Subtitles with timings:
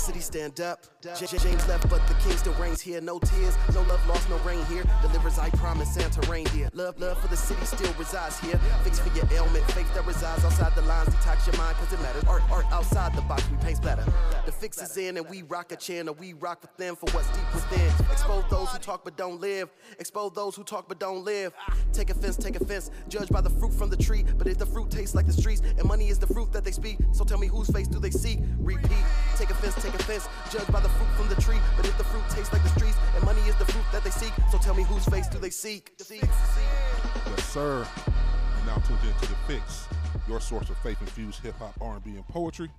[0.00, 0.80] city stand up.
[1.02, 3.00] James left, but the king still reigns here.
[3.00, 4.84] No tears, no love lost, no rain here.
[5.02, 6.70] Delivers, I promise, Santa reindeer.
[6.72, 8.58] Love, love for the city still resides here.
[8.82, 11.10] Fix for your ailment, faith that resides outside the lines.
[11.10, 12.24] Detox your mind, cause it matters.
[12.24, 14.04] Art, art outside the box, we paint splatter.
[14.46, 16.14] The fix is in, and we rock a channel.
[16.14, 17.92] We rock with them for what's deep within.
[18.10, 19.68] Expose those who talk but don't live.
[19.98, 21.52] Expose those who talk but don't live.
[21.92, 22.90] Take offense, take offense.
[23.08, 24.24] Judge by the fruit from the tree.
[24.38, 26.72] But if the fruit tastes like the streets, and money is the fruit that they
[26.72, 28.38] speak, so tell me whose face do they see?
[28.58, 29.04] Repeat.
[29.36, 30.28] Take offense, take offense.
[30.50, 31.58] Judge by the fruit from the tree.
[31.76, 34.10] But if the fruit tastes like the streets, and money is the fruit that they
[34.10, 35.92] seek, so tell me whose face do they seek?
[36.00, 36.22] seek.
[36.22, 37.86] Yes, sir.
[38.06, 39.86] You now tuned into the Fix,
[40.28, 42.70] your source of faith-infused hip hop, R&B, and poetry.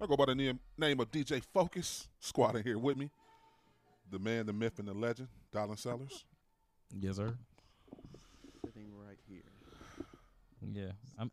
[0.00, 2.08] I go by the name, name of DJ Focus.
[2.20, 3.10] Squad in here with me.
[4.10, 6.24] The man, the myth, and the legend, Dolan Sellers.
[7.00, 7.34] Yes, sir.
[8.64, 9.40] Sitting right here.
[10.72, 11.30] Yeah, I'm.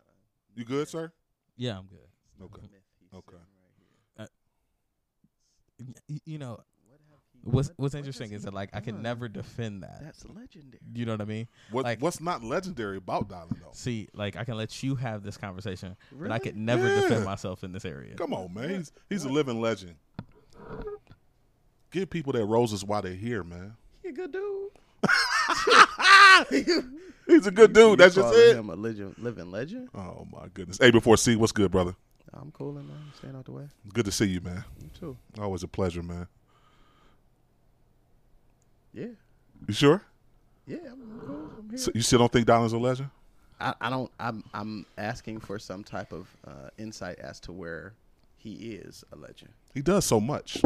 [0.55, 1.11] You good, sir?
[1.57, 1.99] Yeah, I'm good.
[2.41, 2.61] Okay.
[3.13, 3.35] Okay.
[3.35, 3.87] sitting right here.
[4.19, 4.27] Y-
[6.25, 9.27] You know, What have he- what's what's interesting has is that like I can never
[9.29, 10.01] defend that.
[10.01, 10.79] That's legendary.
[10.93, 11.47] You know what I mean?
[11.71, 13.69] What, Like- what's not legendary about Dolan, though?
[13.73, 16.39] See, like I can let you have this conversation, but I Really?
[16.39, 17.01] could never Yeah.
[17.01, 18.15] defend myself in this area.
[18.15, 18.69] Come on, man.
[18.69, 19.95] He's, he's a living legend.
[21.91, 23.75] Give people their roses while they're here, man.
[24.03, 24.69] He a good dude.
[27.27, 27.99] He's a good dude.
[27.99, 28.55] That's just calling it.
[28.55, 29.89] him a legend, living legend.
[29.93, 30.79] Oh, my goodness.
[30.81, 31.95] A before C, what's good, brother?
[32.33, 33.11] I'm cooling, man.
[33.17, 33.67] Staying out the way.
[33.93, 34.63] Good to see you, man.
[34.81, 35.17] You too.
[35.39, 36.27] Always a pleasure, man.
[38.93, 39.07] Yeah.
[39.67, 40.01] You sure?
[40.65, 41.51] Yeah, I'm cool.
[41.57, 41.77] I'm here.
[41.77, 43.09] So you still don't think Donald's a legend?
[43.59, 44.11] I, I don't.
[44.19, 44.43] I'm.
[44.53, 47.93] I'm asking for some type of uh, insight as to where
[48.37, 49.51] he is a legend.
[49.73, 50.61] He does so much.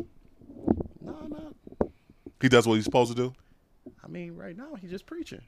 [1.02, 1.90] No, no.
[2.42, 3.34] He does what he's supposed to do
[4.04, 5.42] I mean, right now he's just preaching.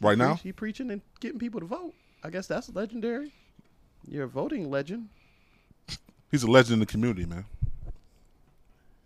[0.00, 0.32] right now.
[0.32, 1.94] Preach- he preaching and getting people to vote.
[2.22, 3.32] I guess that's legendary.
[4.06, 5.08] You're a voting legend.
[6.30, 7.44] He's a legend in the community, man.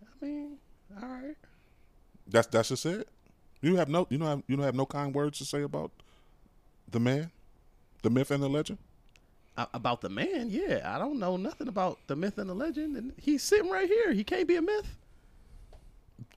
[0.01, 0.57] I mean,
[1.01, 1.37] all right.
[2.27, 3.07] That's that's just it.
[3.61, 5.91] You have no you don't have you don't have no kind words to say about
[6.89, 7.31] the man,
[8.03, 8.79] the myth and the legend.
[9.57, 10.81] A- about the man, yeah.
[10.85, 14.13] I don't know nothing about the myth and the legend, and he's sitting right here.
[14.13, 14.97] He can't be a myth.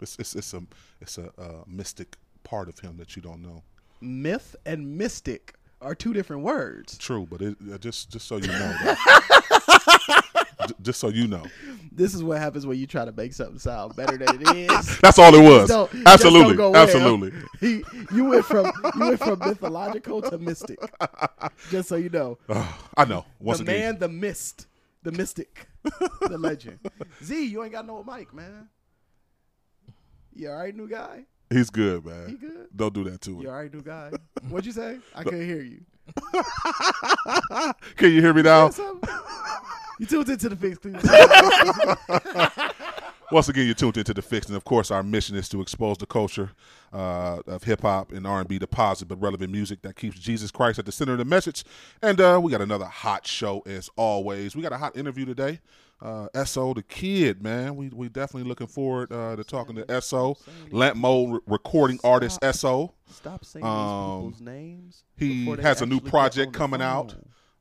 [0.01, 0.63] It's it's it's a
[1.01, 3.63] it's a uh, mystic part of him that you don't know.
[4.01, 6.97] Myth and mystic are two different words.
[6.99, 8.77] True, but it, uh, just just so you know.
[10.69, 11.45] J- just so you know,
[11.91, 14.99] This is what happens when you try to make something sound better than it is.
[15.03, 15.71] that's all it was.
[16.07, 17.33] Absolutely, absolutely.
[17.61, 17.83] He,
[18.15, 20.79] you went from you went from mythological to mystic.
[21.71, 22.39] Just so you know,
[22.97, 23.25] I know.
[23.41, 24.67] Once the again, man, the mist,
[25.03, 26.79] the mystic, the legend.
[27.23, 28.69] Z, you ain't got no mic, man.
[30.35, 31.27] You all right, new guy?
[31.53, 32.29] He's good, man.
[32.31, 32.69] He good?
[32.75, 33.47] Don't do that to You him.
[33.49, 34.11] all right, new guy?
[34.49, 34.99] What'd you say?
[35.15, 35.81] I couldn't hear you.
[37.97, 38.71] Can you hear me now?
[39.99, 40.97] You tuned into the fix, please.
[43.31, 45.97] Once again, you're tuned into the fix, and of course, our mission is to expose
[45.97, 46.51] the culture
[46.93, 50.19] uh, of hip hop and R and B to positive but relevant music that keeps
[50.19, 51.65] Jesus Christ at the center of the message.
[52.03, 54.55] And uh, we got another hot show as always.
[54.55, 55.61] We got a hot interview today.
[56.03, 60.37] Uh, So the kid, man, we we definitely looking forward uh, to talking to SO
[60.71, 62.95] Lamp Mode re- recording artist SO.
[63.07, 65.05] Stop saying Um, these people's names.
[65.17, 67.15] He has a new project coming out.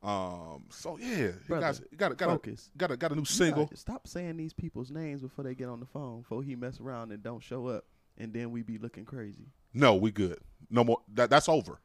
[0.03, 3.25] Um, so yeah, he Brother, got got a, got a, got a got a new
[3.25, 3.69] single.
[3.75, 6.21] Stop saying these people's names before they get on the phone.
[6.21, 7.85] Before he mess around and don't show up,
[8.17, 9.45] and then we be looking crazy.
[9.73, 10.39] No, we good.
[10.71, 10.97] No more.
[11.13, 11.79] That that's over.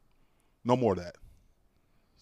[0.64, 1.16] No more of that.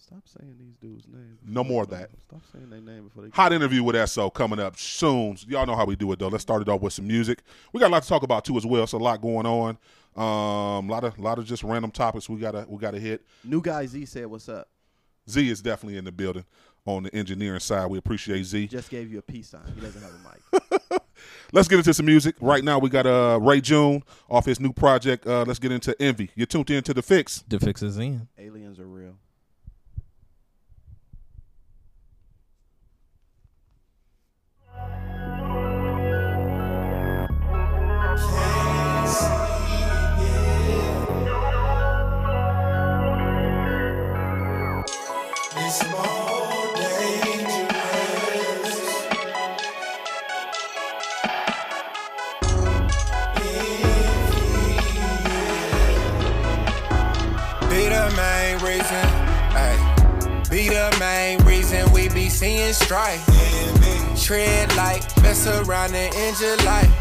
[0.05, 1.39] Stop saying these dudes' names.
[1.43, 2.11] No more of that.
[2.27, 3.29] Stop saying their name before they.
[3.29, 5.35] Hot interview with SO coming up soon.
[5.47, 6.27] Y'all know how we do it though.
[6.27, 7.41] Let's start it off with some music.
[7.73, 8.83] We got a lot to talk about too as well.
[8.83, 9.79] It's a lot going on.
[10.15, 13.25] Um, a lot of lot of just random topics we gotta we gotta hit.
[13.43, 14.69] New guy Z said, "What's up?"
[15.27, 16.45] Z is definitely in the building
[16.85, 17.87] on the engineering side.
[17.87, 18.67] We appreciate Z.
[18.67, 19.71] Just gave you a peace sign.
[19.73, 21.01] He doesn't have a mic.
[21.51, 22.35] Let's get into some music.
[22.39, 25.25] Right now we got uh Ray June off his new project.
[25.25, 26.29] Uh, let's get into Envy.
[26.35, 27.43] You're tuned in to the fix.
[27.47, 28.27] The fix is in.
[28.37, 29.15] Aliens are real.
[62.45, 63.25] Seeing strife.
[64.23, 66.93] Tread like mess around and injure life.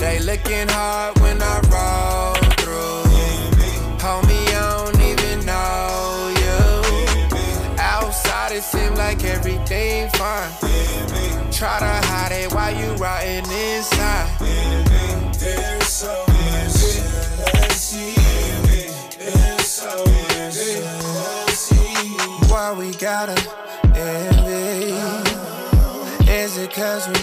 [0.00, 3.04] They looking hard when I roll through.
[4.02, 6.58] Homie, I don't even know you.
[7.78, 10.50] Outside it seem like everything fine.
[11.52, 14.28] Try to hide it while you riding inside.
[15.38, 16.24] There's so
[19.62, 20.04] so.
[22.48, 23.65] Why we gotta
[26.86, 27.20] cause we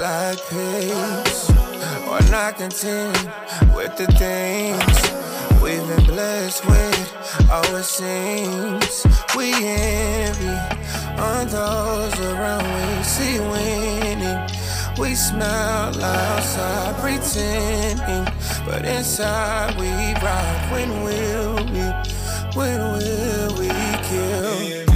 [0.00, 1.50] like peace?
[2.10, 3.16] Or not content
[3.74, 4.98] with the things
[5.62, 7.08] we've been blessed with?
[7.50, 9.06] Oh, it seems
[9.36, 10.56] we envy
[11.20, 14.40] on those around we see winning.
[14.98, 18.26] We smile outside pretending,
[18.66, 19.90] but inside we
[20.24, 20.72] rock.
[20.72, 21.84] When will we?
[22.58, 23.68] When will we
[24.08, 24.88] kill?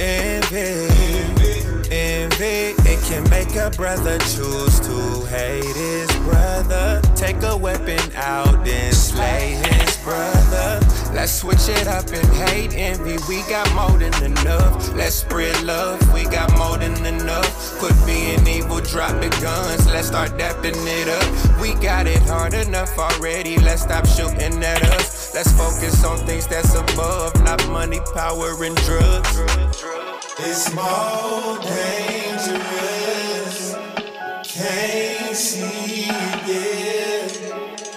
[0.00, 0.87] envy, it can
[3.48, 7.00] make a brother choose to hate his brother.
[7.14, 10.80] Take a weapon out and slay his brother.
[11.14, 13.16] Let's switch it up and hate envy.
[13.28, 14.94] We got more than enough.
[14.94, 16.00] Let's spread love.
[16.12, 17.78] We got more than enough.
[17.78, 19.86] Quit being evil, drop the guns.
[19.86, 21.60] Let's start dapping it up.
[21.60, 23.58] We got it hard enough already.
[23.58, 25.34] Let's stop shooting at us.
[25.34, 29.38] Let's focus on things that's above, not money, power, and drugs.
[30.40, 32.97] It's more dangerous.
[34.58, 37.52] Can't see it.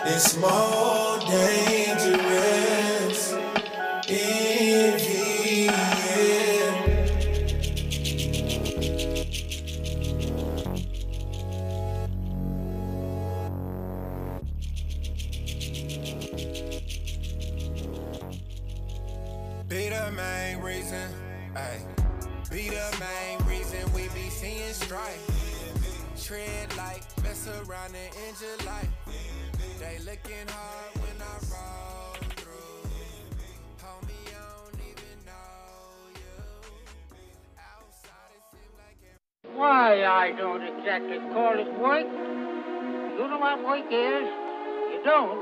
[0.06, 3.34] It's more dangerous.
[4.08, 5.66] Envy.
[5.66, 7.02] yeah.
[19.68, 21.10] Be the main reason,
[21.56, 21.80] ay.
[22.52, 25.31] Be the main reason we be seeing strife.
[26.32, 27.92] Tread like mess around.
[27.92, 28.08] They
[30.08, 32.88] looking hard when I roll through.
[33.84, 36.40] Homie, I don't even know you.
[37.60, 38.96] Outside it like
[39.58, 42.08] Why, I don't exactly call it work.
[42.08, 44.30] You know what work is?
[44.88, 45.36] You don't.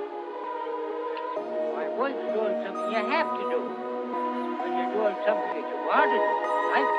[1.70, 3.62] Why, work's doing something you have to do.
[4.58, 6.34] When you're doing something that you want to do,
[6.74, 6.98] like it,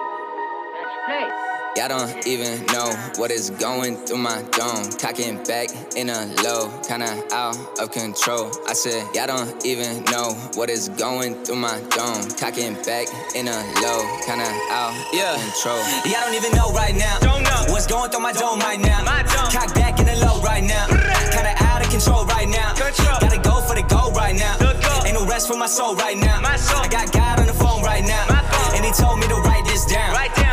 [0.79, 1.27] that's play.
[1.77, 4.91] Y'all don't even know what is going through my dome.
[4.99, 8.51] Cocking back in a low, kinda out of control.
[8.69, 12.29] I said, Y'all don't even know what is going through my dome.
[12.39, 13.07] Cocking back
[13.37, 15.35] in a low, kinda out Yeah.
[15.35, 15.79] of control.
[16.05, 17.19] Y'all don't even know right now.
[17.21, 17.73] Don't know.
[17.73, 19.03] What's going through my dome right now.
[19.05, 19.51] My dome.
[19.53, 20.87] Cock back in the low right now.
[21.31, 22.75] Kinda out of control right now.
[22.75, 23.19] Control.
[23.21, 24.57] Gotta go for the goal right now.
[24.59, 24.75] The.
[25.07, 26.41] Ain't no rest for my soul right now.
[26.41, 26.83] My soul.
[26.83, 28.27] I got God on the phone right now.
[28.29, 28.75] My phone.
[28.77, 30.13] And he told me to write this down.
[30.13, 30.50] Write down.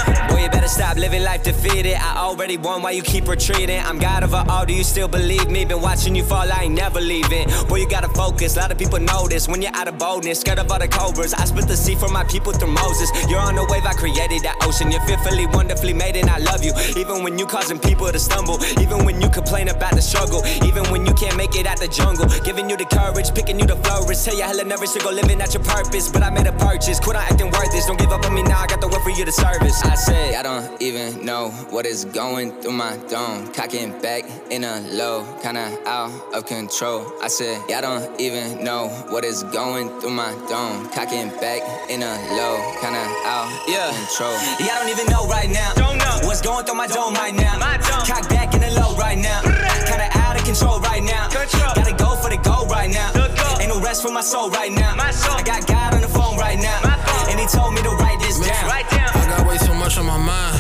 [0.68, 1.96] Better stop living life defeated.
[1.96, 3.80] I already won, why you keep retreating?
[3.80, 5.64] I'm God over all, do you still believe me?
[5.64, 7.48] Been watching you fall, I ain't never leaving.
[7.70, 10.42] Boy, you gotta focus, a lot of people notice when you're out of boldness.
[10.42, 11.34] Scared of all the cobras.
[11.34, 13.10] I split the sea for my people through Moses.
[13.30, 14.92] You're on the wave, I created that ocean.
[14.92, 16.74] You're fearfully, wonderfully made, and I love you.
[16.98, 20.84] Even when you causing people to stumble, even when you complain about the struggle, even
[20.92, 22.28] when you can't make it out the jungle.
[22.44, 24.20] Giving you the courage, picking you to flourish.
[24.24, 26.12] Tell you hella nervous to go living at your purpose.
[26.12, 27.86] But I made a purchase, quit on acting worthless.
[27.86, 29.82] Don't give up on me now, I got the work for you to service.
[29.86, 33.52] I say, Y'all don't even know what is going through my dome.
[33.54, 37.06] Cocking back in a low, kinda out of control.
[37.22, 40.90] I said, Y'all don't even know what is going through my dome.
[40.90, 43.90] Cocking back in a low, kinda out Yeah.
[43.90, 44.36] of control.
[44.60, 45.74] Y'all don't even know right now.
[45.76, 46.28] Don't know.
[46.28, 47.58] What's going through my dome right now.
[47.58, 48.06] My dome.
[48.06, 49.42] Cock back in a low right now.
[49.90, 51.28] Kinda out of control right now.
[51.30, 51.74] Control.
[51.76, 53.27] Gotta go for the goal right now.
[53.68, 53.78] The goal.
[53.78, 54.96] Ain't no rest for my soul right now.
[54.96, 55.36] My soul.
[55.36, 56.80] I got God on the phone right now.
[56.84, 57.32] My phone.
[57.32, 58.70] And he told me to write this down.
[58.70, 59.10] Write down.
[59.14, 60.58] I got way too much on my mind.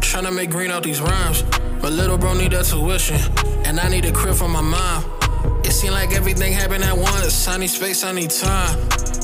[0.00, 1.44] Tryna make green out these rhymes.
[1.82, 3.20] My little bro need that tuition.
[3.64, 5.04] And I need a crib for my mom.
[5.64, 7.46] It seemed like everything happened at once.
[7.46, 8.78] I need space, I need time.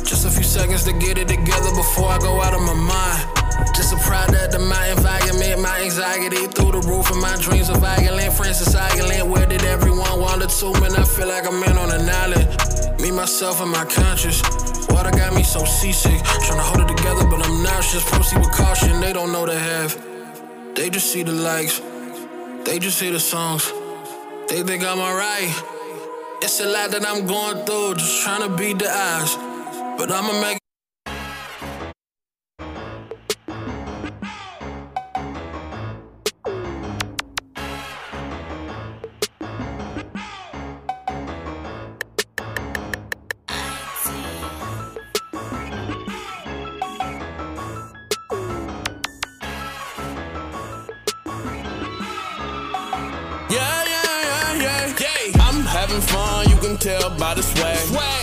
[0.05, 3.75] Just a few seconds to get it together before I go out of my mind.
[3.75, 7.79] Just a product of my environment, my anxiety through the roof, and my dreams are
[7.79, 8.33] violent.
[8.35, 10.73] Francis Island, where did everyone wander to?
[10.81, 12.84] Man, I feel like I'm in on an island.
[13.05, 14.41] Me, myself, and my conscience.
[14.89, 16.23] Water got me so seasick.
[16.47, 18.03] Tryna hold it together, but I'm nauseous.
[18.09, 19.95] Proceed with caution, they don't know the half.
[20.75, 21.83] They just see the likes,
[22.65, 23.71] they just see the songs.
[24.49, 25.53] They think I'm alright.
[26.41, 29.37] It's a lot that I'm going through, just trying to beat the odds.
[29.99, 30.64] But I'ma make
[56.09, 57.79] fun, you can tell by the swag.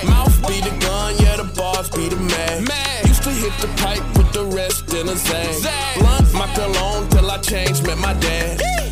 [0.06, 3.08] Mouth be the gun, yeah, the bars be the mag.
[3.08, 6.00] Used to hit the pipe, put the rest in a zag.
[6.00, 8.90] Blunt my cologne till I changed, met my dad.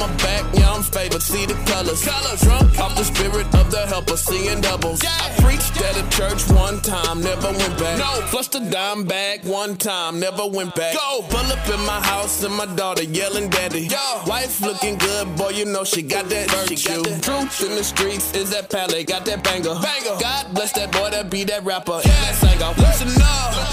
[0.00, 1.22] Coat on on my back, yeah, I'm favored.
[1.22, 2.04] See the colors.
[2.04, 2.40] colors.
[2.40, 5.02] Drunk off the spirit of the helper, seeing doubles.
[5.02, 5.10] Yeah.
[5.10, 7.98] I preached at a church one time, never went back.
[7.98, 10.94] No, flushed a dime bag one time, never went back.
[10.94, 13.86] Go, pull up in my house and my daughter yelling daddy.
[13.86, 16.76] Yo, wife looking good, boy, you know she got that virtue.
[16.76, 19.74] She got that Truth in the streets is that palette, got that banger.
[19.80, 20.16] banger.
[20.20, 22.10] God bless that boy that be that rapper yeah.
[22.10, 22.74] and that singer.
[22.78, 23.69] Listen up.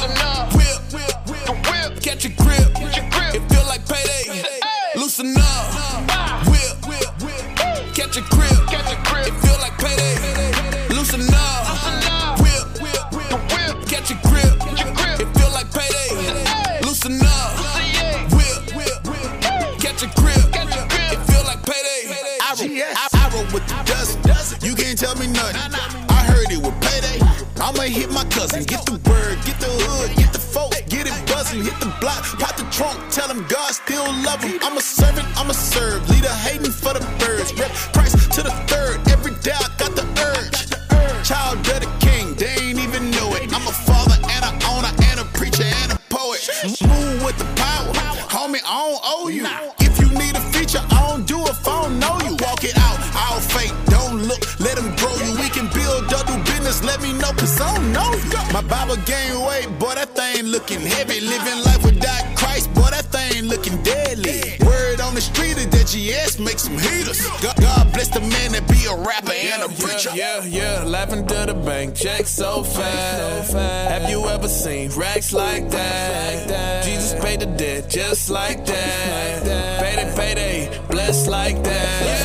[71.97, 73.53] Check so fast.
[73.53, 76.83] Have you ever seen racks like that?
[76.85, 79.81] Jesus paid the debt just like that.
[79.81, 82.16] Payday, payday, blessed like that.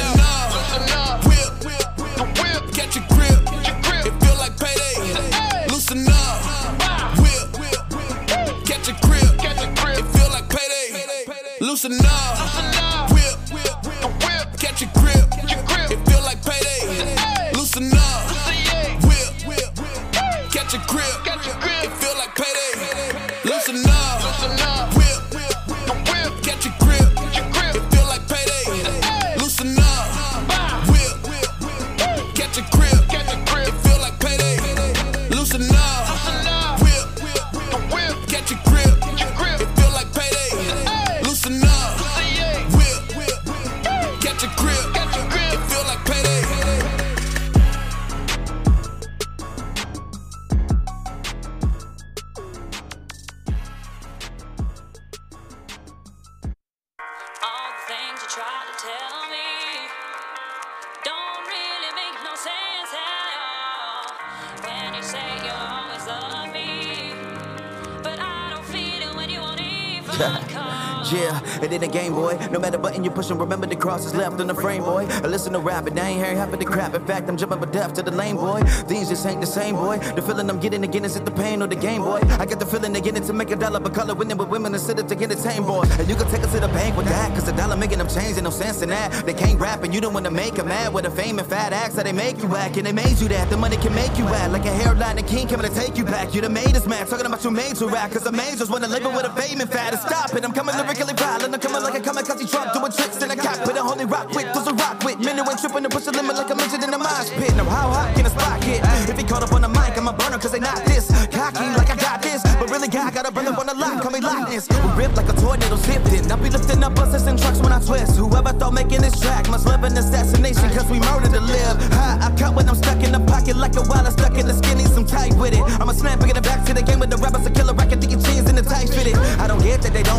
[76.34, 76.64] Rap, and I
[77.06, 78.62] the fact, I'm jumping with death to the lane, boy.
[78.86, 79.98] Things just ain't the same, boy.
[79.98, 82.20] The feeling I'm getting again is it the pain or the game, boy?
[82.38, 84.98] I get the feeling again to make a dollar, but color winning with women instead
[84.98, 85.84] of to entertain, boy.
[85.98, 88.08] And you can take us to the bank with that, cause the dollar making them
[88.08, 89.10] change, ain't no sense in that.
[89.26, 91.72] They can't rap, and you don't wanna make them mad with a fame and fat
[91.72, 93.50] acts that they make you act, and they made you that.
[93.50, 96.04] The money can make you act like a hairline, and king coming to take you
[96.04, 96.34] back.
[96.34, 98.88] You the made us mad, talking about you made to rap, cause the majors wanna
[98.88, 99.92] label with a fame and fat.
[99.92, 103.22] And stop it, I'm coming lyrically violent, I'm coming like a kamikaze drop, doing tricks
[103.22, 105.18] in a cap, cockpit, a holy rock with, those a rock with.
[105.18, 107.56] Men ain't tripping to push the limit like a midget in the mosh pit.
[107.56, 108.84] Now how hot can a spot get?
[109.08, 111.08] If he caught up on the mic, I'm a burner, cause they not this.
[111.32, 114.12] Cocky like I got this, but really God gotta a brother on the lock, call
[114.12, 114.68] me Loch-Ness.
[114.68, 116.30] We rip like a tornado shifting.
[116.30, 118.16] I be lifting up buses and trucks when I twist.
[118.16, 121.80] Whoever thought making this track must live in assassination, cause we murder to live.
[121.96, 124.54] High, I cut when I'm stuck in the pocket like a wallet stuck in the
[124.54, 125.64] skinny, some tight with it.
[125.80, 128.00] I'm a snap, bringing it back to the game with the rappers, a killer racket,
[128.00, 129.16] thinking jeans in the tight fitted.
[129.40, 130.11] I don't get that they don't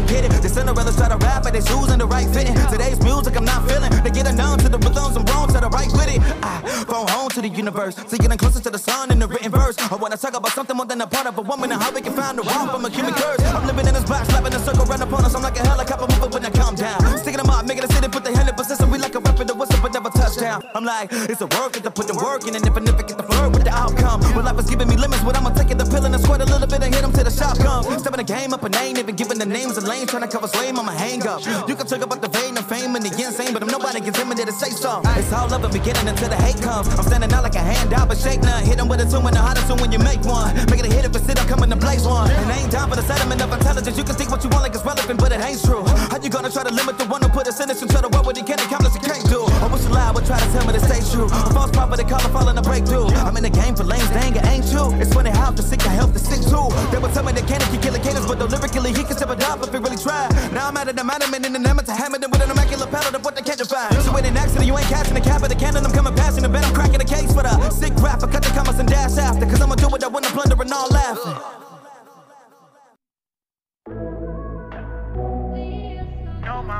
[7.63, 9.75] universe, so getting closer to the sun in the written verse.
[9.79, 12.01] I wanna talk about something more than a part of a woman and how we
[12.01, 13.39] can find the wrong from a human curse.
[13.55, 15.33] I'm living in this box, slapping a circle right upon us.
[15.33, 16.99] I'm like a helicopter moving when I calm down.
[17.23, 18.91] Sticking them up, making a city, put the hand in position.
[18.91, 20.61] We like a weapon, the whistle, but never touchdown.
[20.75, 23.15] I'm like, it's a work, to put the work in, and if I never get
[23.15, 24.19] the flirt with the outcome.
[24.35, 26.45] Well, life is giving me limits, but I'ma take it the pill and squirt a
[26.45, 27.87] little bit and hit them till the shop comes.
[28.03, 30.47] Stepping the game up a name, even giving the names of lane, trying to cover
[30.47, 31.39] flame, I'ma hang up.
[31.69, 34.15] You can talk about the vein of fame and the insane, but I'm nobody gets
[34.15, 35.03] intimidated to say so.
[35.19, 36.87] It's all love at beginning until the hate comes.
[36.95, 38.63] I'm standing out like a handout, but shake none.
[38.63, 40.55] Hit with a two and the hottest one when you make one.
[40.71, 42.31] Make it a hit if it's sit up, coming to blaze one.
[42.31, 43.97] And I ain't down for the sediment of intelligence.
[43.97, 45.83] You can think what you want like it's relevant, but it ain't true.
[46.07, 48.25] How you gonna try to limit the one who put a sentence into the world
[48.25, 49.43] what he can accomplish he can't do?
[49.59, 51.27] I wish a lie would try to tell me to stay true.
[51.27, 53.11] A false prophet, they call it falling a breakthrough.
[53.27, 54.95] I'm in the game for lanes, dang it ain't you.
[55.03, 56.71] It's funny how the sick I help the sick too.
[56.91, 58.02] They would tell me they can't keep killing
[58.33, 60.31] but though lyrically he can step it up if he really tried.
[60.53, 62.89] Now I'm at it, I'm at in the name to hammer them with an immaculate
[62.89, 63.93] paddled up what they can't define.
[64.01, 65.85] So in an accident, you ain't catching the cap of the cannon.
[65.85, 68.27] I'm coming past in the bed, I'm cracking the case for the sick rapper.
[68.27, 70.89] Cut the commas and dash after, cause I'ma do it, I wouldn't plunder and all
[70.89, 71.33] laughing.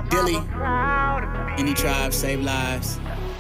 [0.09, 0.37] Dilly.
[1.57, 2.99] Any tribe save lives.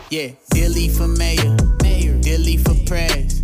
[0.09, 1.57] Yeah, Dilly for mayor.
[1.81, 2.19] Mayor.
[2.21, 3.42] Dilly for press.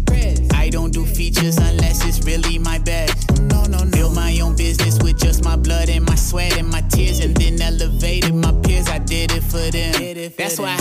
[0.53, 3.31] I don't do features unless it's really my best.
[3.41, 3.91] No, no, no.
[3.91, 7.35] Build my own business with just my blood and my sweat and my tears, and
[7.35, 8.87] then elevated my peers.
[8.87, 10.31] I did it for them.
[10.37, 10.77] That's why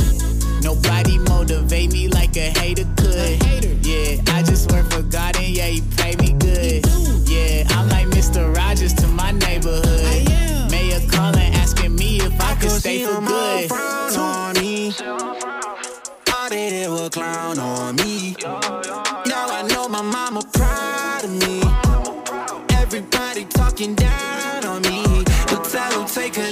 [0.63, 3.87] nobody motivate me like a hater could.
[3.87, 6.85] Yeah, I just work for God and yeah, he pay me good.
[7.29, 8.55] Yeah, I'm like Mr.
[8.55, 10.29] Rogers to my neighborhood.
[10.71, 13.69] Mayor calling asking me if I could stay for good.
[13.69, 14.93] frown on me.
[16.35, 18.37] All they did was clown on me.
[18.43, 18.88] Now I know
[20.03, 21.61] my mama proud of me.
[22.77, 25.25] Everybody talking down on me.
[25.49, 26.48] But them take a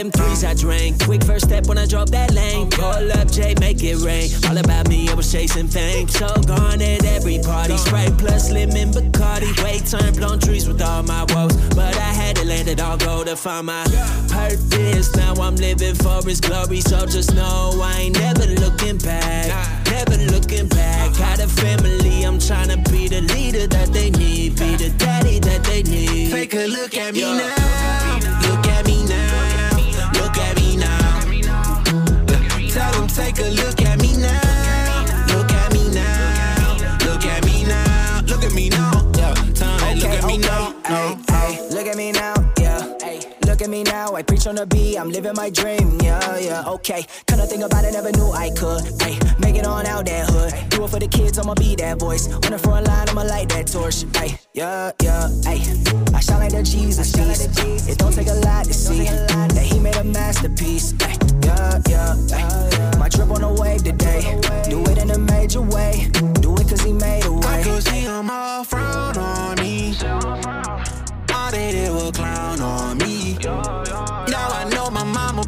[0.00, 1.04] them threes I drank.
[1.04, 2.70] Quick first step when I drop that lane.
[2.70, 4.30] Call up Jay, make it rain.
[4.48, 6.08] All about me, I was chasing fame.
[6.08, 7.76] So gone at every party.
[7.76, 9.52] Spray plus lemon Bacardi.
[9.62, 11.54] Way turn blown trees with all my woes.
[11.74, 13.84] But I had to let it all go to find my
[14.28, 15.14] purpose.
[15.16, 16.80] Now I'm living for his glory.
[16.80, 19.48] So just know I ain't never looking back.
[19.86, 21.16] Never looking back.
[21.18, 24.56] Got a family, I'm trying to be the leader that they need.
[24.56, 26.30] Be the daddy that they need.
[26.30, 28.19] Take a look at me now.
[33.40, 35.04] A look at me now.
[35.28, 36.76] Look at me now.
[37.06, 38.20] Look at me now.
[38.26, 39.10] Look at me now.
[39.16, 39.34] Yeah.
[39.54, 40.74] Tell them look at me now.
[40.88, 41.18] No.
[41.28, 42.34] Hey, look at me now,
[43.70, 44.14] me now.
[44.14, 44.98] I preach on the beat.
[44.98, 46.64] I'm living my dream, yeah, yeah.
[46.66, 48.82] Okay, kinda think about it, never knew I could.
[49.00, 50.52] Hey, make it on out that hood.
[50.70, 51.38] Do it for the kids.
[51.38, 52.26] I'ma be that voice.
[52.32, 54.04] On the front line, I'ma light that torch.
[54.16, 55.28] Hey, yeah, yeah.
[55.44, 55.62] Hey,
[56.14, 57.88] I shine like the Jesus piece.
[57.88, 60.92] It don't take a lot to see that he made a masterpiece.
[61.00, 62.14] Hey, yeah, yeah.
[62.28, 64.22] Hey, my trip on the wave today.
[64.68, 66.08] Do it in a major way.
[66.40, 67.60] Do it cause he made a way.
[67.60, 69.94] I could see them all frown on me.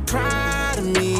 [0.07, 1.17] Proud of me.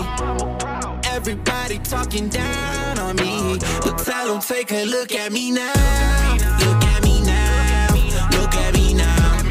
[1.05, 3.59] Everybody talking down on me.
[3.85, 5.73] But tell them take a look at me now.
[6.61, 7.95] Look at me now.
[8.33, 9.43] Look at me now.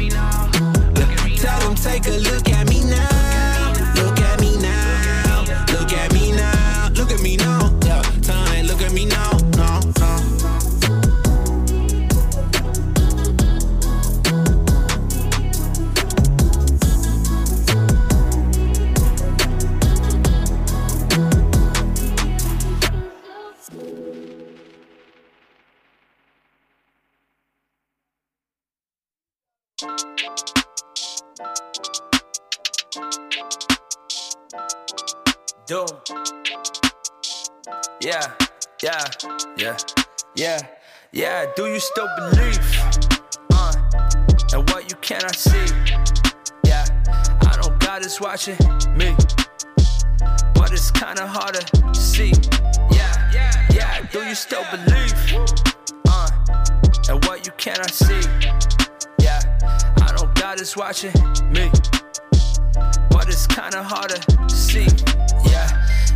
[1.36, 2.51] Tell them take a look
[40.42, 40.58] yeah,
[41.12, 41.46] yeah.
[41.54, 42.58] Do you still believe?
[43.52, 43.72] Uh,
[44.52, 45.66] and what you cannot see?
[46.64, 46.84] Yeah,
[47.42, 48.58] I know God is watching
[48.96, 49.14] me,
[50.54, 52.32] but it's kinda harder to see.
[52.90, 54.02] Yeah, yeah, yeah.
[54.10, 55.14] Do you still believe?
[56.08, 56.28] Uh,
[57.08, 58.22] and what you cannot see?
[59.20, 59.40] Yeah,
[60.04, 61.12] I know God is watching
[61.52, 61.70] me
[63.10, 64.88] but it's kinda harder to see.
[65.44, 65.68] Yeah,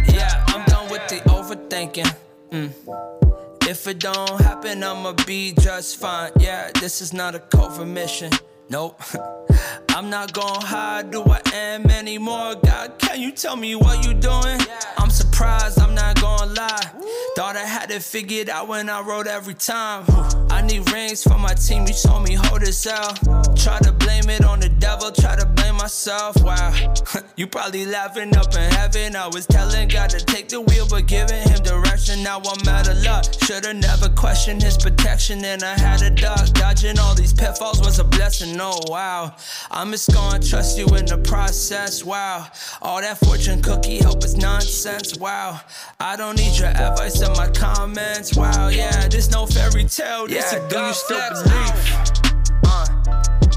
[0.08, 2.12] yeah, I'm done with the overthinking.
[2.50, 3.25] Mm.
[3.68, 6.30] If it don't happen, I'ma be just fine.
[6.38, 8.30] Yeah, this is not a covert mission.
[8.68, 9.00] Nope.
[9.90, 12.56] I'm not gonna hide who I am anymore.
[12.56, 14.60] God, can you tell me what you doing?
[14.98, 16.90] I'm surprised, I'm not gonna lie.
[17.36, 20.04] Thought I had it figured out when I wrote every time.
[20.50, 23.16] I need rings for my team, you told me hold this out.
[23.56, 26.36] Try to blame it on the devil, try to blame myself.
[26.42, 26.74] Wow,
[27.36, 29.16] you probably laughing up in heaven.
[29.16, 32.22] I was telling God to take the wheel, but giving him direction.
[32.22, 33.24] Now I'm out of luck.
[33.44, 36.46] Should've never questioned his protection, and I had a duck.
[36.52, 38.55] Dodging all these pitfalls was a blessing.
[38.60, 39.34] Oh wow,
[39.70, 42.04] I'm just gonna trust you in the process.
[42.04, 42.46] Wow,
[42.80, 45.18] all that fortune cookie hope is nonsense.
[45.18, 45.60] Wow,
[46.00, 48.36] I don't need your advice in my comments.
[48.36, 50.26] Wow, yeah, this no fairy tale.
[50.26, 52.20] This Yeah, a do you still flex.
[52.64, 52.86] Uh,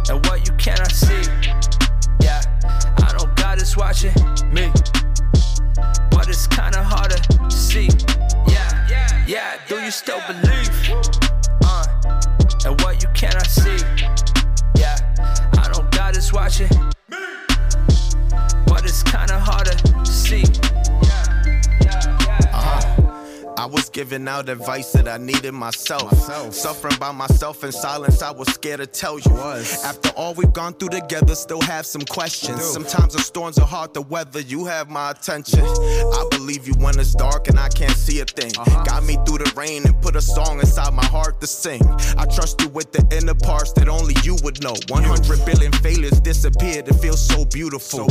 [0.10, 1.22] and what you cannot see.
[2.22, 2.42] Yeah,
[2.98, 4.14] I know God is watching
[4.52, 4.72] me,
[6.12, 7.90] but it's kinda harder to see.
[8.48, 9.58] Yeah, yeah, yeah.
[9.68, 10.70] Do you still believe?
[11.64, 11.86] Uh,
[12.66, 13.78] and what you cannot see.
[16.20, 16.68] Know watching
[18.68, 20.44] but it's kinda harder to see.
[23.60, 23.70] Yeah.
[23.80, 26.14] was giving out advice that I needed myself.
[26.54, 29.32] Suffering by myself in silence, I was scared to tell you.
[29.84, 32.64] After all we've gone through together, still have some questions.
[32.64, 35.62] Sometimes the storms are hard to weather, you have my attention.
[35.64, 38.52] I believe you when it's dark and I can't see a thing.
[38.58, 38.84] Uh-huh.
[38.84, 41.82] Got me through the rain and put a song inside my heart to sing.
[42.18, 44.76] I trust you with the inner parts that only you would know.
[44.90, 48.08] 100 billion failures disappeared, it feels so beautiful.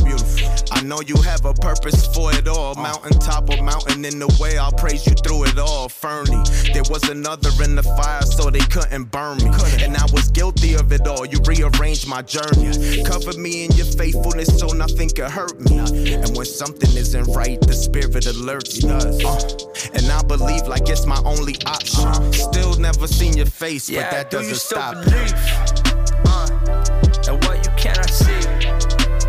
[0.73, 2.73] I know you have a purpose for it all.
[2.73, 2.83] Uh-huh.
[2.83, 5.89] Mountaintop or mountain in the way, I'll praise you through it all.
[5.89, 9.51] Firmly, there was another in the fire, so they couldn't burn me.
[9.81, 11.25] And I was guilty of it all.
[11.25, 12.75] You rearranged my journey.
[13.05, 15.79] Cover me in your faithfulness so nothing could hurt me.
[15.79, 18.91] And when something isn't right, the spirit alerts me.
[19.25, 22.33] Uh, and I believe like it's my only option.
[22.33, 24.95] Still never seen your face, Yeah, but that do you doesn't still stop.
[25.05, 25.33] believe?
[26.27, 28.33] Uh, and what you cannot see.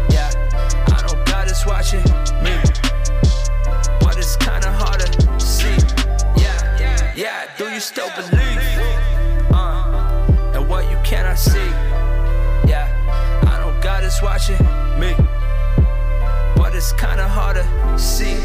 [0.10, 0.32] Yeah,
[0.88, 2.04] I know God is watching
[2.44, 2.56] me,
[7.90, 8.62] still believe?
[9.52, 11.72] Uh, and what you cannot see.
[12.70, 12.86] Yeah,
[13.52, 14.62] I know God is watching
[15.02, 15.16] me,
[16.56, 17.66] but it's kinda hard to
[17.98, 18.38] see.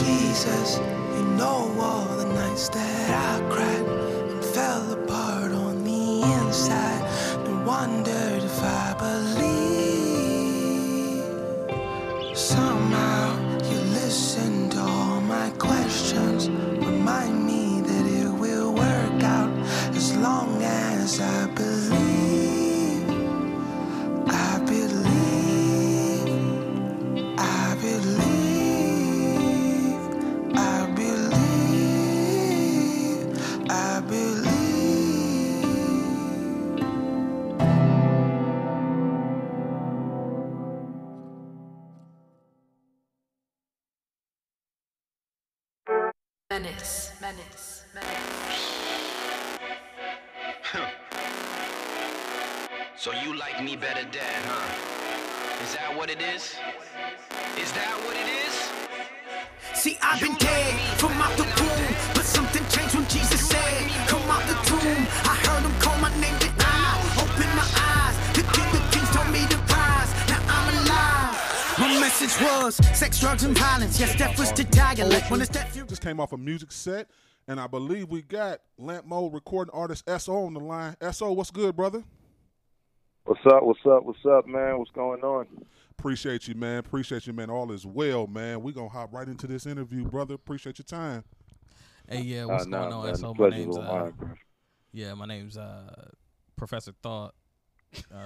[0.00, 0.78] Jesus,
[1.16, 3.86] you know all the nights that I cried
[4.32, 7.02] and fell apart on the inside
[7.46, 9.66] and wondered if I believe.
[12.34, 13.25] Somehow
[56.36, 56.56] is?
[57.56, 58.54] Is that what it is?
[59.72, 64.22] See, I've been dead from out the womb, but something changed when Jesus said, Come
[64.28, 65.02] out the tomb.
[65.24, 68.16] I heard him call my name, then I opened my eyes.
[68.36, 70.10] The King of Kings told me to rise.
[70.28, 71.36] Now I'm alive.
[71.80, 73.98] My message was sex, drugs, and violence.
[73.98, 74.94] Yes, death was to die.
[74.94, 77.08] Like when it's death, Just came off a music set,
[77.48, 80.96] and I believe we got Lamp Mode recording artist SO on the line.
[81.12, 82.04] SO, what's good, brother?
[83.24, 83.62] What's up?
[83.62, 84.04] What's up?
[84.04, 84.78] What's up, man?
[84.78, 85.46] What's going on?
[86.06, 86.78] Appreciate you, man.
[86.78, 87.50] Appreciate you, man.
[87.50, 88.62] All is well, man.
[88.62, 90.34] We gonna hop right into this interview, brother.
[90.34, 91.24] Appreciate your time.
[92.08, 93.06] Hey, yeah, what's Uh, nah, going on?
[93.06, 94.12] man, So my name's uh,
[94.92, 96.10] yeah, my name's uh,
[96.54, 97.34] Professor Thought.
[98.12, 98.20] Um,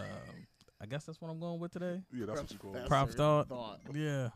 [0.79, 2.03] I guess that's what I'm going with today.
[2.13, 2.87] Yeah, that's what you going with.
[2.87, 3.49] Prop Professor Thought.
[3.49, 3.81] Thought.
[3.95, 4.29] Yeah.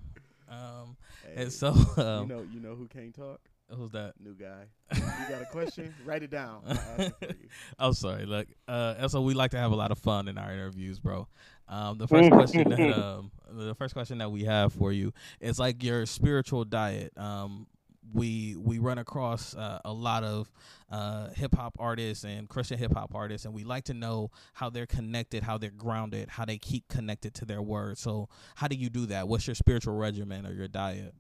[0.49, 3.43] Um, Hey, and so you um, know, you know who can't talk?
[3.71, 4.15] Who's that?
[4.21, 4.67] New guy.
[4.95, 5.95] You got a question?
[6.05, 6.63] Write it down.
[6.67, 7.49] I'll ask it for you.
[7.79, 8.27] I'm sorry.
[8.27, 10.99] Look, uh, and so we like to have a lot of fun in our interviews,
[11.01, 11.27] bro.
[11.69, 15.59] Um, the first question that um, the first question that we have for you is
[15.59, 17.13] like your spiritual diet.
[17.17, 17.67] Um,
[18.13, 20.51] we we run across uh, a lot of
[20.91, 24.69] uh, hip hop artists and Christian hip hop artists, and we like to know how
[24.69, 27.97] they're connected, how they're grounded, how they keep connected to their word.
[27.97, 29.27] So, how do you do that?
[29.27, 31.15] What's your spiritual regimen or your diet?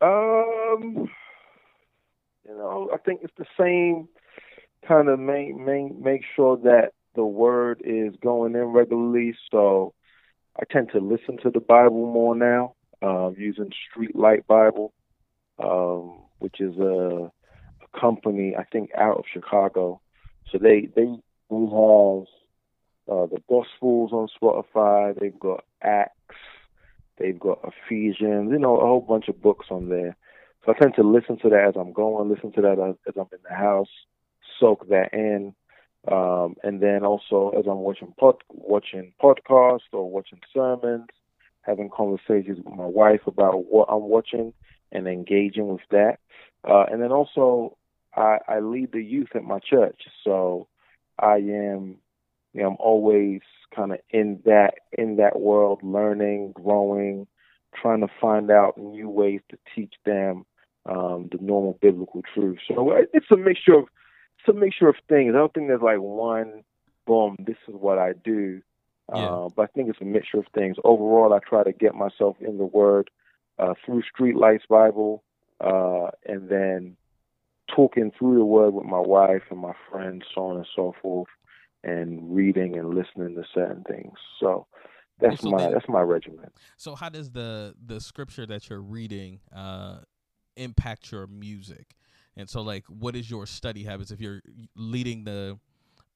[0.00, 1.08] Um,
[2.46, 4.08] you know, I think it's the same
[4.86, 9.34] kind of make make make sure that the word is going in regularly.
[9.50, 9.94] So
[10.58, 14.92] I tend to listen to the Bible more now, um, using Streetlight Bible,
[15.58, 20.00] um, which is a, a company I think out of Chicago.
[20.50, 22.26] So they they have
[23.08, 25.18] uh, the Gospels on Spotify.
[25.18, 26.13] They've got Acts.
[27.18, 28.50] They've got Ephesians.
[28.50, 30.16] You know, a whole bunch of books on there.
[30.64, 33.14] So I tend to listen to that as I'm going, listen to that as, as
[33.16, 33.88] I'm in the house,
[34.58, 35.54] soak that in,
[36.10, 41.08] um, and then also as I'm watching pod, watching podcasts or watching sermons,
[41.62, 44.52] having conversations with my wife about what I'm watching
[44.90, 46.18] and engaging with that.
[46.66, 47.76] Uh, and then also,
[48.16, 50.68] I, I lead the youth at my church, so
[51.18, 51.96] I am,
[52.52, 53.40] you know, I'm always
[53.74, 57.26] kind of in that in that world, learning, growing,
[57.74, 60.44] trying to find out new ways to teach them
[60.86, 62.58] um, the normal biblical truth.
[62.68, 63.84] So uh, it's a mixture of
[64.38, 65.34] it's a mixture of things.
[65.34, 66.64] I don't think there's like one
[67.06, 67.36] boom.
[67.38, 68.62] This is what I do.
[69.12, 70.76] Uh, but I think it's a mixture of things.
[70.82, 73.10] Overall, I try to get myself in the Word
[73.58, 75.22] uh, through Streetlights Bible,
[75.60, 76.96] uh, and then
[77.74, 81.28] talking through the Word with my wife and my friends, so on and so forth,
[81.84, 84.14] and reading and listening to certain things.
[84.40, 84.66] So
[85.20, 86.50] that's So my then- that's my regimen.
[86.76, 89.98] So how does the the scripture that you're reading uh,
[90.56, 91.94] impact your music?
[92.36, 94.10] And so, like, what is your study habits?
[94.10, 94.42] If you're
[94.74, 95.58] leading the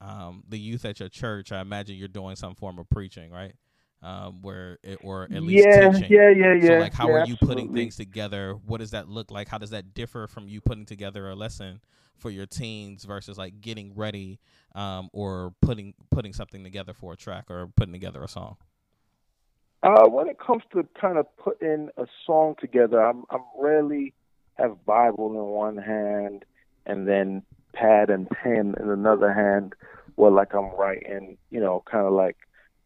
[0.01, 3.55] um, the youth at your church, I imagine you're doing some form of preaching, right?
[4.01, 6.13] Um, where it, or at least Yeah, teaching.
[6.13, 8.55] yeah, yeah, So, yeah, like, how yeah, are you putting things together?
[8.55, 9.49] What does that look like?
[9.49, 11.81] How does that differ from you putting together a lesson
[12.17, 14.39] for your teens versus like getting ready
[14.75, 18.57] um, or putting putting something together for a track or putting together a song?
[19.83, 24.15] Uh, when it comes to kind of putting a song together, I'm I'm rarely
[24.55, 26.45] have Bible in one hand
[26.87, 27.43] and then
[27.75, 29.75] pad and pen in another hand,
[30.17, 32.37] where like I'm writing, you know, kind of like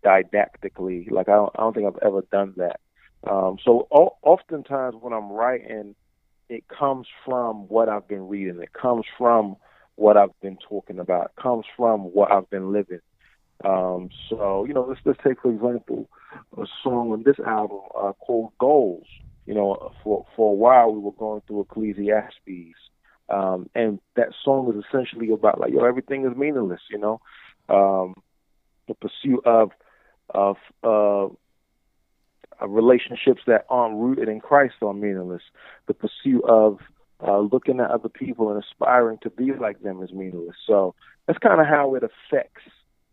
[0.04, 1.08] didactically.
[1.10, 2.80] Like I don't, I don't think I've ever done that.
[3.28, 5.94] Um, so o- oftentimes when I'm writing,
[6.48, 8.60] it comes from what I've been reading.
[8.60, 9.56] It comes from
[9.96, 11.32] what I've been talking about.
[11.36, 13.00] It comes from what I've been living.
[13.64, 16.08] Um, so you know, let's let's take for example
[16.58, 19.06] a song on this album uh, called Goals.
[19.46, 22.76] You know, for for a while we were going through Ecclesiastes,
[23.28, 26.80] um, and that song is essentially about like yo, everything is meaningless.
[26.90, 27.20] You know,
[27.68, 28.14] um,
[28.88, 29.70] the pursuit of
[30.32, 31.28] of uh,
[32.66, 35.42] relationships that aren't rooted in Christ are meaningless.
[35.86, 36.78] The pursuit of
[37.26, 40.56] uh, looking at other people and aspiring to be like them is meaningless.
[40.66, 40.94] So
[41.26, 42.62] that's kind of how it affects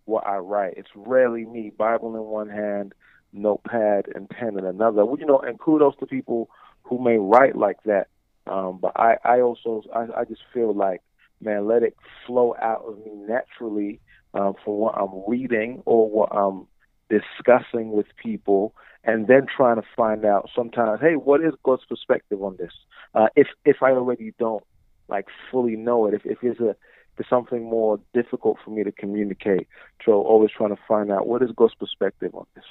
[0.06, 0.74] what I write.
[0.78, 2.94] It's rarely me, Bible in one hand,
[3.32, 5.04] notepad and pen in another.
[5.18, 6.50] You know, and kudos to people
[6.84, 8.08] who may write like that.
[8.48, 11.02] Um, but I, I also, I, I just feel like,
[11.40, 14.00] man, let it flow out of me naturally
[14.34, 16.66] um, from what I'm reading or what I'm
[17.10, 22.42] discussing with people, and then trying to find out sometimes, hey, what is God's perspective
[22.42, 22.72] on this?
[23.14, 24.64] Uh, if if I already don't
[25.08, 26.76] like fully know it, if if it's a if
[27.20, 29.68] it's something more difficult for me to communicate,
[30.06, 32.64] so always trying to find out what is God's perspective on this.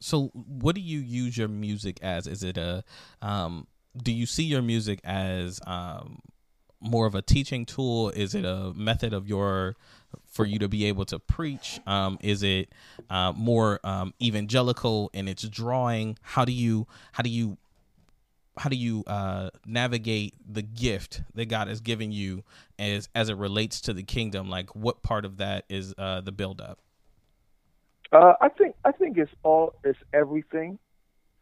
[0.00, 2.26] So, what do you use your music as?
[2.26, 2.84] Is it a,
[3.20, 3.66] um,
[4.00, 6.20] do you see your music as um,
[6.80, 8.10] more of a teaching tool?
[8.10, 9.76] Is it a method of your,
[10.26, 11.80] for you to be able to preach?
[11.86, 12.70] Um, is it
[13.10, 16.18] uh, more um, evangelical in its drawing?
[16.22, 17.56] How do you, how do you,
[18.56, 22.42] how do you uh, navigate the gift that God has given you
[22.78, 24.50] as as it relates to the kingdom?
[24.50, 26.78] Like, what part of that is uh, the build up?
[28.10, 30.78] Uh, I think I think it's all it's everything.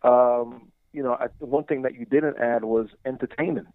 [0.03, 3.69] Um, you know, I, one thing that you didn't add was entertainment,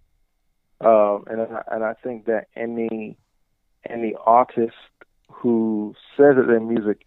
[0.81, 3.17] um, and I, and I think that any
[3.89, 4.75] any artist
[5.31, 7.05] who says that their music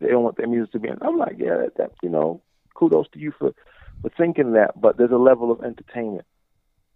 [0.00, 2.42] they don't want their music to be, I'm like, yeah, that, that you know,
[2.74, 3.52] kudos to you for
[4.02, 4.78] for thinking that.
[4.80, 6.26] But there's a level of entertainment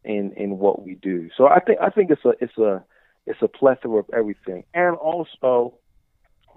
[0.05, 1.31] in in what we do.
[1.37, 2.85] So I think I think it's a it's a
[3.27, 5.75] it's a plethora of everything, and also,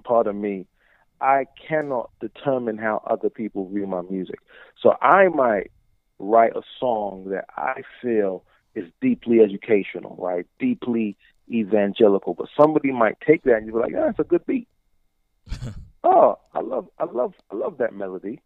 [0.04, 0.66] pardon me,
[1.22, 4.40] I cannot determine how other people view my music.
[4.82, 5.72] So I might
[6.20, 8.44] write a song that I feel
[8.76, 10.46] is deeply educational, right?
[10.60, 11.18] Deeply
[11.54, 12.34] evangelical.
[12.34, 14.68] But somebody might take that and you'll be like, yeah, it's a good beat.
[16.04, 18.42] oh, I love I love I love that melody.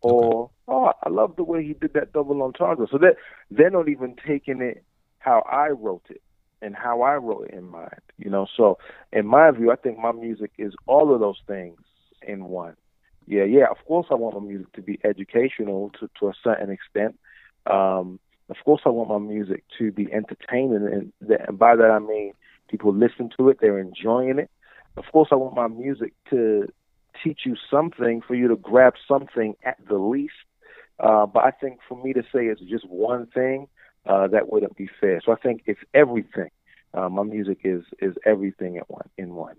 [0.00, 2.86] Or oh, I love the way he did that double entendre.
[2.90, 3.16] So that
[3.50, 4.84] they're not even taking it
[5.18, 6.20] how I wrote it
[6.60, 8.00] and how I wrote it in mind.
[8.18, 8.78] You know, so
[9.12, 11.78] in my view, I think my music is all of those things
[12.20, 12.76] in one.
[13.26, 13.66] Yeah, yeah.
[13.70, 17.18] Of course, I want my music to be educational to to a certain extent.
[17.66, 21.90] Um, of course, I want my music to be entertaining, and, that, and by that
[21.90, 22.32] I mean
[22.68, 24.50] people listen to it, they're enjoying it.
[24.96, 26.68] Of course, I want my music to
[27.22, 30.34] teach you something, for you to grab something at the least.
[30.98, 33.68] Uh, but I think for me to say it's just one thing,
[34.06, 35.20] uh, that wouldn't be fair.
[35.24, 36.50] So I think it's everything.
[36.92, 39.56] Uh, my music is is everything at one in one.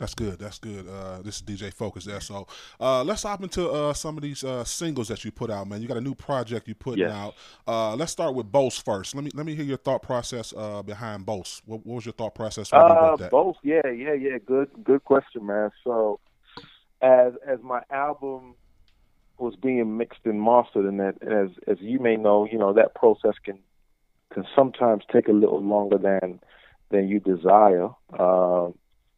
[0.00, 0.38] That's good.
[0.38, 0.88] That's good.
[0.88, 2.20] Uh, this is DJ Focus there.
[2.20, 2.46] So
[2.80, 5.82] uh, let's hop into uh, some of these uh, singles that you put out, man.
[5.82, 7.12] You got a new project you putting Yes.
[7.12, 7.34] out.
[7.68, 9.14] Uh, let's start with Boast first.
[9.14, 11.62] Let me let me hear your thought process uh, behind Boast.
[11.66, 14.38] What, what was your thought process when Uh, both, yeah, yeah, yeah.
[14.44, 15.70] Good, good question, man.
[15.84, 16.18] So,
[17.02, 18.54] as as my album
[19.38, 22.94] was being mixed and mastered, and that, as as you may know, you know that
[22.94, 23.58] process can
[24.32, 26.40] can sometimes take a little longer than
[26.90, 27.90] than you desire.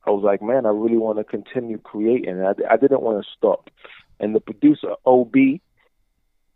[0.05, 2.43] I was like, man, I really want to continue creating.
[2.43, 3.71] I, I didn't want to stop.
[4.19, 5.35] And the producer, OB,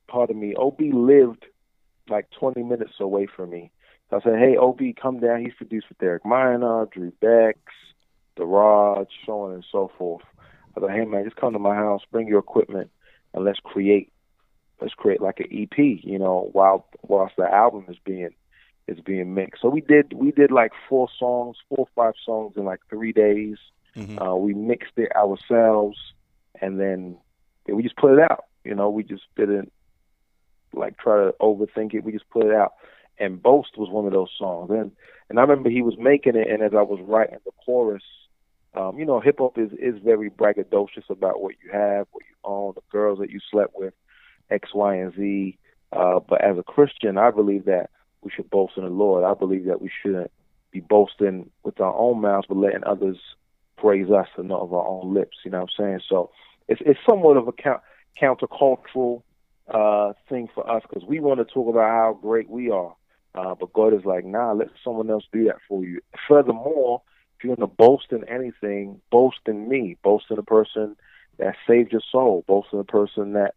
[0.09, 1.45] pardon me, OB lived
[2.09, 3.71] like 20 minutes away from me.
[4.11, 5.41] So I said, hey, OB, come down.
[5.41, 7.59] He's produced with Derek Minor, Drew Bex,
[8.37, 10.23] The Raj, so on and so forth.
[10.77, 12.91] I said, hey, man, just come to my house, bring your equipment,
[13.35, 14.13] and let's create.
[14.79, 18.29] Let's create like an EP, you know, while whilst the album is being
[18.89, 19.63] is being mixed.
[19.63, 23.13] So we did we did like four songs, four or five songs in like three
[23.13, 23.57] days.
[24.19, 25.97] Uh, we mixed it ourselves,
[26.61, 27.17] and then
[27.67, 28.45] we just put it out.
[28.65, 29.73] You know, we just didn't
[30.73, 32.05] like try to overthink it.
[32.05, 32.75] We just put it out.
[33.19, 34.71] And Boast was one of those songs.
[34.71, 34.93] And
[35.29, 38.03] and I remember he was making it, and as I was writing the chorus,
[38.75, 42.37] um, you know, hip hop is is very braggadocious about what you have, what you
[42.45, 43.95] own, the girls that you slept with,
[44.51, 45.59] X, Y, and Z.
[45.93, 47.91] Uh, but as a Christian, I believe that
[48.27, 49.23] we should boast in the Lord.
[49.23, 50.33] I believe that we shouldn't
[50.73, 53.17] be boasting with our own mouths, but letting others
[53.77, 55.37] praise us and not of our own lips.
[55.45, 56.01] You know what I'm saying?
[56.09, 56.31] So
[56.67, 57.83] it's it's somewhat of a count,
[58.21, 59.23] countercultural
[59.73, 62.97] uh, thing for us because we want to talk about how great we are.
[63.37, 66.01] Uh, but God is like, nah, let someone else do that for you.
[66.27, 67.03] Furthermore,
[67.39, 69.97] if you're going to boast in anything, boast in me.
[70.03, 70.97] Boast in the person
[71.39, 72.45] that saved your soul.
[72.49, 73.55] Boast in the person that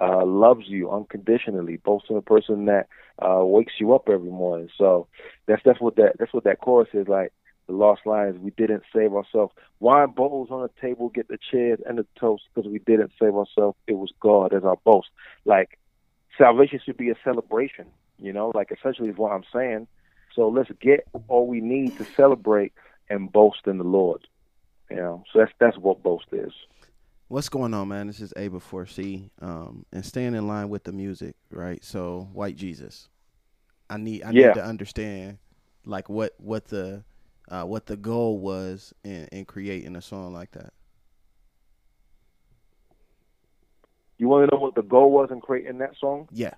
[0.00, 1.76] uh, loves you unconditionally.
[1.76, 4.68] Boast in the person that uh, wakes you up every morning.
[4.76, 5.08] So
[5.46, 7.32] that's that's what that that's what that chorus is like.
[7.66, 8.38] The lost lines.
[8.38, 9.52] We didn't save ourselves.
[9.80, 13.34] Wine bowls on the table, get the chairs and the toast because we didn't save
[13.34, 13.76] ourselves.
[13.86, 15.08] It was God as our boast.
[15.44, 15.78] Like
[16.38, 17.86] salvation should be a celebration.
[18.18, 19.88] You know, like essentially is what I'm saying.
[20.34, 22.72] So let's get all we need to celebrate
[23.08, 24.26] and boast in the Lord.
[24.90, 26.52] You know, so that's that's what boast is.
[27.28, 28.06] What's going on, man?
[28.06, 31.82] This is Ava 4C, um, and staying in line with the music, right?
[31.84, 33.08] So, White Jesus,
[33.90, 34.46] I need I Yeah.
[34.46, 35.38] need to understand
[35.84, 37.02] like what what the
[37.50, 40.72] uh, what the goal was in, in creating a song like that.
[44.18, 46.28] You want to know what the goal was in creating that song?
[46.30, 46.54] Yeah.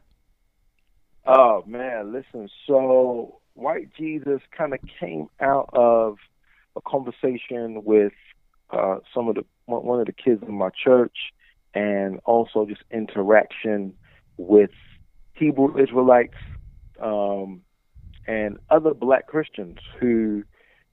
[1.26, 2.48] Oh man, listen.
[2.66, 6.16] So White Jesus kind of came out of
[6.76, 8.12] a conversation with
[8.70, 11.16] uh, some of the one of the kids in my church,
[11.74, 13.94] and also just interaction
[14.37, 14.70] with
[15.35, 16.35] Hebrew Israelites
[17.02, 17.62] um,
[18.26, 20.42] and other Black Christians who,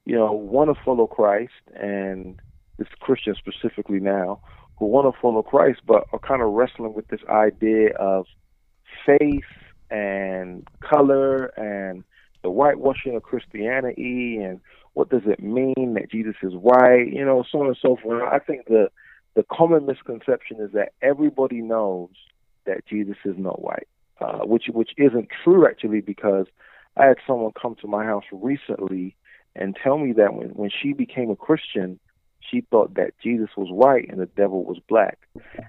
[0.04, 2.38] you know, want to follow Christ, and
[2.78, 4.40] this Christian specifically now
[4.78, 8.26] who want to follow Christ, but are kind of wrestling with this idea of
[9.06, 9.44] faith
[9.90, 12.04] and color and
[12.42, 14.60] the whitewashing of Christianity and
[14.96, 18.22] what does it mean that Jesus is white, you know, so on and so forth.
[18.32, 18.88] I think the
[19.34, 22.08] the common misconception is that everybody knows
[22.64, 23.88] that Jesus is not white,
[24.22, 26.46] uh, which which isn't true actually because
[26.96, 29.14] I had someone come to my house recently
[29.54, 32.00] and tell me that when when she became a Christian,
[32.40, 35.18] she thought that Jesus was white and the devil was black,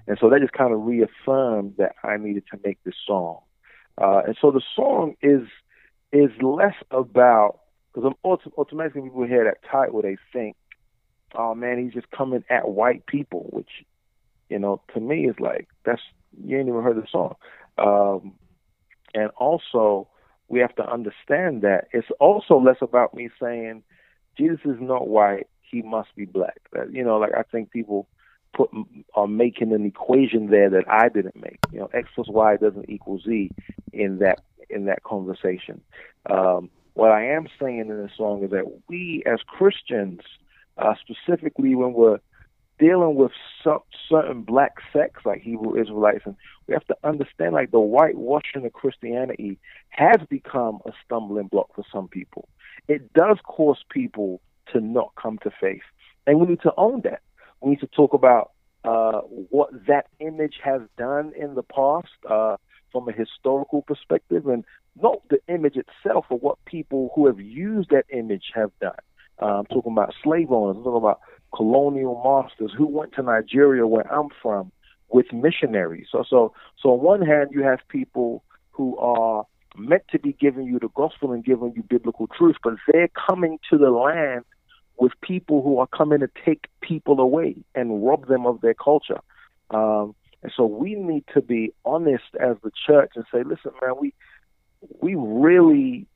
[0.06, 3.40] and so that just kind of reaffirmed that I needed to make this song.
[4.00, 5.42] Uh, and so the song is
[6.12, 7.58] is less about
[7.98, 10.56] because automatically people hear that title, they think,
[11.34, 13.84] "Oh man, he's just coming at white people," which
[14.48, 16.02] you know to me is like that's
[16.44, 17.34] you ain't even heard the song.
[17.76, 18.34] Um,
[19.14, 20.08] and also,
[20.48, 23.82] we have to understand that it's also less about me saying
[24.36, 26.60] Jesus is not white; he must be black.
[26.72, 28.06] That, you know, like I think people
[28.54, 28.70] put
[29.14, 31.58] are making an equation there that I didn't make.
[31.72, 33.50] You know, X plus Y doesn't equal Z
[33.92, 35.80] in that in that conversation.
[36.30, 40.18] Um, what I am saying in this song is that we as Christians,
[40.76, 42.18] uh, specifically when we're
[42.80, 43.30] dealing with
[43.62, 46.34] some, certain black sects like Hebrew Israelites, and
[46.66, 51.84] we have to understand like the whitewashing of Christianity has become a stumbling block for
[51.92, 52.48] some people.
[52.88, 54.40] It does cause people
[54.72, 55.86] to not come to faith,
[56.26, 57.22] and we need to own that.
[57.60, 58.50] We need to talk about
[58.82, 62.56] uh, what that image has done in the past uh,
[62.90, 64.64] from a historical perspective, and
[65.02, 68.92] not the image itself, but what people who have used that image have done.
[69.40, 70.76] I'm talking about slave owners.
[70.76, 71.20] I'm talking about
[71.54, 74.72] colonial masters who went to Nigeria, where I'm from,
[75.10, 76.06] with missionaries.
[76.10, 79.44] So, so, so on one hand, you have people who are
[79.76, 83.58] meant to be giving you the gospel and giving you biblical truth, but they're coming
[83.70, 84.44] to the land
[84.98, 89.20] with people who are coming to take people away and rob them of their culture.
[89.70, 93.92] Um, and so we need to be honest as the church and say, listen, man,
[94.00, 94.14] we
[95.00, 96.06] we really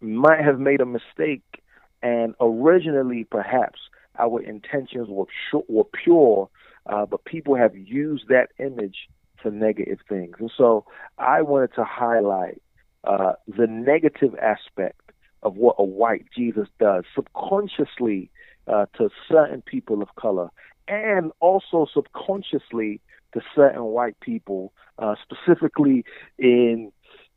[0.00, 1.62] might have made a mistake,
[2.02, 3.80] and originally perhaps
[4.18, 6.48] our intentions were sh- were pure,
[6.86, 9.08] uh, but people have used that image
[9.42, 10.36] for negative things.
[10.38, 10.84] And so
[11.18, 12.60] I wanted to highlight
[13.04, 15.00] uh, the negative aspect
[15.42, 18.30] of what a white Jesus does subconsciously
[18.66, 20.48] uh, to certain people of color
[20.88, 23.00] and also subconsciously
[23.32, 26.04] to certain white people, uh, specifically
[26.38, 26.92] in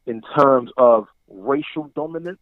[0.08, 2.40] in terms of racial dominance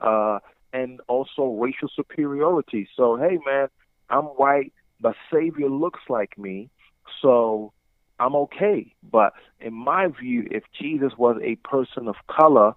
[0.00, 0.40] uh,
[0.72, 2.88] and also racial superiority.
[2.96, 3.68] So, hey, man,
[4.10, 6.70] I'm white, but Savior looks like me,
[7.22, 7.72] so
[8.18, 8.92] I'm okay.
[9.08, 12.72] But in my view, if Jesus was a person of color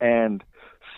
[0.00, 0.42] and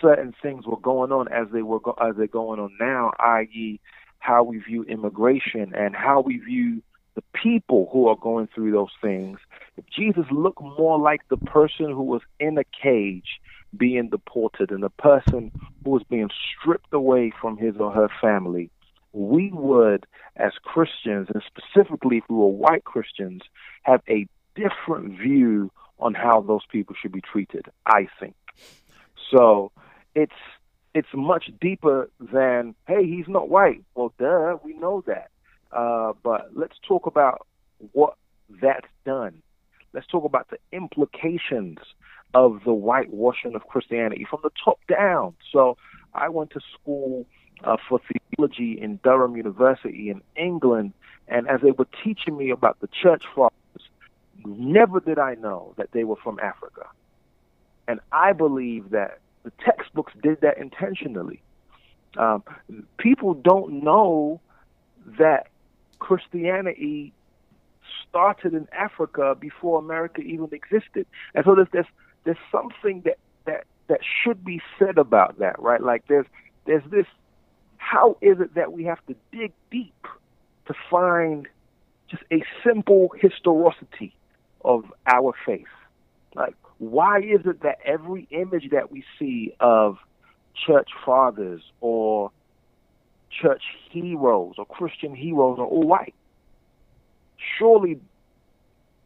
[0.01, 3.79] certain things were going on as they were go- as they're going on now, i.e.,
[4.19, 6.81] how we view immigration and how we view
[7.15, 9.39] the people who are going through those things,
[9.77, 13.39] if Jesus looked more like the person who was in a cage
[13.75, 15.51] being deported and the person
[15.83, 16.29] who was being
[16.61, 18.69] stripped away from his or her family,
[19.13, 20.05] we would,
[20.35, 23.43] as Christians, and specifically if we were white Christians,
[23.83, 28.35] have a different view on how those people should be treated, I think.
[29.31, 29.71] So
[30.13, 30.33] it's
[30.93, 33.83] it's much deeper than, hey, he's not white.
[33.95, 35.29] Well, duh, we know that.
[35.71, 37.45] Uh, but let's talk about
[37.91, 38.15] what
[38.61, 39.41] that's done.
[39.93, 41.79] Let's talk about the implications
[42.33, 45.35] of the whitewashing of Christianity from the top down.
[45.51, 45.77] So
[46.13, 47.25] I went to school
[47.63, 47.99] uh, for
[48.35, 50.93] theology in Durham University in England,
[51.27, 53.53] and as they were teaching me about the church fathers,
[54.43, 56.87] never did I know that they were from Africa.
[57.87, 61.41] And I believe that the textbooks did that intentionally.
[62.17, 62.43] Um,
[62.97, 64.41] people don't know
[65.19, 65.47] that
[65.99, 67.13] Christianity
[68.09, 71.85] started in Africa before America even existed, and so there's there's,
[72.23, 75.81] there's something that, that that should be said about that, right?
[75.81, 76.25] Like there's
[76.65, 77.05] there's this.
[77.77, 80.07] How is it that we have to dig deep
[80.67, 81.47] to find
[82.09, 84.15] just a simple historicity
[84.63, 85.67] of our faith?
[86.35, 89.97] Like, why is it that every image that we see of
[90.65, 92.31] church fathers or
[93.41, 96.15] church heroes or Christian heroes are all white?
[97.57, 97.99] Surely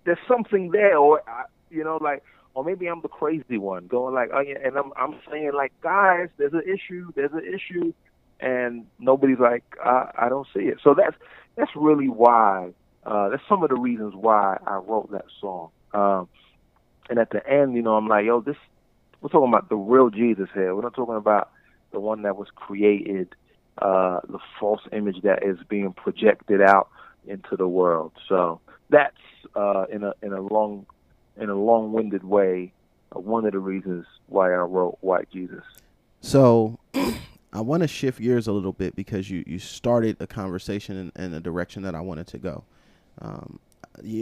[0.05, 2.23] there's something there, or uh, you know, like,
[2.53, 5.73] or maybe I'm the crazy one going like, oh yeah, and I'm I'm saying like,
[5.82, 7.93] guys, there's an issue, there's an issue,
[8.39, 10.77] and nobody's like, I, I don't see it.
[10.84, 11.15] So that's
[11.55, 12.71] that's really why.
[13.05, 15.69] Uh, that's some of the reasons why I wrote that song.
[15.93, 16.27] Um,
[17.09, 18.57] and at the end, you know, I'm like, yo, this
[19.21, 20.75] we're talking about the real Jesus here.
[20.75, 21.49] We're not talking about
[21.91, 23.36] the one that was created,
[23.82, 26.89] uh, the false image that is being projected out
[27.27, 28.11] into the world.
[28.27, 28.59] So
[28.89, 29.15] that's
[29.55, 30.86] uh, in a in a long
[31.38, 32.73] in a long-winded way
[33.15, 35.63] uh, one of the reasons why I wrote White Jesus.
[36.21, 36.77] So
[37.53, 41.23] I want to shift gears a little bit because you, you started a conversation in,
[41.23, 42.63] in a direction that I wanted to go.
[43.21, 43.59] Um,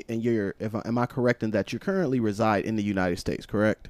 [0.07, 3.19] and you're, if I, am I correct in that you currently reside in the United
[3.19, 3.89] States, correct?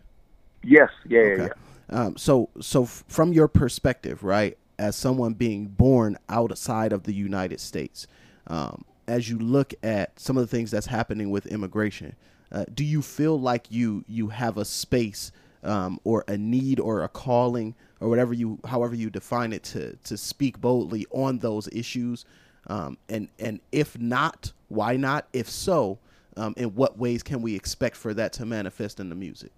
[0.64, 0.90] Yes.
[1.08, 1.22] Yeah.
[1.22, 1.36] Yeah.
[1.36, 1.50] yeah.
[1.90, 7.14] Um, so, so f- from your perspective, right, as someone being born outside of the
[7.14, 8.08] United States,
[8.48, 12.16] um, as you look at some of the things that's happening with immigration,
[12.52, 15.32] uh, do you feel like you you have a space
[15.64, 19.96] um, or a need or a calling or whatever you however you define it to
[20.04, 22.26] to speak boldly on those issues?
[22.68, 25.28] Um, and and if not, why not?
[25.34, 26.00] If so,
[26.36, 29.52] um, in what ways can we expect for that to manifest in the music?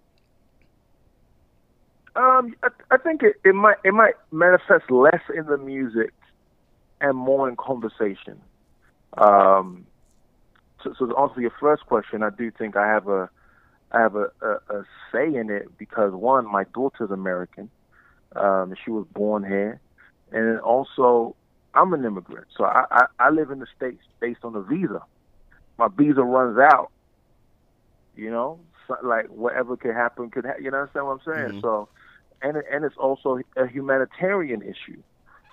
[2.15, 6.13] Um, I, I think it, it might it might manifest less in the music
[7.01, 8.41] and more in conversation.
[9.17, 9.85] Um,
[10.83, 13.29] so, so to answer your first question, I do think I have a
[13.91, 17.69] I have a, a, a say in it because one, my daughter's American.
[18.35, 19.79] Um, she was born here,
[20.31, 21.35] and also
[21.73, 25.01] I'm an immigrant, so I, I, I live in the states based on a visa.
[25.77, 26.91] My visa runs out.
[28.15, 28.59] You know,
[29.03, 30.45] like whatever could happen could.
[30.45, 31.49] Ha- you understand what I'm saying?
[31.49, 31.61] Mm-hmm.
[31.61, 31.89] So,
[32.41, 35.01] and and it's also a humanitarian issue.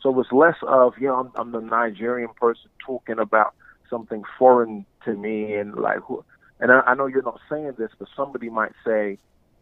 [0.03, 3.55] So it's less of you know I'm, I'm the Nigerian person talking about
[3.91, 6.25] something foreign to me and like who.
[6.59, 9.19] And I, I know you're not saying this, but somebody might say,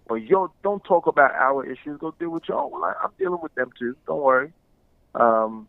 [0.09, 1.99] "Well, yo, don't talk about our issues.
[1.99, 3.97] Go deal with your own." Well, I, I'm dealing with them too.
[4.07, 4.53] Don't worry.
[5.14, 5.68] Um,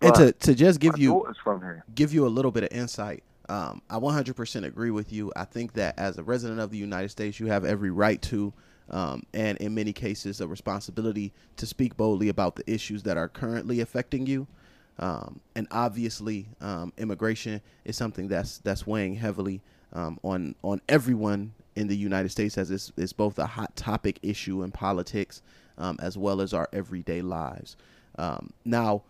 [0.00, 1.26] and to, to just give you
[1.94, 5.72] give you a little bit of insight um, i 100% agree with you i think
[5.74, 8.52] that as a resident of the united states you have every right to
[8.90, 13.28] um, and in many cases a responsibility to speak boldly about the issues that are
[13.28, 14.46] currently affecting you
[14.98, 21.52] um, and obviously um, immigration is something that's that's weighing heavily um, on on everyone
[21.76, 25.42] in the United States as it's, it's both a hot topic issue in politics
[25.78, 27.76] um, as well as our everyday lives.
[28.64, 29.02] Now,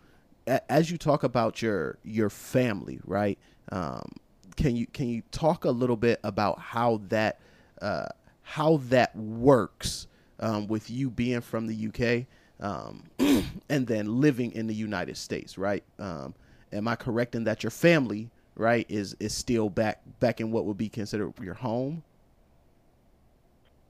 [0.47, 3.39] a- as you talk about your your family, right?
[3.73, 4.13] Um,
[4.57, 7.41] can you can you talk a little bit about how that
[7.81, 8.07] uh,
[8.43, 10.07] how that works
[10.41, 12.27] um, with you being from the UK
[12.61, 13.05] um,
[13.69, 15.85] and then living in the United States, right?
[15.99, 16.35] Um,
[16.73, 20.65] am I correct in that your family, right, is is still back back in what
[20.65, 22.03] would be considered your home?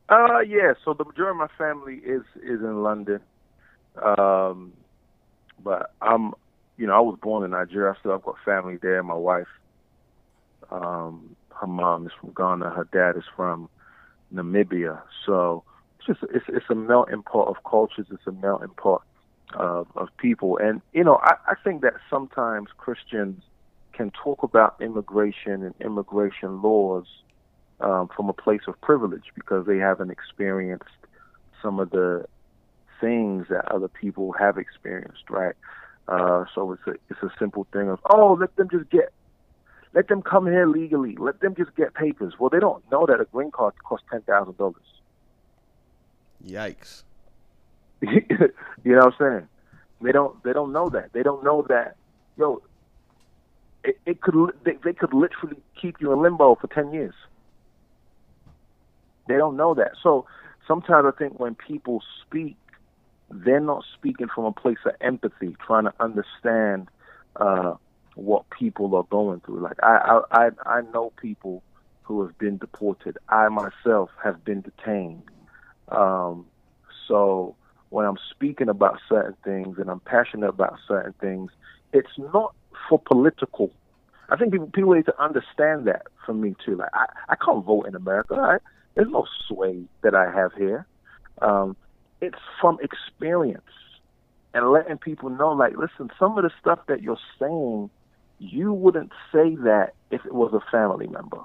[0.09, 0.75] Uh, yeah.
[0.85, 3.21] So the majority of my family is is in London,
[4.03, 4.73] um,
[5.63, 6.33] but I'm,
[6.77, 7.93] you know, I was born in Nigeria.
[7.93, 9.03] I still have got family there.
[9.03, 9.49] My wife,
[10.71, 12.71] um, her mom is from Ghana.
[12.71, 13.69] Her dad is from
[14.35, 15.01] Namibia.
[15.25, 15.65] So
[15.99, 18.07] it's just it's it's a melting pot of cultures.
[18.11, 19.03] It's a melting pot
[19.55, 20.59] of, of people.
[20.59, 23.43] And you know, I, I think that sometimes Christians
[23.93, 27.07] can talk about immigration and immigration laws
[27.81, 30.85] um, from a place of privilege because they haven't experienced
[31.63, 32.27] some of the
[33.01, 35.55] things that other people have experienced, right?
[36.09, 39.13] Uh, so it's a it's a simple thing of oh, let them just get,
[39.97, 42.35] let them come here legally, let them just get papers.
[42.39, 44.77] Well, they don't know that a green card costs ten thousand dollars.
[46.47, 47.03] Yikes.
[48.03, 48.13] you
[48.85, 49.49] know what I'm saying?
[50.03, 51.15] They don't they don't know that.
[51.15, 51.97] They don't know that
[52.37, 52.63] yo
[53.85, 54.35] it, it could
[54.65, 57.15] they, they could literally keep you in limbo for 10 years.
[59.29, 59.93] They don't know that.
[60.03, 60.27] So
[60.69, 62.59] sometimes I think when people speak
[63.31, 66.89] they're not speaking from a place of empathy, trying to understand
[67.37, 67.75] uh,
[68.17, 69.61] what people are going through.
[69.61, 71.63] Like I, I, I, know people
[72.03, 73.19] who have been deported.
[73.29, 75.23] I myself have been detained.
[75.89, 76.47] Um,
[77.07, 77.55] so
[77.91, 81.51] when I'm speaking about certain things and I'm passionate about certain things,
[81.93, 82.55] it's not
[82.89, 83.71] for political.
[84.31, 86.77] I think people people need to understand that from me too.
[86.77, 88.35] Like I, I can't vote in America.
[88.35, 88.59] I,
[88.95, 90.87] there's no sway that I have here.
[91.43, 91.77] Um,
[92.23, 93.63] it's from experience
[94.55, 97.91] and letting people know, like, listen, some of the stuff that you're saying,
[98.39, 101.41] you wouldn't say that if it was a family member.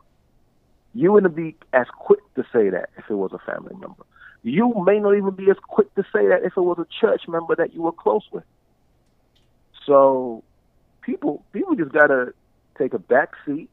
[0.93, 4.03] You wouldn't be as quick to say that if it was a family member.
[4.43, 7.27] You may not even be as quick to say that if it was a church
[7.27, 8.43] member that you were close with.
[9.85, 10.43] So
[11.01, 12.33] people people just gotta
[12.77, 13.69] take a back seat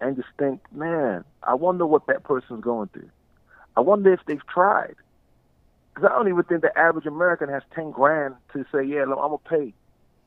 [0.00, 3.10] and just think, man, I wonder what that person's going through.
[3.76, 4.94] I wonder if they've tried.
[5.94, 9.18] Because I don't even think the average American has ten grand to say, yeah, look,
[9.20, 9.74] I'm gonna pay.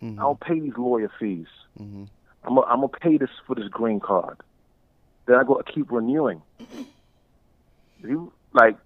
[0.01, 0.19] Mm-hmm.
[0.19, 1.47] I'm gonna pay these lawyer fees.
[1.79, 2.05] Mm-hmm.
[2.43, 4.37] I'm gonna, pay this for this green card.
[5.25, 6.41] Then I go keep renewing.
[8.01, 8.77] You like,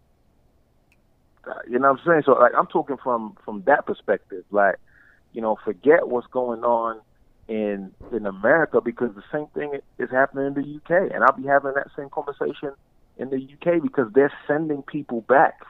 [1.47, 2.24] uh, you know what I'm saying?
[2.26, 4.43] So like, I'm talking from from that perspective.
[4.49, 4.78] Like,
[5.34, 6.99] you know, forget what's going on
[7.47, 11.45] in in America because the same thing is happening in the UK, and I'll be
[11.45, 12.72] having that same conversation
[13.18, 15.61] in the UK because they're sending people back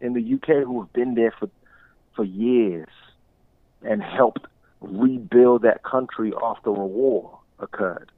[0.00, 1.50] in the UK who have been there for
[2.14, 2.88] for years
[3.82, 4.46] and helped
[4.80, 8.10] rebuild that country after a war occurred.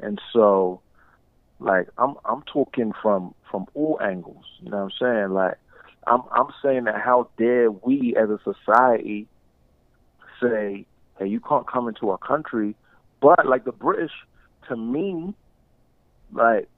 [0.00, 0.80] And so
[1.58, 5.30] like I'm I'm talking from from all angles, you know what I'm saying?
[5.34, 5.54] Like
[6.06, 9.26] I'm I'm saying that how dare we as a society
[10.40, 10.86] say,
[11.18, 12.76] Hey, you can't come into our country
[13.20, 14.12] but like the British
[14.68, 15.34] to me
[16.32, 16.68] like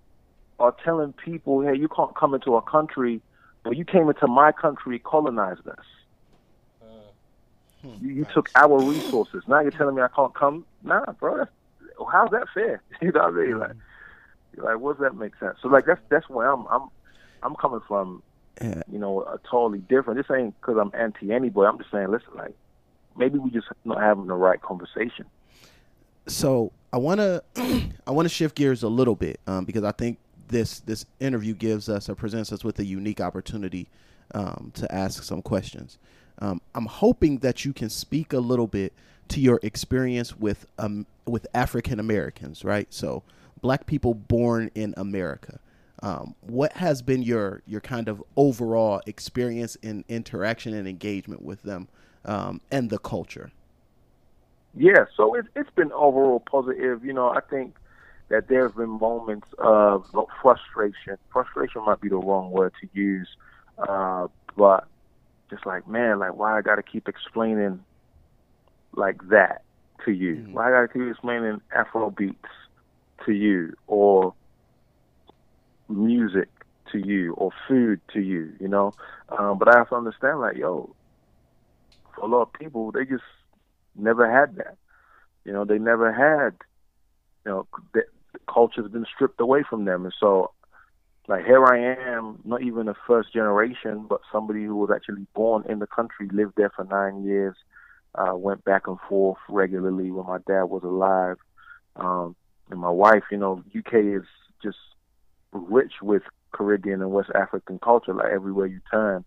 [0.61, 3.21] are telling people, Hey, you can't come into our country
[3.65, 5.85] but you came into my country, colonized us.
[7.83, 9.45] You, you took our resources.
[9.47, 10.65] Now you're telling me I can't come?
[10.83, 11.39] Nah, bro.
[11.39, 11.51] That's,
[12.11, 12.83] how's that fair?
[13.01, 13.59] You know what I mean?
[13.59, 13.77] Like,
[14.57, 15.57] like, what does that make sense?
[15.63, 16.89] So, like, that's that's where I'm I'm
[17.43, 18.23] I'm coming from.
[18.61, 18.83] Yeah.
[18.91, 20.19] You know, a totally different.
[20.19, 21.69] This ain't because I'm anti anybody.
[21.69, 22.57] I'm just saying, listen, like,
[23.17, 25.27] maybe we just not having the right conversation.
[26.27, 27.43] so I want to
[28.07, 30.19] I want to shift gears a little bit um, because I think
[30.49, 33.89] this this interview gives us or presents us with a unique opportunity
[34.35, 35.99] um, to ask some questions.
[36.41, 38.93] Um, I'm hoping that you can speak a little bit
[39.29, 42.87] to your experience with um, with African Americans, right?
[42.93, 43.23] So
[43.61, 45.59] black people born in America.
[46.03, 51.63] Um, what has been your your kind of overall experience in interaction and engagement with
[51.63, 51.89] them
[52.25, 53.51] um, and the culture?
[54.75, 57.05] Yeah, so it's it's been overall positive.
[57.05, 57.75] You know, I think
[58.29, 60.07] that there have been moments of
[60.41, 61.17] frustration.
[61.33, 63.29] Frustration might be the wrong word to use,
[63.79, 64.87] uh, but
[65.51, 67.85] just like man, like why I got to keep explaining
[68.95, 69.63] like that
[70.05, 70.47] to you?
[70.53, 72.37] Why I got to keep explaining Afro beats
[73.27, 74.35] to you or
[75.89, 76.49] music
[76.93, 78.53] to you or food to you?
[78.61, 78.93] You know,
[79.37, 80.95] um, but I have to understand like yo,
[82.15, 83.25] for a lot of people, they just
[83.97, 84.77] never had that.
[85.45, 86.55] You know, they never had.
[87.45, 90.51] You know, the, the culture's been stripped away from them, and so
[91.29, 95.65] like here I am, not even a first generation, but somebody who was actually born
[95.69, 97.55] in the country, lived there for nine years,
[98.15, 101.37] uh, went back and forth regularly when my dad was alive.
[101.97, 102.35] Um,
[102.71, 104.23] and my wife, you know, UK is
[104.63, 104.79] just
[105.53, 106.23] rich with
[106.53, 108.15] Caribbean and West African culture.
[108.15, 109.25] Like everywhere you turn,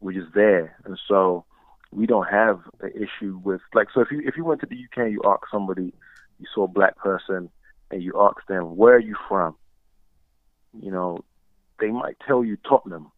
[0.00, 0.76] we're just there.
[0.84, 1.44] And so
[1.92, 4.76] we don't have an issue with like so if you if you went to the
[4.76, 5.92] UK and you ask somebody,
[6.40, 7.48] you saw a black person
[7.92, 9.54] and you ask them, Where are you from?
[10.80, 11.24] You know,
[11.80, 13.10] they might tell you Tottenham,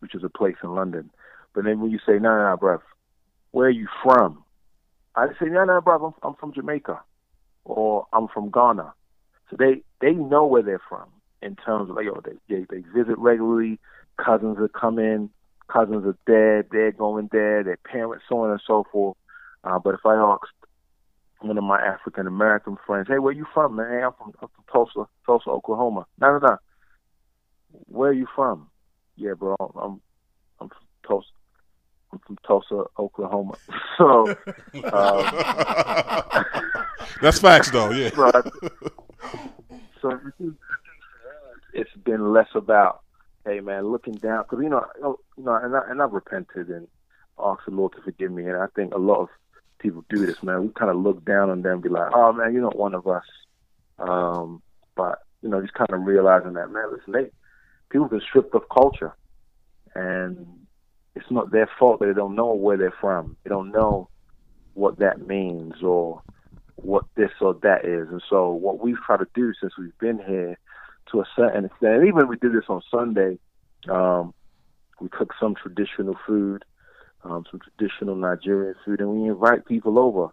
[0.00, 1.10] which is a place in London.
[1.54, 2.80] But then when you say, no, no, bruv,
[3.52, 4.44] where are you from?
[5.14, 7.00] I say, no, no, bruv, I'm, I'm from Jamaica
[7.64, 8.92] or I'm from Ghana.
[9.50, 11.08] So they, they know where they're from
[11.40, 13.78] in terms of, like, yo, they, they, they visit regularly,
[14.22, 15.30] cousins are coming,
[15.68, 19.16] cousins are dead, they're going there, their parents, so on and so forth.
[19.64, 20.52] Uh, but if I asked
[21.40, 23.90] one of my African American friends, "Hey, where you from, man?
[23.90, 26.56] Hey, I'm from, I'm from Tulsa, Tulsa, Oklahoma." No, no, no.
[27.86, 28.70] Where are you from?
[29.16, 30.00] Yeah, bro, I'm
[30.60, 31.28] I'm from Tulsa.
[32.12, 33.54] I'm from Tulsa, Oklahoma.
[33.98, 34.28] So
[34.92, 35.24] um,
[37.20, 37.90] That's facts, though.
[37.90, 38.10] Yeah.
[40.00, 40.54] so, so
[41.72, 43.00] it's been less about,
[43.44, 44.86] hey man, looking down because you know,
[45.36, 46.86] you know, and I, and I've repented and
[47.38, 49.28] asked the Lord to forgive me, and I think a lot of
[49.78, 50.62] people do this, man.
[50.62, 53.06] We kind of look down on them, be like, oh man, you're not one of
[53.06, 53.24] us.
[53.98, 54.62] Um,
[54.96, 57.30] but you know, just kind of realizing that, man, listen, they
[57.90, 59.14] people have been stripped of culture,
[59.94, 60.46] and
[61.14, 63.36] it's not their fault that they don't know where they're from.
[63.42, 64.08] They don't know
[64.74, 66.22] what that means or
[66.76, 68.08] what this or that is.
[68.08, 70.58] And so what we've tried to do since we've been here
[71.10, 73.38] to a certain extent, and even we did this on Sunday,
[73.88, 74.32] um,
[75.00, 76.64] we cook some traditional food,
[77.24, 80.28] um, some traditional Nigerian food, and we invite people over,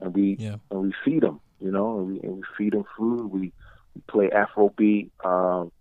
[0.00, 0.56] and we Yeah.
[0.70, 3.30] and we feed them, you know, and we, and we feed them food.
[3.30, 3.52] We,
[3.94, 5.72] we play Afrobeat, um,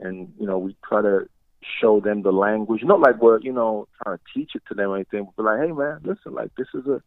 [0.00, 1.28] and you know we try to
[1.80, 2.82] show them the language.
[2.82, 5.60] Not like we're you know trying to teach it to them or anything, but like,
[5.60, 7.02] hey man, listen, like this is a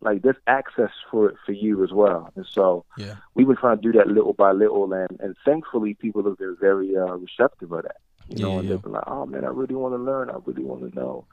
[0.00, 2.30] like there's access for it for you as well.
[2.36, 3.14] And so Yeah.
[3.34, 6.56] we've been trying to do that little by little, and and thankfully people have been
[6.60, 7.96] very uh, receptive of that.
[8.28, 8.74] You know, Yeah, and yeah.
[8.74, 10.28] they've been like, oh man, I really want to learn.
[10.30, 11.26] I really want to know.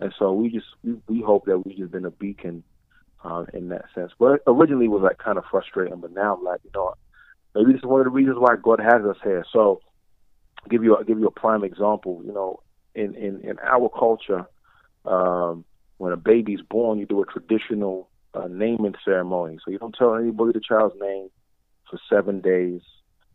[0.00, 2.62] And so we just we, we hope that we've just been a beacon
[3.24, 4.12] uh, in that sense.
[4.18, 6.94] But originally was like kind of frustrating, but now I'm like, you know,
[7.54, 9.44] maybe this is one of the reasons why God has us here.
[9.52, 9.80] So
[10.62, 12.22] I'll give you I'll give you a prime example.
[12.24, 12.60] You know,
[12.94, 14.46] in in in our culture,
[15.04, 15.64] um,
[15.98, 19.58] when a baby's born, you do a traditional uh, naming ceremony.
[19.64, 21.28] So you don't tell anybody the child's name
[21.90, 22.82] for seven days,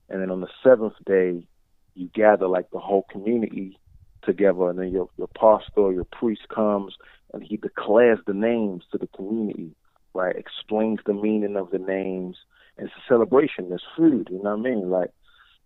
[0.09, 1.47] and then on the seventh day,
[1.95, 3.79] you gather like the whole community
[4.23, 6.95] together, and then your your pastor, your priest comes,
[7.33, 9.75] and he declares the names to the community,
[10.13, 10.35] right?
[10.35, 12.37] Explains the meaning of the names,
[12.77, 13.69] and it's a celebration.
[13.69, 14.89] There's food, you know what I mean?
[14.89, 15.11] Like,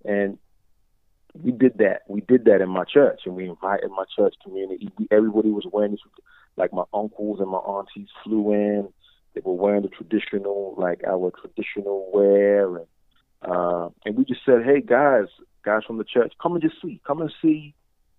[0.04, 0.38] and
[1.34, 2.02] we did that.
[2.08, 4.90] We did that in my church, and we invited my church community.
[5.12, 6.02] Everybody was wearing this,
[6.56, 8.90] like my uncles and my aunties flew in.
[9.34, 12.88] They were wearing the traditional, like our traditional wear, and
[13.42, 15.26] uh, and we just said, "Hey guys,
[15.64, 17.76] guys from the church, come and just see, come and see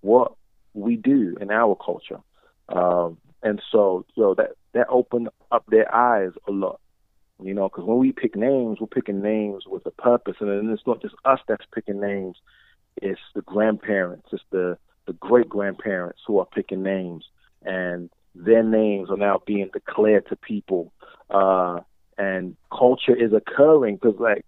[0.07, 0.33] what
[0.75, 2.21] we do in our culture."
[2.69, 6.81] Um, and so, so that that opened up their eyes a lot,
[7.43, 10.87] you know, because when we pick names, we're picking names with a purpose, and it's
[10.87, 12.37] not just us that's picking names;
[12.97, 17.25] it's the grandparents, it's the the great grandparents who are picking names,
[17.63, 20.93] and their names are now being declared to people,
[21.31, 21.79] uh,
[22.19, 24.45] and culture is occurring because like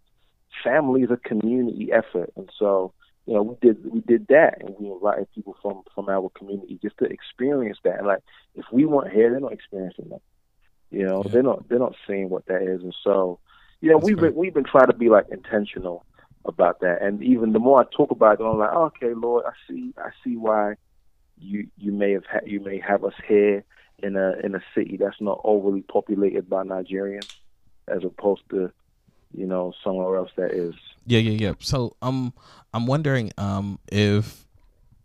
[0.65, 2.93] family is a community effort, and so
[3.29, 6.79] you know we did we did that, and we invited people from from our community
[6.81, 7.99] just to experience that.
[7.99, 8.21] And like
[8.55, 10.23] if we weren't here, they're not experiencing that.
[10.91, 13.39] You know, they're not they're not seeing what that is, and so
[13.83, 16.07] you know we've been we've been trying to be like intentional
[16.47, 17.03] about that.
[17.03, 19.93] And even the more I talk about it, I'm like, oh, okay, Lord, I see
[19.99, 20.77] I see why
[21.39, 23.63] you you may have ha- you may have us here
[23.99, 27.29] in a in a city that's not overly populated by Nigerians,
[27.89, 28.73] as opposed to
[29.35, 30.75] you know somewhere else that is.
[31.07, 31.53] Yeah, yeah, yeah.
[31.61, 32.33] So um
[32.75, 34.47] I'm wondering um if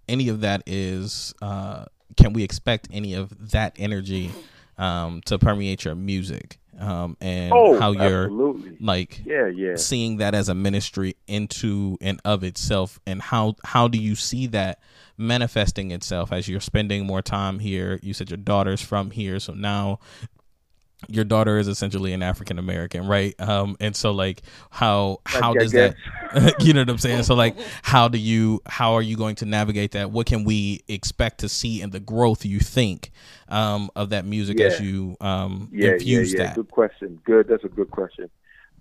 [0.08, 1.86] any of that is uh
[2.18, 4.32] can we expect any of that energy
[4.78, 8.78] um to permeate your music um and Oh, how you're absolutely.
[8.82, 9.76] like Yeah, yeah.
[9.76, 14.48] seeing that as a ministry into and of itself and how how do you see
[14.48, 14.80] that
[15.16, 19.54] manifesting itself as you're spending more time here you said your daughter's from here so
[19.54, 20.00] now
[21.08, 23.40] your daughter is essentially an African American, right?
[23.40, 25.96] Um, and so like how how does that
[26.60, 27.24] you know what I'm saying?
[27.24, 30.12] So like how do you how are you going to navigate that?
[30.12, 33.12] What can we expect to see in the growth you think
[33.50, 36.48] um of that music as you um yeah, infuse yeah, yeah.
[36.48, 36.56] that?
[36.56, 37.20] Good question.
[37.24, 37.48] Good.
[37.48, 38.30] That's a good question.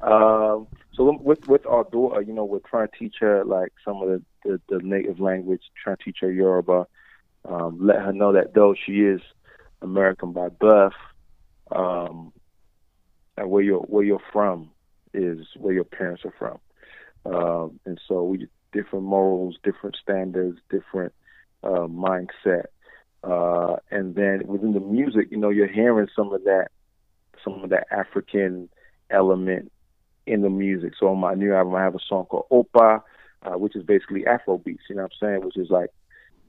[0.03, 4.03] Um, so with with our daughter, you know, we're trying to teach her like some
[4.03, 6.87] of the, the, the native language, trying to teach her Yoruba,
[7.49, 9.21] um, let her know that though she is
[9.81, 10.93] American by birth,
[11.75, 12.33] um,
[13.37, 14.71] where you're where you're from
[15.15, 16.59] is where your parents are from.
[17.25, 21.13] Um, and so we different morals, different standards, different
[21.63, 22.65] uh, mindset.
[23.23, 26.69] Uh, and then within the music, you know, you're hearing some of that,
[27.45, 28.69] some of that African
[29.11, 29.71] element
[30.27, 30.95] in the music.
[30.99, 33.03] So on my new album, I have a song called Opa,
[33.43, 34.85] uh, which is basically Afro beats.
[34.89, 35.45] You know what I'm saying?
[35.45, 35.91] Which is like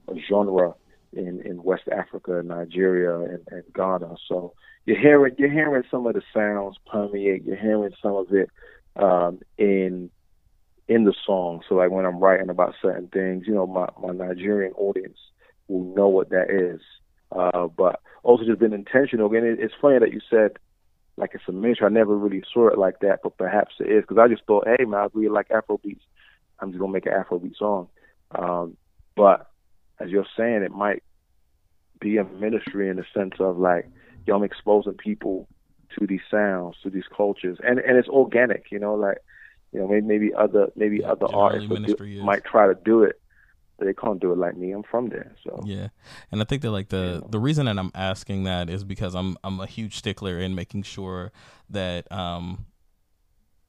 [0.08, 0.74] a genre
[1.12, 4.16] in, in West Africa, Nigeria, and, and Ghana.
[4.28, 4.54] So
[4.86, 7.44] you're hearing you're hearing some of the sounds permeate.
[7.44, 8.50] You're hearing some of it
[8.96, 10.10] um, in
[10.88, 11.62] in the song.
[11.68, 15.18] So like when I'm writing about certain things, you know, my my Nigerian audience
[15.68, 16.80] will know what that is.
[17.32, 19.32] Uh, but also just been intentional.
[19.34, 20.52] And it, it's funny that you said
[21.16, 21.86] like it's a ministry.
[21.86, 24.66] I never really saw it like that, but perhaps it is because I just thought,
[24.66, 26.04] hey man, I really like Afro beats.
[26.58, 27.88] I'm just gonna make an Afrobeat song.
[28.32, 28.76] Um,
[29.16, 29.50] but
[30.00, 31.02] as you're saying, it might
[32.00, 33.88] be a ministry in the sense of like,
[34.26, 35.48] yo, I'm exposing people
[35.98, 39.18] to these sounds, to these cultures, and and it's organic, you know, like,
[39.72, 43.16] you know, maybe maybe other maybe Yeah, other artists do, might try to do it,
[43.78, 44.72] but they can't do it like me.
[44.72, 45.64] I'm from there, so.
[45.64, 45.88] Yeah,
[46.32, 49.36] and I think that like the the reason that I'm asking that is because I'm
[49.44, 51.32] I'm a huge stickler in making sure
[51.70, 52.66] that um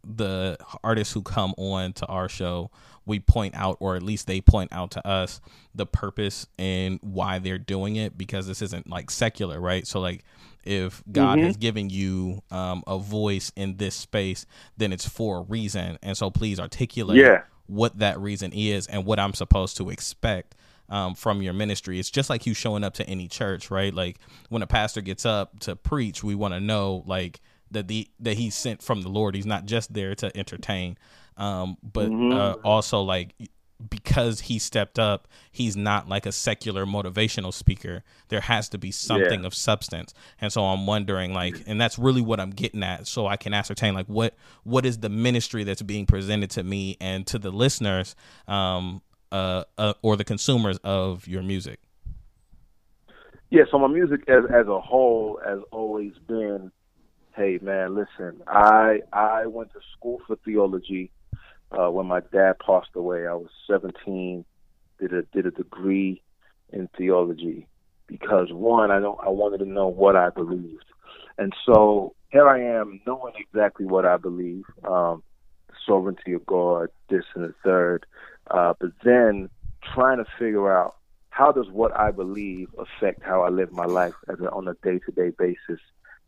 [0.06, 2.70] the artists who come on to our show
[3.08, 5.40] we point out or at least they point out to us
[5.76, 10.24] the purpose and why they're doing it because this isn't like secular right so like
[10.64, 11.44] if god Mhm.
[11.46, 14.46] has given you um, a voice in this space
[14.78, 17.44] then it's for a reason and so please articulate Yeah.
[17.68, 20.56] what that reason is and what i'm supposed to expect
[20.88, 21.98] um, from your ministry.
[21.98, 23.92] It's just like you showing up to any church, right?
[23.92, 27.42] Like when a pastor gets up to preach, we want to know like
[27.72, 29.36] that the that he's sent from the Lord.
[29.36, 30.98] He's not just there to entertain,
[31.38, 33.34] um, but uh, also like
[33.90, 38.04] because he stepped up, he's not like a secular motivational speaker.
[38.30, 39.48] There has to be something Yeah.
[39.48, 43.28] of substance, and so I'm wondering like, and that's really what I'm getting at, so
[43.28, 47.28] I can ascertain like what what is the ministry that's being presented to me and
[47.28, 48.16] to the listeners,
[48.48, 49.02] um,
[49.32, 51.80] uh, uh or the consumers of your music.
[53.52, 56.72] Yeah, so my music as as a whole has always been,
[57.36, 61.12] hey man, listen, I I went to school for theology
[61.72, 63.28] uh, when my dad passed away.
[63.28, 64.46] I was 17,
[65.00, 66.22] did a did a degree
[66.72, 67.68] in theology
[68.08, 70.86] because one, I don't I wanted to know what I believed,
[71.38, 75.24] and so here I am knowing exactly what I believe, um,
[75.86, 78.06] sovereignty of God, this and the third,
[78.50, 79.50] uh, but then
[79.94, 80.96] trying to figure out
[81.30, 84.74] how does what I believe affect how I live my life as a, on a
[84.76, 85.82] day to day basis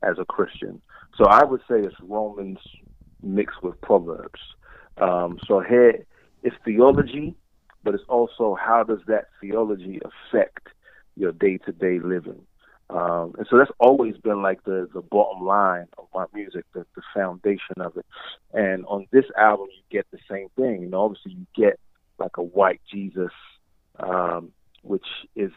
[0.04, 0.82] as a Christian.
[1.18, 2.60] So I would say it's Romans
[3.22, 4.40] mixed with Proverbs.
[4.98, 6.06] Um, so here
[6.44, 7.36] it's theology,
[7.84, 10.68] but it's also how does that theology affect
[11.16, 12.42] your day to day living.
[12.90, 16.86] Um, and so that's always been like the, the bottom line of my music, the,
[16.96, 18.06] the foundation of it.
[18.54, 20.84] And on this album, you get the same thing.
[20.84, 21.80] You know, obviously you get
[22.18, 23.32] like a white Jesus,
[24.00, 24.52] um,
[24.84, 25.52] which is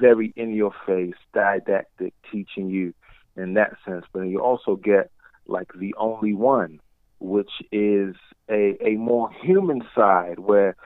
[0.00, 2.94] very in your face, didactic, teaching you
[3.36, 4.04] in that sense.
[4.12, 5.10] But you also get
[5.46, 6.80] like the only one,
[7.18, 8.14] which is
[8.50, 10.76] a a more human side where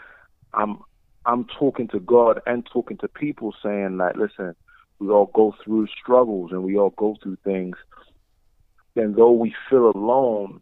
[0.53, 0.81] I'm
[1.27, 4.55] I'm talking to God and talking to people saying like, listen,
[4.99, 7.77] we all go through struggles and we all go through things.
[8.97, 10.61] And though we feel alone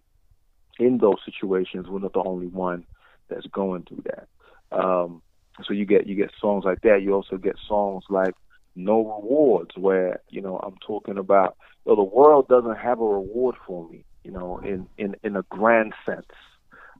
[0.78, 2.84] in those situations, we're not the only one
[3.28, 4.28] that's going through that.
[4.70, 5.22] Um,
[5.64, 7.02] so you get you get songs like that.
[7.02, 8.34] You also get songs like
[8.78, 11.56] No Rewards, where you know I'm talking about.
[11.84, 14.04] Know, the world doesn't have a reward for me.
[14.22, 16.26] You know, in in in a grand sense.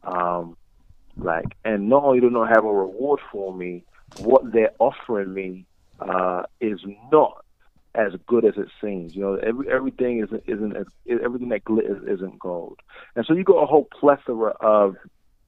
[0.03, 0.57] Um,
[1.17, 3.85] like, and not only do not have a reward for me,
[4.19, 5.67] what they're offering me
[6.01, 6.81] uh, is
[7.13, 7.45] not
[7.95, 9.15] as good as it seems.
[9.15, 10.77] You know, every everything isn't isn't
[11.09, 12.81] everything that glitters isn't gold.
[13.15, 14.97] And so you got a whole plethora of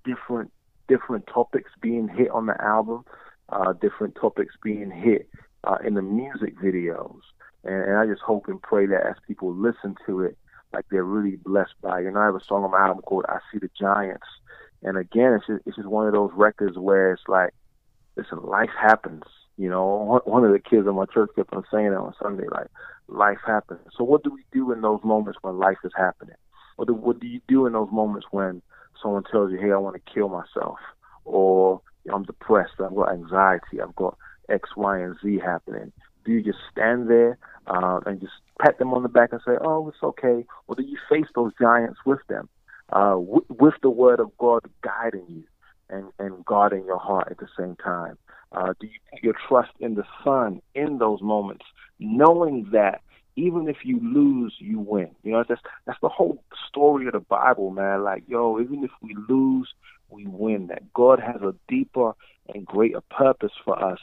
[0.04, 0.52] different
[0.88, 3.04] different topics being hit on the album,
[3.48, 5.28] uh, different topics being hit
[5.64, 7.20] uh, in the music videos.
[7.64, 10.36] And, and I just hope and pray that as people listen to it,
[10.72, 12.06] like they're really blessed by it.
[12.06, 14.26] And I have a song on my album called "I See the Giants,"
[14.82, 17.52] and again, it's just, it's just one of those records where it's like,
[18.16, 19.24] listen, life happens.
[19.56, 22.46] You know, one- of the kids in my church kept on saying that on Sunday,
[22.50, 22.68] like,
[23.08, 23.80] life happens.
[23.96, 26.36] So what do we do in those moments when life is happening?
[26.76, 28.62] What do, what do you do in those moments when
[29.02, 30.78] someone tells you, hey, I want to kill myself,
[31.24, 34.16] or I'm depressed, I've got anxiety, I've got
[34.50, 35.92] X, Y, and Z happening?
[36.24, 39.52] Do you just stand there uh, and just pat them on the back and say,
[39.60, 40.44] oh, it's okay?
[40.66, 42.48] Or do you face those giants with them,
[42.92, 45.44] uh, w- with the word of God guiding you
[45.88, 48.18] and, and guarding your heart at the same time?
[48.52, 51.64] Uh, do you put your trust in the Son in those moments,
[51.98, 53.00] knowing that
[53.36, 55.10] even if you lose, you win?
[55.22, 58.02] You know, that's that's the whole story of the Bible, man.
[58.02, 59.72] Like, yo, even if we lose,
[60.08, 60.66] we win.
[60.66, 62.12] That God has a deeper
[62.52, 64.00] and greater purpose for us,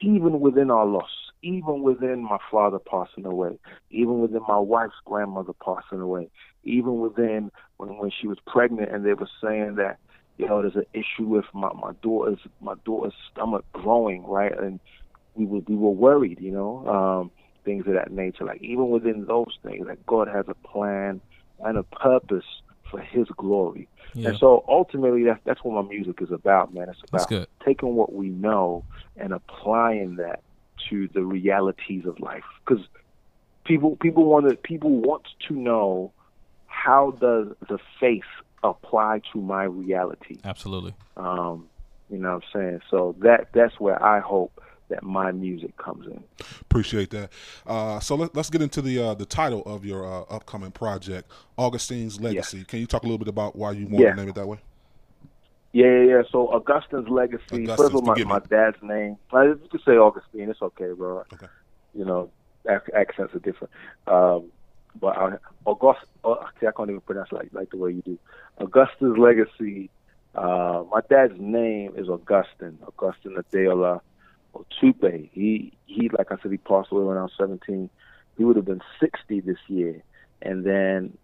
[0.00, 1.10] even within our loss,
[1.42, 3.58] even within my father passing away,
[3.90, 6.28] even within my wife's grandmother passing away,
[6.64, 9.98] even within when when she was pregnant and they were saying that
[10.36, 14.56] you know, there's an issue with my my daughter's my daughter's stomach growing, right?
[14.58, 14.80] And
[15.34, 17.30] we were we were worried, you know, um,
[17.64, 18.44] things of that nature.
[18.44, 21.20] Like even within those things, like God has a plan
[21.60, 22.44] and a purpose
[22.90, 23.88] for His glory.
[24.14, 24.30] Yeah.
[24.30, 26.88] And so ultimately, that's that's what my music is about, man.
[26.88, 28.84] It's about taking what we know
[29.16, 30.42] and applying that
[30.88, 32.84] to the realities of life because
[33.64, 36.12] people people want to people want to know
[36.66, 38.24] how does the faith
[38.62, 40.38] apply to my reality.
[40.44, 40.94] Absolutely.
[41.16, 41.68] Um,
[42.10, 42.80] you know what I'm saying?
[42.90, 46.22] So that that's where I hope that my music comes in.
[46.60, 47.30] Appreciate that.
[47.66, 51.30] Uh, so let, us get into the uh, the title of your uh, upcoming project,
[51.58, 52.64] Augustine's Legacy.
[52.64, 54.10] Can you talk a little bit about why you want Yeah.
[54.10, 54.58] to name it that way?
[55.72, 56.22] Yeah, yeah, yeah.
[56.30, 57.42] So Augustine's legacy.
[57.52, 59.18] Augustine, first of all, my, my dad's name.
[59.32, 60.48] I you can say Augustine.
[60.48, 61.24] It's okay, bro.
[61.32, 61.46] Okay.
[61.94, 62.30] You know,
[62.66, 63.72] accents are different.
[64.06, 64.50] Um,
[64.98, 66.06] but I, August.
[66.24, 68.18] Oh, see, I can't even pronounce it like like the way you do.
[68.58, 69.90] Augustine's legacy.
[70.34, 72.78] Uh, my dad's name is Augustine.
[72.86, 74.00] Augustine Adeola
[74.64, 75.30] Otupe.
[75.32, 77.88] He he, like I said, he passed away when I was 17.
[78.36, 80.02] He would have been 60 this year,
[80.42, 81.16] and then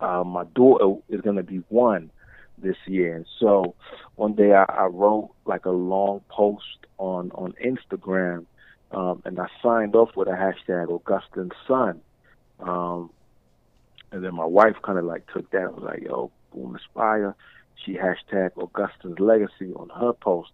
[0.00, 2.10] uh, my daughter is going to be one
[2.58, 3.16] this year.
[3.16, 3.74] And so
[4.16, 8.46] one day I, I wrote like a long post on on Instagram,
[8.92, 12.00] um, and I signed off with a hashtag Augustine's son.
[12.60, 13.10] Um,
[14.12, 15.62] and then my wife kind of like took that.
[15.62, 17.34] and was like, "Yo, Boom Aspire."
[17.84, 20.50] She hashtag Augustine's legacy on her post,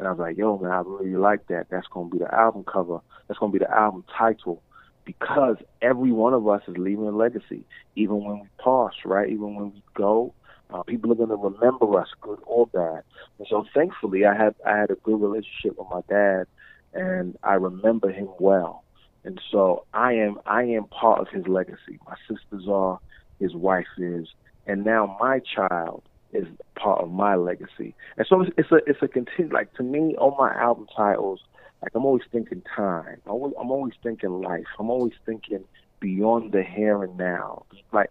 [0.00, 1.68] and I was like, "Yo, man, I really like that.
[1.68, 3.00] That's gonna be the album cover.
[3.28, 4.62] That's gonna be the album title."
[5.04, 7.64] Because every one of us is leaving a legacy,
[7.96, 9.28] even when we pass, right?
[9.28, 10.32] Even when we go,
[10.72, 13.02] uh, people are going to remember us, good or bad.
[13.38, 16.46] And so, thankfully, I had I had a good relationship with my dad,
[16.94, 18.84] and I remember him well.
[19.24, 21.98] And so, I am I am part of his legacy.
[22.06, 22.98] My sisters are,
[23.38, 24.28] his wife is,
[24.66, 26.46] and now my child is
[26.82, 27.94] part of my legacy.
[28.16, 29.52] And so, it's, it's a it's a continue.
[29.52, 31.40] Like to me, on my album titles,
[31.82, 33.20] like I'm always thinking time.
[33.26, 34.66] I'm always, I'm always thinking life.
[34.78, 35.64] I'm always thinking
[36.00, 37.64] beyond the here and now.
[37.92, 38.10] Like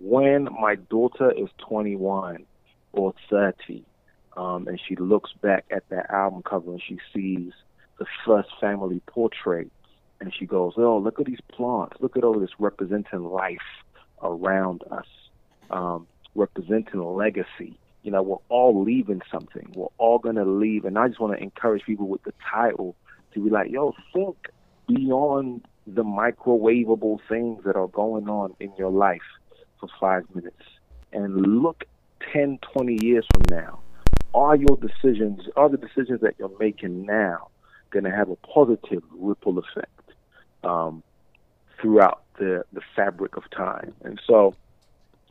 [0.00, 2.44] when my daughter is 21
[2.92, 3.84] or 30,
[4.36, 7.52] um, and she looks back at that album cover and she sees
[7.98, 9.70] the first family portrait,
[10.20, 11.96] and she goes, "Oh, look at these plants!
[12.00, 13.58] Look at all this representing life
[14.22, 15.06] around us,
[15.70, 19.72] um, representing legacy." You know, we're all leaving something.
[19.74, 22.96] We're all gonna leave, and I just want to encourage people with the title
[23.34, 24.36] to be like, "Yo, think
[24.86, 29.20] beyond the microwavable things that are going on in your life
[29.80, 30.62] for five minutes
[31.12, 31.84] and look
[32.32, 33.80] 10, 20 years from now.
[34.34, 37.48] Are your decisions, are the decisions that you're making now
[37.90, 40.10] going to have a positive ripple effect
[40.64, 41.02] um,
[41.80, 43.92] throughout the, the fabric of time?
[44.02, 44.54] And so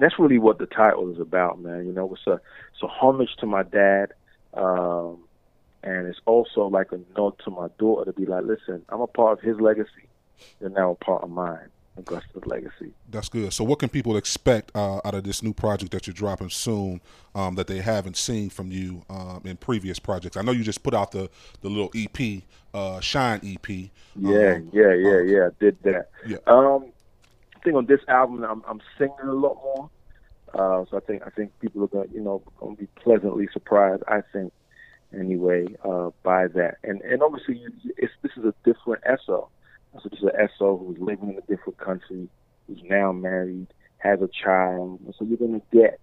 [0.01, 1.85] that's really what the title is about, man.
[1.85, 2.41] You know, it's a,
[2.73, 4.13] it's a homage to my dad.
[4.53, 5.19] Um,
[5.83, 9.07] and it's also like a nod to my daughter to be like, listen, I'm a
[9.07, 10.07] part of his legacy.
[10.59, 12.93] You're now a part of mine, Augusta's legacy.
[13.09, 13.53] That's good.
[13.53, 17.01] So, what can people expect uh, out of this new project that you're dropping soon
[17.35, 20.37] um, that they haven't seen from you um, in previous projects?
[20.37, 21.29] I know you just put out the
[21.61, 22.43] the little EP,
[22.73, 23.69] uh, Shine EP.
[24.15, 25.47] Yeah, Um, yeah, yeah, yeah.
[25.47, 26.09] I did that.
[26.25, 26.37] Yeah.
[27.61, 29.89] I think on this album, I'm, I'm singing a lot more.
[30.53, 34.01] Uh, so I think I think people are gonna, you know, gonna be pleasantly surprised.
[34.07, 34.51] I think,
[35.17, 36.77] anyway, uh, by that.
[36.83, 39.49] And and obviously, you, it's this is a different SO.
[39.93, 42.27] So this is an SO who's living in a different country,
[42.67, 43.67] who's now married,
[43.99, 44.99] has a child.
[45.05, 45.99] And so you're gonna get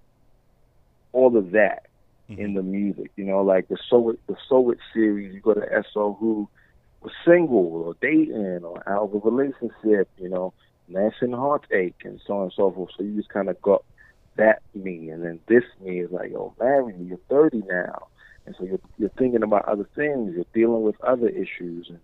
[1.13, 1.87] all of that
[2.29, 3.11] in the music.
[3.17, 6.49] You know, like the So It, the So It series, you go to SO who
[7.03, 10.55] was single or dating or out of a relationship, you know,
[10.89, 12.91] gnashing heartache and so on and so forth.
[12.97, 13.85] So you just kind of got
[14.37, 18.07] that me, and then this me is like, oh, marry me, you're 30 now,
[18.47, 21.99] and so you're you're thinking about other things, you're dealing with other issues, and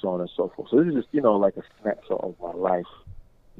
[0.00, 0.68] so on and so forth.
[0.70, 2.84] So this is just you know like a snapshot of my life,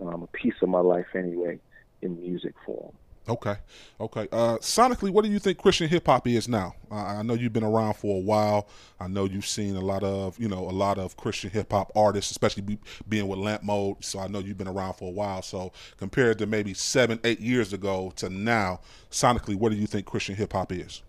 [0.01, 1.59] um, a piece of my life anyway,
[2.01, 2.93] in music form.
[3.29, 3.55] Okay,
[4.01, 4.29] okay.
[4.33, 6.75] Uh, sonically, what do you think Christian hip hop is now?
[6.91, 8.67] Uh, I know you've been around for a while.
[8.99, 11.93] I know you've seen a lot of, you know, a lot of Christian hip hop
[11.95, 14.05] artists, especially be, being with Lamp Mode.
[14.05, 15.43] So I know you've been around for a while.
[15.43, 20.05] So compared to maybe seven, eight years ago to now, sonically, what do you think
[20.07, 21.03] Christian hip hop is?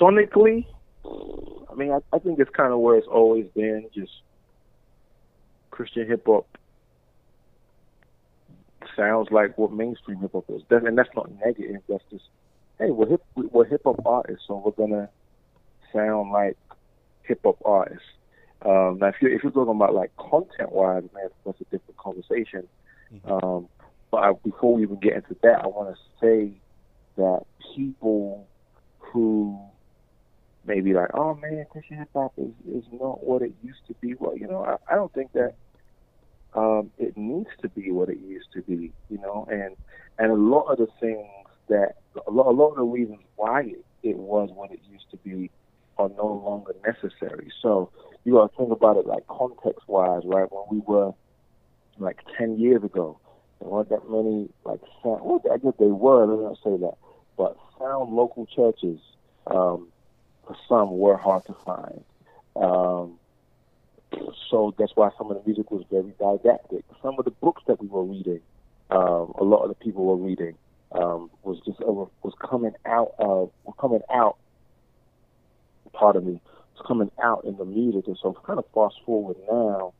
[0.00, 0.66] sonically,
[1.04, 4.12] I mean, I, I think it's kind of where it's always been, just
[5.70, 6.46] Christian hip hop
[8.96, 11.82] sounds like what mainstream hip hop is, and that's not negative.
[11.88, 12.24] That's just,
[12.78, 15.08] hey, we're hip, we're hip hop artists, so we're gonna
[15.92, 16.56] sound like
[17.22, 18.08] hip hop artists.
[18.62, 21.96] Um, now, if you're if you're talking about like content wise, man, that's a different
[21.98, 22.66] conversation.
[23.24, 23.68] Um,
[24.10, 26.60] but I, before we even get into that, I want to say
[27.16, 27.42] that
[27.74, 28.46] people
[28.98, 29.58] who
[30.66, 34.14] maybe like, oh man, Christian hip hop is, is not what it used to be.
[34.14, 35.54] Well, you know, I, I don't think that
[36.56, 38.92] um, it needs to be what it used to be.
[39.08, 39.76] You know, and
[40.18, 41.26] and a lot of the things
[41.68, 41.94] that
[42.26, 45.16] a lot, a lot of the reasons why it, it was what it used to
[45.18, 45.50] be
[45.98, 47.50] are no longer necessary.
[47.62, 47.90] So
[48.24, 50.50] you got to think about it like context wise, right?
[50.50, 51.12] When we were
[51.98, 53.18] like ten years ago,
[53.60, 55.20] there weren't that many like sound.
[55.22, 56.26] Well, I guess they were.
[56.26, 56.96] Let me not say that,
[57.36, 58.98] but sound local churches
[59.46, 59.88] um,
[60.46, 62.04] for some were hard to find.
[62.56, 63.18] Um,
[64.50, 66.84] so that's why some of the music was very didactic.
[67.02, 68.40] Some of the books that we were reading,
[68.90, 70.56] um, a lot of the people were reading,
[70.92, 74.36] um, was just uh, was coming out of were coming out.
[75.92, 76.40] Part of me
[76.74, 79.92] was coming out in the music, and so kind of fast forward now,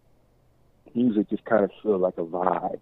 [0.95, 2.81] music just kind of feels like a vibe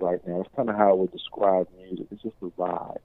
[0.00, 0.40] right now.
[0.40, 2.06] It's kind of how I would describe music.
[2.10, 2.98] It's just a vibe,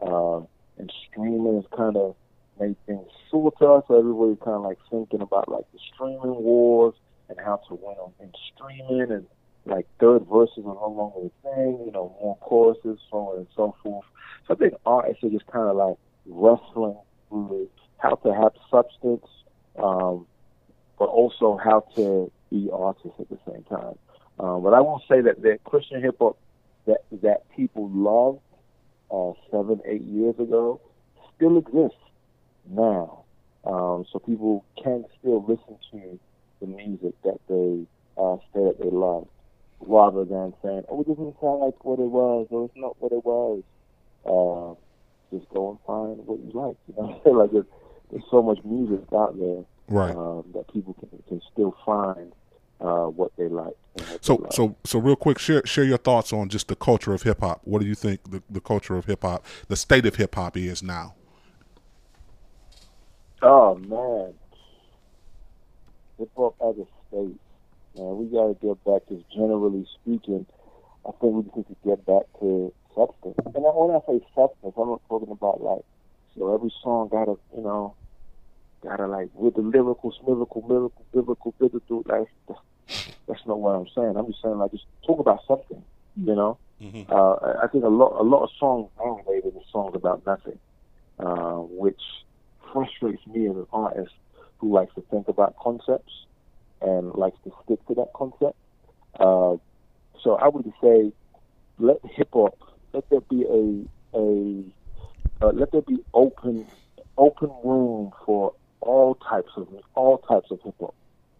[0.00, 0.44] uh,
[0.78, 2.16] and streaming is kind of
[2.58, 6.94] made things sort to So everybody's kind of like thinking about like the streaming wars
[7.30, 9.26] and how to win on in streaming and
[9.66, 13.46] like third verses are no longer a thing, you know, more choruses, so on and
[13.54, 14.04] so forth.
[14.46, 16.96] So I think artists are just kind of like wrestling
[17.28, 17.68] through
[17.98, 19.26] how to have substance,
[19.82, 20.26] um,
[20.98, 23.94] but also how to be artists at the same time.
[24.38, 26.38] Um, but I will say that the Christian hip hop
[26.86, 28.40] that that people loved
[29.10, 30.80] uh, seven, eight years ago
[31.36, 31.98] still exists
[32.68, 33.24] now.
[33.64, 36.18] Um, so people can still listen to
[36.60, 37.86] the music that they
[38.20, 39.28] uh, say that they love,
[39.80, 43.12] rather than saying, "Oh, it doesn't sound like what it was," or "It's not what
[43.12, 43.62] it was."
[44.24, 44.74] Uh,
[45.36, 46.76] just go and find what you like.
[46.88, 47.64] You know, like there's,
[48.10, 50.14] there's so much music out there Right.
[50.14, 52.32] um, that people can can still find
[52.80, 53.74] uh, what they like.
[53.94, 54.52] what So they love.
[54.52, 57.60] so so real quick, share share your thoughts on just the culture of hip hop.
[57.64, 60.56] What do you think the, the culture of hip hop, the state of hip hop
[60.56, 61.14] is now?
[63.42, 64.34] Oh man,
[66.20, 67.40] hip hop as a state,
[67.96, 69.02] man, we got to get back.
[69.08, 70.46] Just generally speaking,
[71.06, 73.34] I think we just need to get back to substance.
[73.54, 75.82] And when I say substance, I'm not talking about like,
[76.36, 77.96] know, every song got to, you know,
[78.84, 82.02] got to like with the lyrical, lyrical, lyrical, biblical, biblical.
[82.06, 82.28] Like,
[83.26, 84.14] that's, not what I'm saying.
[84.16, 85.82] I'm just saying like, just talk about something.
[86.16, 86.58] You know,
[87.10, 90.58] uh, I- I think a lot, a lot of songs nowadays are songs about nothing,
[91.18, 92.00] uh, which
[92.72, 94.12] frustrates me as an artist
[94.60, 96.12] who likes to think about concepts
[96.80, 98.56] and likes to stick to that concept.
[99.18, 99.56] Uh,
[100.22, 101.12] so I would say,
[101.78, 102.58] let hip hop,
[102.92, 104.64] let there be a a
[105.40, 106.66] uh, let there be open
[107.16, 110.94] open room for all types of all types of hip hop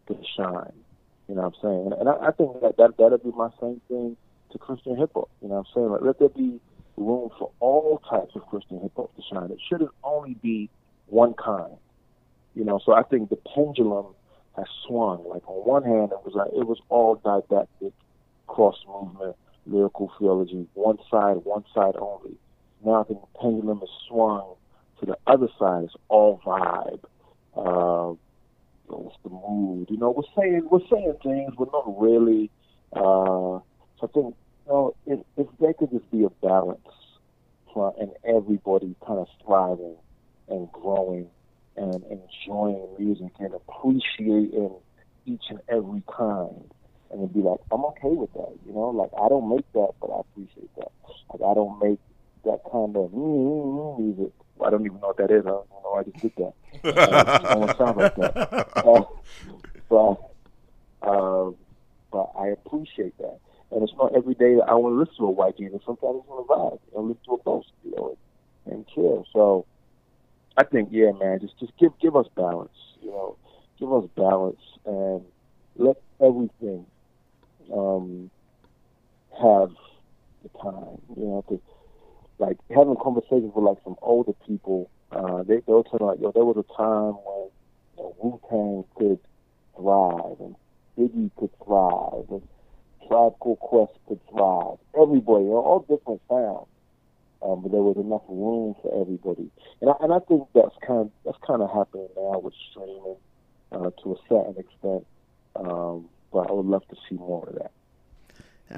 [0.08, 0.84] to shine.
[1.28, 1.92] You know what I'm saying?
[2.00, 4.16] And I, I think that that that'll be my same thing
[4.52, 5.30] to Christian hip hop.
[5.40, 5.90] You know what I'm saying?
[5.90, 6.60] Like, let there be
[6.96, 9.50] room for all types of Christian hip hop to shine.
[9.50, 10.70] It shouldn't only be
[11.06, 11.76] one kind.
[12.60, 14.04] You know, so I think the pendulum
[14.54, 15.26] has swung.
[15.26, 17.94] Like on one hand, it was like it was all didactic,
[18.48, 19.34] cross movement,
[19.64, 22.36] lyrical theology, one side, one side only.
[22.84, 24.56] Now I think the pendulum has swung
[24.98, 25.84] to the other side.
[25.84, 27.00] It's all vibe.
[27.56, 28.14] Uh,
[28.88, 29.88] what's the mood?
[29.88, 32.50] You know, we're saying we're saying things, we're not really.
[32.92, 33.64] Uh,
[33.96, 34.34] so I think
[34.66, 36.80] you know, if if there could just be a balance,
[37.74, 39.96] and everybody kind of thriving
[40.50, 41.30] and growing
[41.76, 44.76] and enjoying music and appreciating
[45.26, 46.70] each and every kind.
[47.10, 48.90] And it'd be like, I'm okay with that, you know.
[48.90, 50.92] Like I don't make that, but I appreciate that.
[51.32, 51.98] Like I don't make
[52.44, 54.32] that kind of mm, music.
[54.64, 55.44] I don't even know what that is.
[55.44, 55.94] I don't know.
[55.98, 56.52] I just did that.
[57.50, 58.36] I don't sound like that.
[58.76, 59.02] Uh,
[59.88, 60.16] but
[61.02, 61.50] uh,
[62.12, 63.38] but I appreciate that.
[63.70, 65.80] And it's not every day that I want to listen to a white music.
[65.84, 68.18] Sometimes I want to vibe and listen to a ghost, you know,
[68.66, 69.24] and chill.
[69.32, 69.66] So
[70.56, 73.36] I think, yeah, man, just just give give us balance, you know,
[73.78, 75.22] give us balance and
[75.76, 76.86] let everything
[77.72, 78.30] um,
[79.40, 79.70] have
[80.42, 81.60] the time, you know, to
[82.38, 86.44] like having conversations with like some older people, uh, they they'll tell like, yo, there
[86.44, 87.50] was a time when
[87.96, 89.18] you know, Wu Tang could
[89.76, 90.56] thrive and
[90.98, 92.42] Biggie could thrive and
[93.08, 94.78] Tribe Called Quest could thrive.
[95.00, 96.69] Everybody, all different sounds
[97.42, 99.50] um, but there was enough room for everybody.
[99.80, 103.16] And I, and I think that's kind of, that's kind of happening now with streaming
[103.72, 105.06] uh, to a certain extent.
[105.56, 107.72] Um, but I would love to see more of that.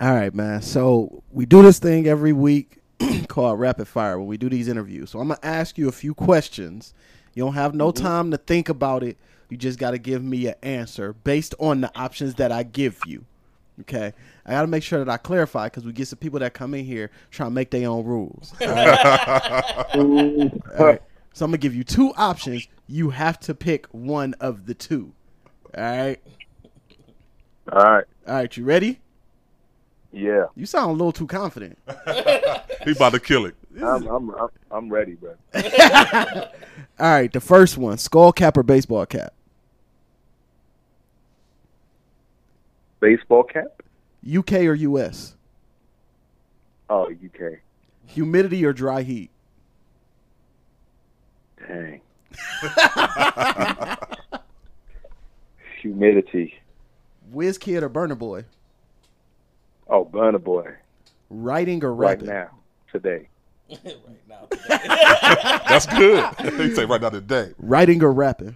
[0.00, 0.62] All right, man.
[0.62, 2.78] So we do this thing every week
[3.28, 5.10] called rapid fire when we do these interviews.
[5.10, 6.94] So I'm gonna ask you a few questions.
[7.34, 9.18] You don't have no time to think about it.
[9.48, 12.98] You just got to give me an answer based on the options that I give
[13.06, 13.26] you.
[13.81, 14.12] Okay,
[14.45, 16.75] I got to make sure that I clarify because we get some people that come
[16.75, 18.53] in here trying to make their own rules.
[18.61, 19.95] All right?
[19.95, 21.03] All right.
[21.33, 22.68] So I'm gonna give you two options.
[22.87, 25.14] You have to pick one of the two.
[25.77, 26.20] All right.
[27.73, 28.05] All right.
[28.29, 28.57] All right.
[28.57, 29.01] You ready?
[30.12, 30.47] Yeah.
[30.55, 31.79] You sound a little too confident.
[32.85, 33.55] he about to kill it.
[33.77, 35.35] I'm, I'm, I'm, I'm ready, bro.
[35.55, 39.33] All right, the first one: skull cap or baseball cap?
[43.03, 43.82] Baseball cap?
[44.24, 45.34] UK or US?
[46.88, 47.59] Oh, UK.
[48.07, 49.30] Humidity or dry heat?
[51.66, 52.00] Dang.
[55.80, 56.55] Humidity.
[57.34, 58.44] Wizkid or Burna Boy?
[59.88, 60.72] Oh, Burna Boy.
[61.28, 62.28] Writing or rapping?
[62.28, 62.53] Right rapping?
[62.53, 62.59] now,
[62.92, 63.28] today.
[65.68, 66.24] That's good.
[66.57, 67.53] you say right now today.
[67.59, 68.55] Writing or rapping?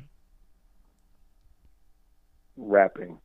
[2.57, 3.19] Rapping.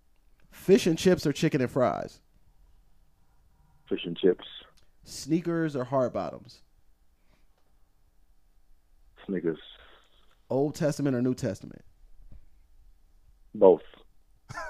[0.61, 2.19] Fish and chips or chicken and fries?
[3.89, 4.45] Fish and chips.
[5.03, 6.59] Sneakers or hard bottoms?
[9.25, 9.57] Sneakers.
[10.51, 11.83] Old Testament or New Testament?
[13.55, 13.81] Both.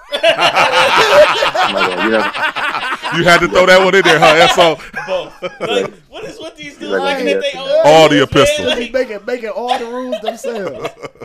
[3.14, 4.48] You had to throw that one in there, huh?
[4.56, 4.76] So
[5.06, 5.42] Both.
[5.60, 7.42] Like, what is what these dudes Like, looking yeah.
[7.42, 7.82] they own?
[7.84, 8.24] All the man?
[8.24, 8.68] epistles.
[8.68, 10.74] Like, making making all the rules themselves.
[10.78, 10.80] all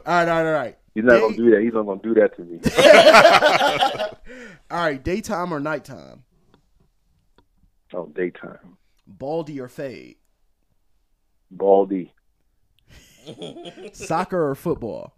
[0.04, 0.76] right, all right, all right.
[0.96, 1.60] He's not Day- gonna do that.
[1.60, 2.58] He's not gonna do that to me.
[4.70, 6.24] All right, daytime or nighttime?
[7.92, 8.78] oh, daytime.
[9.06, 10.16] Baldy or fade?
[11.50, 12.14] Baldy.
[13.92, 15.12] Soccer or football?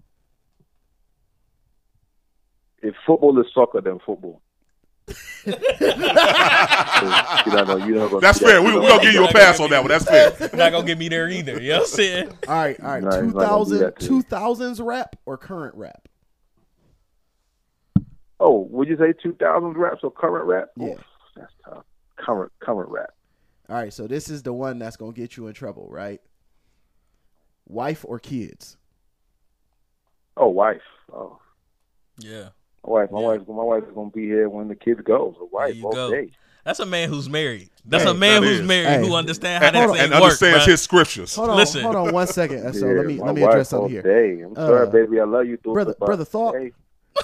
[2.83, 4.43] If football is soccer, then football.
[5.47, 5.53] You
[7.53, 8.61] don't know, you don't That's see fair.
[8.63, 9.89] We, You we know, gonna give you a pass on that one.
[9.89, 10.33] That's fair.
[10.55, 11.61] not gonna get me there either.
[11.61, 12.29] You know what I'm saying?
[12.49, 13.03] All right, all right.
[13.03, 14.23] Nah, he's not gonna do 2000, that to you.
[14.23, 16.09] 2000s rap or current rap?
[18.41, 20.69] Oh, would you say 2000s raps or current rap?
[20.77, 20.87] Yeah.
[20.95, 21.05] Oof,
[21.37, 21.85] that's tough.
[22.17, 23.11] Current, current rap.
[23.69, 26.21] All right, so this is the one that's gonna get you in trouble, right?
[27.67, 28.77] Wife or kids?
[30.37, 30.81] Oh, wife.
[31.13, 31.39] Oh,
[32.19, 32.51] Yeah.
[32.89, 33.11] My wife.
[33.11, 33.41] My wife.
[33.49, 35.35] My wife is gonna be here when the kids go.
[35.39, 36.11] So wife you both go.
[36.11, 36.31] days.
[36.65, 37.71] That's a man who's married.
[37.87, 38.67] That's Hey, a man that who's is.
[38.69, 39.07] married Hey.
[39.09, 40.23] who understands how And, that and thing works.
[40.43, 40.69] understands bruh.
[40.69, 41.35] his scriptures.
[41.35, 41.83] Hold on, Listen.
[41.83, 42.75] hold on one second.
[42.75, 44.03] So Yeah, let me let me address something here.
[44.03, 44.43] Day.
[44.43, 45.21] I'm sorry, Uh, baby.
[45.21, 46.57] I love you, Thought brother- brother Thought?
[46.57, 46.73] Hey,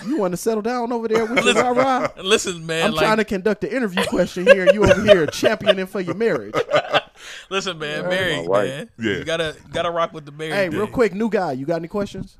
[0.06, 2.08] You want to settle down over there with your Listen, rah rah?
[2.22, 2.86] listen, man.
[2.86, 6.14] I'm like, trying to conduct the interview question here, you over here championing for your
[6.16, 6.54] marriage.
[7.50, 8.02] listen, man.
[8.04, 8.90] Yeah, married, man.
[8.98, 9.12] Yeah.
[9.18, 10.54] You gotta gotta rock with the married.
[10.54, 12.36] Hey, real quick, new guy, you got any questions?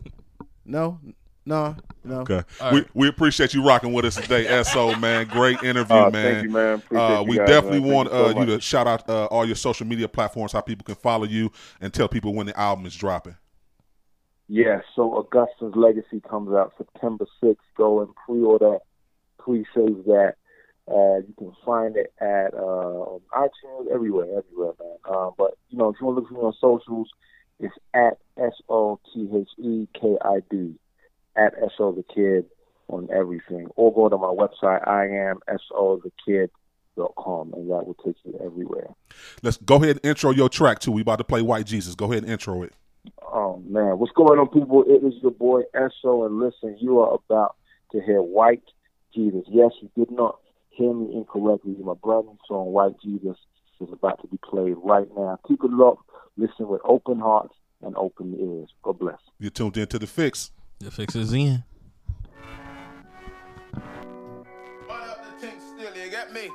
[0.64, 0.98] no,
[1.46, 2.20] no, no.
[2.20, 2.42] Okay.
[2.60, 5.26] All We we appreciate you rocking with us today, So man.
[5.28, 6.34] Great interview, Uh, man.
[6.34, 6.74] thank you, man.
[6.74, 7.92] Appreciate Uh, you we guys, definitely man.
[7.94, 10.60] Want you so uh, you to shout out uh, all your social media platforms, how
[10.60, 13.36] people can follow you, and tell people when the album is dropping.
[14.48, 17.56] Yeah, so Augustine's Legacy comes out September 6th.
[17.76, 18.78] Go and pre-order,
[19.38, 20.34] pre-save that.
[20.88, 24.96] Uh, you can find it at uh, on iTunes, everywhere, everywhere, man.
[25.04, 27.08] Uh, but, you know, if you want to look for me on socials,
[27.58, 28.18] it's at
[29.36, 30.74] S-O-T-H-E-K-I-D,
[31.36, 32.46] at S-O the Kid
[32.88, 33.68] on everything.
[33.76, 36.50] Or go to my website, I am S-O the Kid.
[36.98, 38.88] Dot com, and that will take you everywhere.
[39.42, 40.90] Let's go ahead and intro your track too.
[40.90, 41.94] We about to play White Jesus.
[41.94, 42.72] Go ahead and intro it.
[43.20, 44.82] Oh man, what's going on, people?
[44.86, 47.56] It is your boy SO, and listen, you are about
[47.92, 48.62] to hear White
[49.14, 49.42] Jesus.
[49.46, 50.38] Yes, you did not
[50.70, 51.76] hear me incorrectly.
[51.78, 53.36] My brother's song, White Jesus,
[53.82, 55.38] is about to be played right now.
[55.46, 56.08] Keep it locked.
[56.38, 58.70] Listen with open hearts and open ears.
[58.82, 59.18] God bless.
[59.38, 60.50] You're tuned into the fix.
[60.78, 61.64] The fix is in.
[65.38, 66.50] Still, you get me?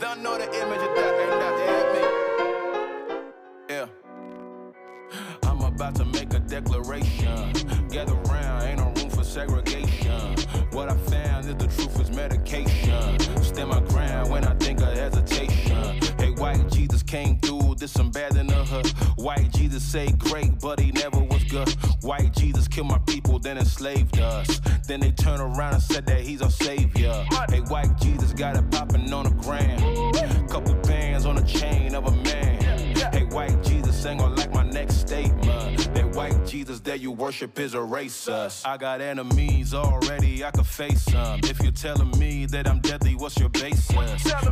[0.00, 2.02] Don't know the image of that and that, you get me?
[3.70, 3.86] Yeah.
[5.44, 7.52] I'm about to make a declaration.
[7.88, 10.36] Gather round, ain't no room for segregation.
[10.72, 13.18] What I found is the truth is medication.
[13.42, 16.00] Stand my ground when I think of hesitation.
[16.18, 17.37] Hey, white Jesus came
[17.78, 18.86] this some bad in the hood.
[19.16, 21.68] White Jesus say great, but he never was good.
[22.02, 24.60] White Jesus killed my people, then enslaved us.
[24.86, 27.12] Then they turn around and said that he's our savior.
[27.48, 30.50] Hey, white Jesus got it popping on the ground.
[30.50, 32.96] Couple bands on the chain of a man.
[33.12, 35.47] Hey, white Jesus ain't gonna like my next statement.
[36.18, 38.66] White Jesus that you worship is a racist.
[38.66, 41.38] I got enemies already, I could face them.
[41.44, 43.94] If you're telling me that I'm deadly, what's your basis?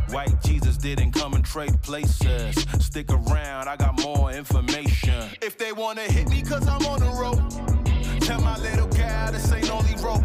[0.07, 2.55] White Jesus didn't come and trade places.
[2.79, 5.29] Stick around, I got more information.
[5.41, 9.51] If they wanna hit me cause I'm on the road, tell my little guy this
[9.51, 10.23] ain't only rope.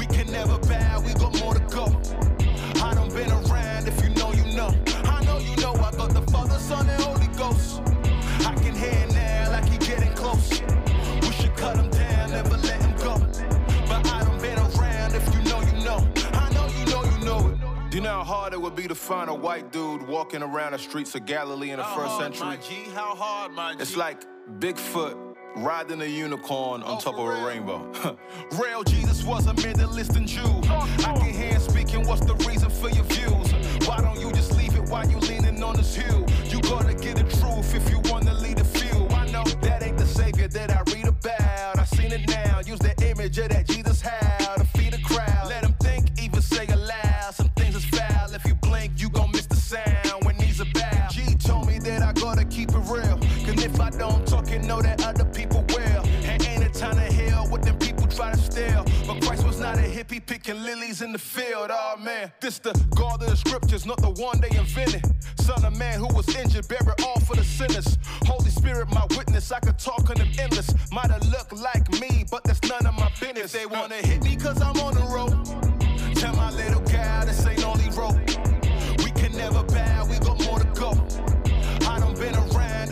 [0.00, 1.84] We can never bow, we got more to go.
[2.82, 4.74] I done been around, if you know, you know.
[5.04, 7.82] I know you know, I got the Father, Son, and Holy Ghost.
[17.96, 20.78] You know how hard it would be to find a white dude walking around the
[20.78, 22.46] streets of Galilee in the how first hard, century?
[22.46, 22.90] My G?
[22.94, 23.80] How hard, my G?
[23.80, 24.22] It's like
[24.60, 27.38] Bigfoot riding a unicorn on oh, top of real.
[27.38, 27.90] a rainbow.
[28.60, 30.42] real Jesus was a Middle Eastern Jew.
[30.42, 33.88] I can hear him speaking, what's the reason for your views?
[33.88, 36.26] Why don't you just leave it while you leaning on this hill?
[36.48, 39.10] You gotta get the truth if you wanna lead the field.
[39.14, 41.78] I know that ain't the savior that I read about.
[41.78, 43.66] I seen it now, use the image of that
[60.20, 61.70] picking lilies in the field.
[61.70, 65.02] Oh man, this the God of the scriptures, not the one they invented.
[65.38, 67.98] Son of man who was injured, bear it all for the sinners.
[68.26, 70.72] Holy Spirit, my witness, I could talk on them endless.
[70.92, 73.52] Might have looked like me, but that's none of my business.
[73.52, 75.34] They wanna hit me, cause I'm on the road.
[76.16, 78.18] Tell my little gal this ain't only road.
[79.04, 80.90] We can never bow, we got more to go.
[81.88, 82.90] I done been around,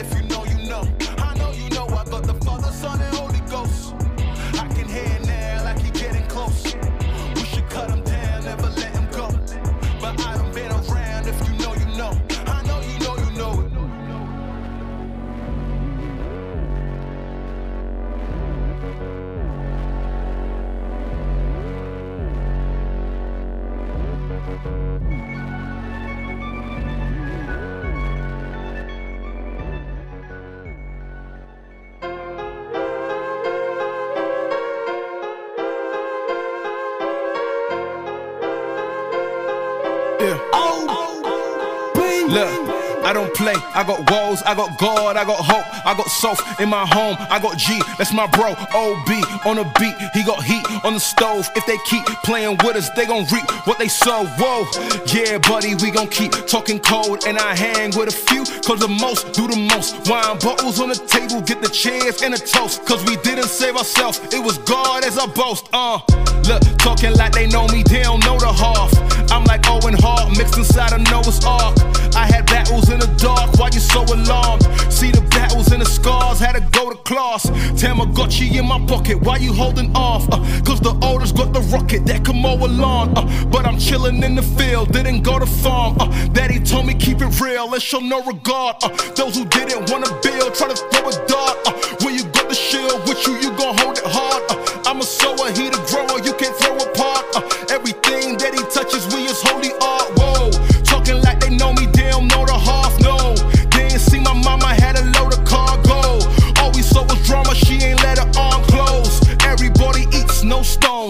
[43.35, 43.55] play.
[43.75, 47.17] I got walls, I got God, I got hope, I got self in my home.
[47.31, 48.53] I got G, that's my bro.
[48.53, 49.11] OB
[49.45, 51.49] on the beat, he got heat on the stove.
[51.57, 54.25] If they keep playing with us, they gon' reap what they sow.
[54.39, 54.67] Whoa,
[55.13, 57.27] yeah, buddy, we gon' keep talking cold.
[57.27, 60.09] And I hang with a few, cause the most do the most.
[60.09, 62.85] Wine bottles on the table, get the chairs and a toast.
[62.87, 65.69] Cause we didn't save ourselves, it was God as our boast.
[65.73, 66.01] Uh,
[66.49, 69.04] look, talking like they know me, they don't know the half.
[69.35, 71.77] I'm like Owen Hart mixed inside a Noah's Ark.
[72.15, 74.63] I had battles in the dark, why you so alarmed?
[74.93, 77.51] See the battles and the scars, had to go to class.
[77.75, 80.23] Tamagotchi in my pocket, why you holding off?
[80.31, 83.13] Uh, Cause the oldest got the rocket that can mow a lawn.
[83.19, 85.97] Uh, but I'm chilling in the field, didn't go to farm.
[85.99, 88.77] Uh, Daddy told me keep it real, let's show no regard.
[88.85, 91.59] Uh, those who didn't wanna build, try to throw a dart.
[91.67, 91.73] Uh,
[92.05, 94.45] when you got the shield with you, you gon' hold it hard.
[94.49, 95.83] Uh, I'm a sower, he the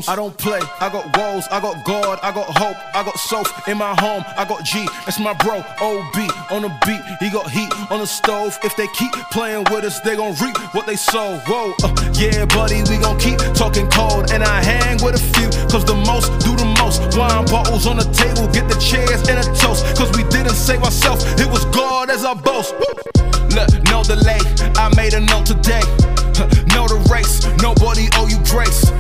[0.07, 3.69] I don't play, I got walls, I got God, I got hope, I got self
[3.69, 5.65] in my home, I got G, that's my bro.
[5.81, 6.17] OB
[6.51, 8.59] on the beat, he got heat on the stove.
[8.63, 11.39] If they keep playing with us, they gon' reap what they sow.
[11.47, 14.31] Whoa, uh, yeah, buddy, we gon' keep talking cold.
[14.31, 17.17] And I hang with a few, cause the most do the most.
[17.17, 19.87] Wine bottles on the table, get the chairs and a toast.
[19.97, 22.37] Cause we didn't save ourselves, it was God as our.
[22.37, 22.95] Woo.
[23.57, 24.41] Look, no delay,
[24.77, 26.14] I made a note today.
[26.75, 28.91] Know the race, nobody owe you grace.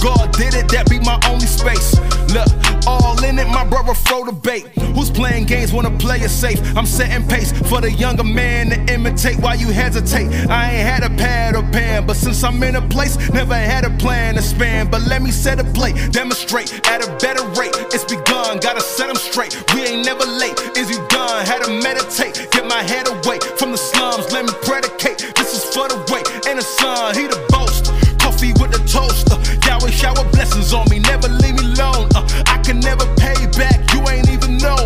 [0.00, 1.98] God did it, that be my only space.
[2.32, 2.48] Look,
[2.86, 4.68] all in it, my brother throw the bait.
[4.94, 6.60] Who's playing games wanna play it safe?
[6.76, 10.28] I'm setting pace for the younger man to imitate while you hesitate.
[10.48, 13.84] I ain't had a pad or pen, but since I'm in a place, never had
[13.84, 14.90] a plan to span.
[14.90, 17.74] But let me set a plate, demonstrate at a better rate.
[17.92, 19.52] It's begun, gotta set them straight.
[19.74, 20.58] We ain't never late.
[20.76, 21.44] Is you done?
[21.44, 24.30] Had to meditate, get my head away from the slums.
[24.32, 25.18] Let me predicate.
[25.36, 27.14] This is for the way and the sun.
[27.14, 27.86] He the boast.
[28.18, 29.38] Coffee with the toaster.
[29.66, 30.98] Yahweh shower blessings on me.
[30.98, 32.08] Never leave me alone.
[32.14, 33.78] Uh, I can never pay back.
[33.94, 34.76] You ain't even know.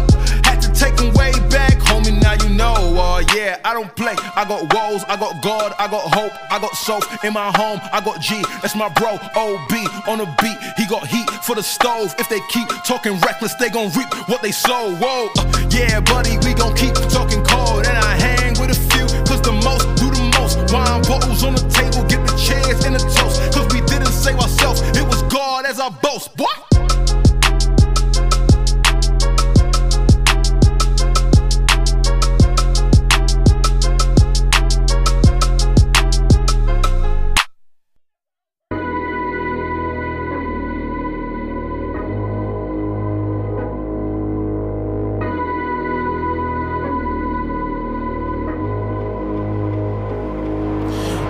[0.45, 2.21] Had to take 'em way back, homie.
[2.21, 2.77] Now you know.
[2.77, 4.17] Uh, yeah, I don't play.
[4.37, 5.03] I got walls.
[5.09, 5.75] I got God.
[5.79, 6.33] I got hope.
[6.51, 7.81] I got self in my home.
[7.93, 8.45] I got G.
[8.61, 9.19] That's my bro.
[9.35, 9.73] OB
[10.07, 10.59] on the beat.
[10.77, 12.15] He got heat for the stove.
[12.19, 14.95] If they keep talking reckless, they gon' reap what they sow.
[15.03, 17.87] Whoa, uh, yeah, buddy, we gon' keep talking cold.
[17.87, 19.94] And I hang with a few, cause the most
[20.75, 23.41] Wine bottles on the table, get the chairs and the toast.
[23.55, 26.37] Cause we didn't save ourselves, it was God as our boast.
[26.37, 26.74] Boy.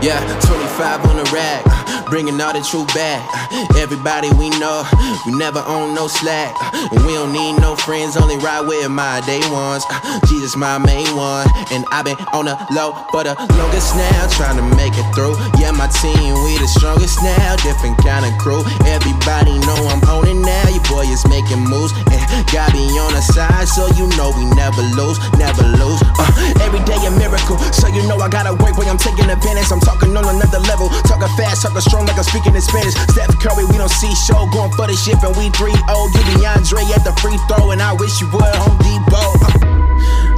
[0.05, 3.25] Yeah, 25 on the rack, uh, bringing all the truth back.
[3.49, 4.85] Uh, everybody we know,
[5.25, 6.53] we never own no slack.
[6.61, 9.81] Uh, and we don't need no friends, only ride with my day ones.
[10.29, 11.49] Jesus, my main one.
[11.73, 15.41] And I've been on the low for the longest now, trying to make it through.
[15.57, 18.61] Yeah, my team, we the strongest now, different kind of crew.
[18.85, 20.69] Everybody know I'm on it now.
[20.69, 22.21] Your boy is making moves, and
[22.53, 26.05] God be on the side, so you know we never lose, never lose.
[26.21, 29.73] Uh, every day a miracle, so you know I gotta work when I'm taking advantage.
[29.73, 32.95] I'm talking on another level, talking fast, talking strong like I'm speaking in Spanish.
[33.13, 35.83] Steph Curry, we don't see show, going for the ship, and we 3 0.
[36.15, 39.71] You DeAndre at the free throw, and I wish you would, Home Depot.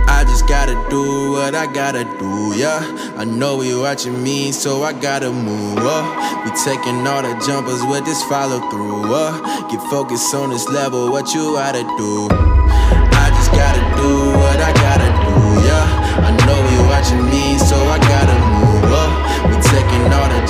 [0.09, 2.81] I just gotta do what I gotta do, yeah.
[3.17, 6.45] I know you watching me, so I gotta move up.
[6.45, 9.69] We taking all the jumpers with this follow through, uh.
[9.69, 12.29] Get focused on this level, what you gotta do.
[12.33, 14.96] I just gotta do what I gotta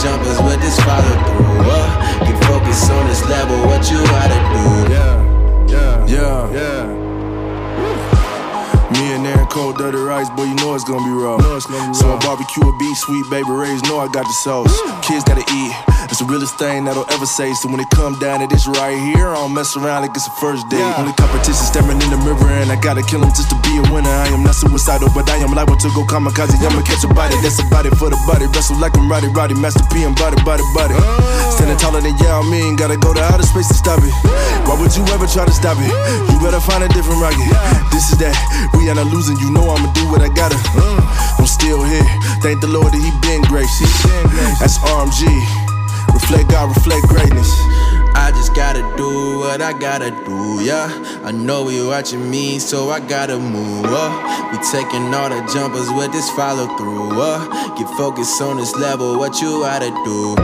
[0.03, 2.25] jumpers with this follow through, uh.
[2.25, 4.93] Get focused on this level, what you gotta do.
[4.93, 5.17] Yeah,
[5.69, 6.51] yeah, yeah.
[6.53, 7.07] yeah.
[8.93, 11.39] Me and Aaron Cole dirty rice, boy, you know it's gonna be raw.
[11.93, 14.81] So I barbecue a beef, Sweet Baby Ray's, know I got the sauce.
[15.07, 15.75] Kids gotta eat,
[16.11, 17.53] it's the realest thing that I'll ever say.
[17.55, 20.29] So when it come down to this right here, I don't mess around like it's
[20.29, 20.83] the first date.
[20.99, 23.85] Only competition staring in the mirror, and I gotta kill him just to be a
[23.91, 24.11] winner.
[24.11, 26.55] I am not suicidal, but I am liable to go kamikaze.
[26.63, 28.47] I'ma catch a body, that's a body for the body.
[28.55, 30.95] Wrestle like I'm Roddy Roddy, Master P, and body, body, body.
[31.57, 34.15] Standing taller than Yao Ming, gotta go to outer space to stop it.
[34.69, 35.91] Why would you ever try to stop it?
[36.31, 37.51] You better find a different rocket.
[37.91, 38.37] This is that,
[38.77, 40.59] we are not losing, you know I'ma do what I gotta.
[41.39, 42.07] I'm still here,
[42.45, 43.91] thank the Lord that He been gracious.
[44.61, 45.25] That's RMG,
[46.27, 47.51] reflect God, reflect greatness.
[48.19, 50.91] I just gotta do what I gotta do, yeah.
[51.23, 54.51] I know you watching me, so I gotta move up.
[54.51, 57.77] We taking all the jumpers with this follow through, uh.
[57.79, 60.35] Get focused on this level, what you gotta do.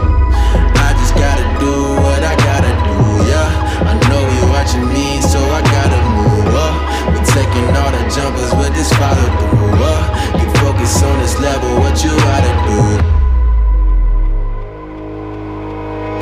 [0.86, 3.50] I just gotta do what I gotta do, yeah.
[3.82, 6.78] I know you watching me, so I gotta move up.
[7.10, 10.38] We taking all the jumpers with this follow through, uh.
[10.38, 13.11] Get focused on this level, what you gotta do.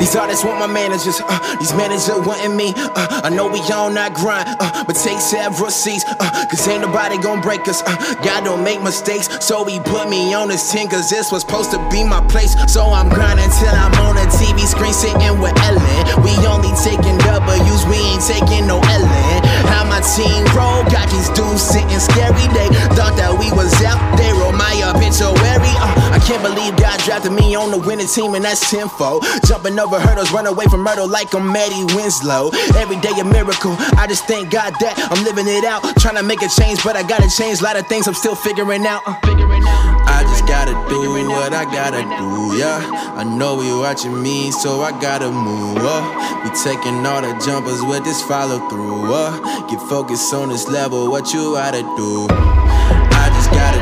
[0.01, 2.73] These artists want my managers, uh, these managers wanting me.
[2.75, 6.81] Uh, I know we all not grind, uh, but take several seats, uh, cause ain't
[6.81, 7.83] nobody gon' break us.
[7.85, 7.93] Uh,
[8.25, 11.69] God don't make mistakes, so he put me on this team, cause this was supposed
[11.69, 12.57] to be my place.
[12.65, 16.01] So I'm grinding till I'm on a TV screen sitting with Ellen.
[16.25, 19.37] We only taking W's, we ain't taking no Ellen.
[19.69, 22.49] How my team roll, got these dudes sitting scary.
[22.57, 25.73] They thought that we was out, they roll my obituary.
[25.81, 29.25] Uh, I can't believe God drafted me on the winning team, and that's tenfold.
[29.45, 32.51] Jumping over hurdles, run away from murder like I'm Maddie Winslow.
[32.77, 33.75] Every day a miracle.
[33.97, 35.81] I just thank God that I'm living it out.
[35.97, 38.35] Trying to make a change, but I gotta change a lot of things I'm still
[38.35, 39.01] figuring out.
[39.05, 39.81] Uh, figuring out.
[40.05, 42.79] I just gotta do what I gotta do, yeah.
[43.17, 46.05] I know you watching me, so I gotta move up.
[46.43, 49.67] We taking all the jumpers with this follow through, uh.
[49.67, 52.27] Get focused on this level, what you gotta do.
[52.29, 53.80] I just gotta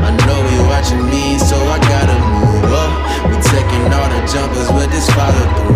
[0.00, 2.92] I know you watching me, so I gotta move up.
[3.28, 5.72] We taking all the jumpers with this follow through,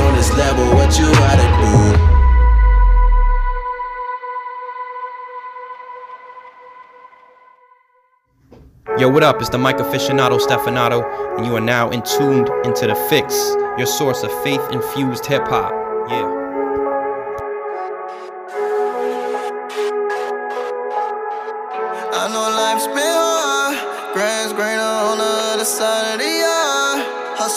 [0.00, 1.70] on this level, what you gotta do.
[8.98, 9.40] Yo, what up?
[9.40, 11.02] It's the Mike aficionado Stefanato,
[11.36, 13.34] and you are now in tuned into the Fix,
[13.78, 15.72] your source of faith-infused hip hop.
[16.10, 16.39] Yeah.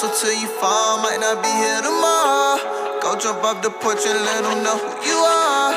[0.04, 2.60] Hustle till you fall, might not be here tomorrow.
[3.00, 5.72] Go jump off the porch and let them know who you are.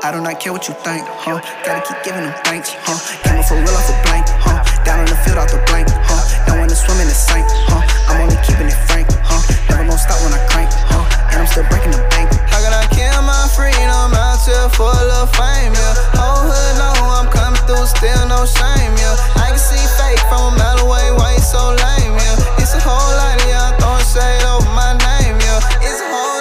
[0.00, 1.36] I do not care what you think, huh?
[1.68, 2.96] Gotta keep giving them thanks, huh?
[3.28, 4.64] Came up for real off the blank, huh?
[4.88, 6.48] Down on the field off the blank, huh?
[6.48, 7.84] Don't wanna swim in the sink, huh?
[8.08, 9.44] I'm only keeping it frank, huh?
[9.68, 10.93] Never gonna stop when I crank, huh?
[11.34, 12.30] And I'm still breaking the bank.
[12.46, 16.14] How can I kill my freedom out here for a little fame, yeah?
[16.14, 19.18] Whole hood know I'm coming through, still no shame, yeah?
[19.42, 22.62] I can see fake from a mile away, why you so lame, yeah?
[22.62, 25.58] It's a whole lot of y'all throwing shade over my name, yeah?
[25.82, 26.33] It's a whole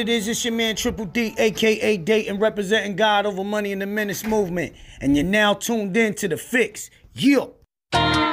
[0.00, 3.86] it is, it's your man Triple D, aka Dayton, representing God over Money in the
[3.86, 4.74] Menace movement.
[5.00, 6.88] And you're now tuned in to The Fix.
[7.12, 7.46] Yeah.
[7.92, 8.32] I'm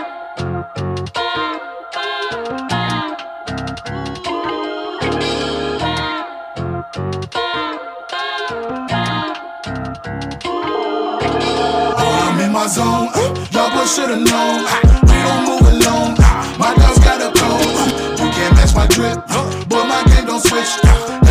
[12.40, 13.10] in my zone.
[13.14, 14.64] Uh, y'all boys should've known.
[14.66, 16.16] Uh, we don't move alone.
[16.18, 17.62] Uh, my dogs got a code.
[17.62, 19.18] Uh, you can't match my drip.
[19.28, 21.27] Uh, boy, my game don't switch.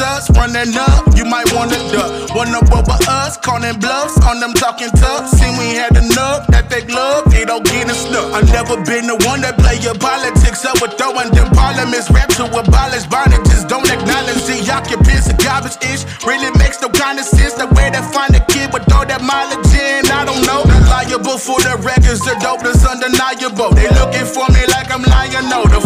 [0.00, 1.04] Sus, running up.
[1.12, 5.28] You might wanna duck, wanna over us, calling bluffs on them talking tough.
[5.28, 8.32] Seen we had enough, that fake love, it don't get us stuck.
[8.32, 12.08] I never been the one that play your politics up with throwing them parliaments.
[12.10, 16.08] Rap to abolish bondages, don't acknowledge the occupants of garbage ish.
[16.24, 19.20] Really makes no kind of sense the way they find a kid with all that
[19.20, 20.08] mileage in.
[20.08, 20.64] I don't know.
[20.88, 23.76] Liable for the records, the dope is undeniable.
[23.76, 25.68] They looking for me like I'm lying, no.
[25.68, 25.80] The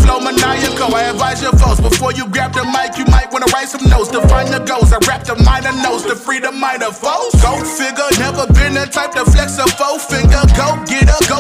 [0.89, 0.95] maniacal.
[0.95, 4.11] I advise your folks before you grab the mic, you might wanna write some notes
[4.11, 4.93] to find your goals.
[4.93, 7.35] I rap the minor notes to free the minor foes.
[7.43, 10.43] Go figure, never been the type to flex a four finger.
[10.57, 11.34] Go get a go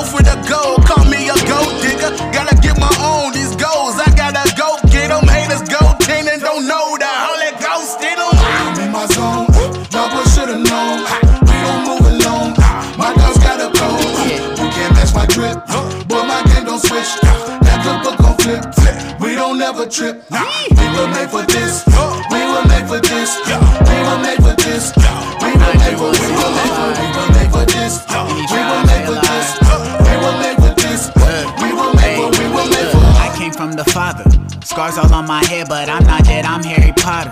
[19.94, 20.28] trip.
[20.28, 20.42] Nah,
[20.74, 21.86] we were made for this.
[21.86, 23.38] Uh, we were made for this.
[23.46, 24.90] We were made for this.
[25.38, 26.10] We were made for.
[26.10, 26.90] We were made for.
[26.98, 28.02] We were made for this.
[28.10, 29.46] Uh, we were made for this.
[29.62, 31.14] Uh, we were made for this.
[31.14, 32.26] Uh, we were made for.
[32.34, 33.06] We were made for.
[33.22, 34.24] I came from the father.
[34.64, 37.30] Scars all on my head, but I'm not dead, I'm Harry Potter.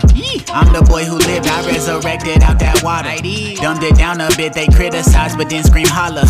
[0.52, 3.10] I'm the boy who lived, I resurrected out that water.
[3.60, 6.22] Dumbed it down a bit, they criticize, but then scream holla.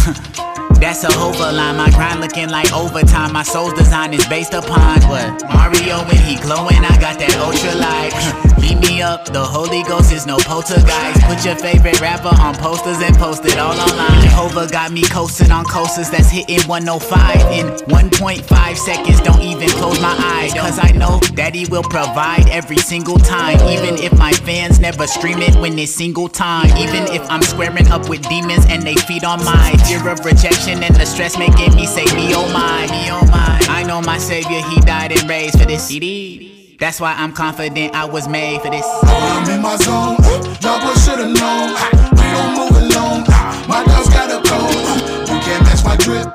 [0.82, 3.32] That's a hover line, my grind looking like overtime.
[3.32, 5.44] My soul's design is based upon what?
[5.44, 8.48] Mario when he glowing, I got that ultra light.
[8.62, 11.20] Beat me up, the Holy Ghost is no poltergeist.
[11.26, 14.22] Put your favorite rapper on posters and post it all online.
[14.22, 19.20] Jehovah got me coasting on coasters that's hitting 105 in 1.5 seconds.
[19.20, 23.58] Don't even close my eyes, cause I know that he will provide every single time.
[23.68, 26.70] Even if my fans never stream it when it's single time.
[26.78, 30.84] Even if I'm squaring up with demons and they feed on my fear of rejection
[30.84, 33.58] and the stress making me say, me oh my, me oh my.
[33.68, 35.88] I know my savior, he died and raised for this.
[35.88, 36.61] Did.
[36.82, 38.84] That's why I'm confident I was made for this.
[39.04, 40.18] I'm in my zone.
[40.58, 41.70] Y'all boys should've known.
[42.18, 43.22] We don't move alone.
[43.70, 45.30] My dogs got a code.
[45.30, 46.26] You can't match my drip.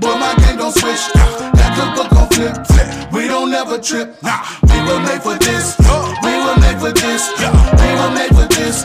[0.00, 1.00] Boy, my game don't switch.
[1.56, 3.12] That cookbook gon' flip.
[3.14, 4.22] We don't ever trip.
[4.22, 5.74] Nah, we were made for this.
[6.20, 7.32] We were made for this.
[7.40, 8.84] We were made for this.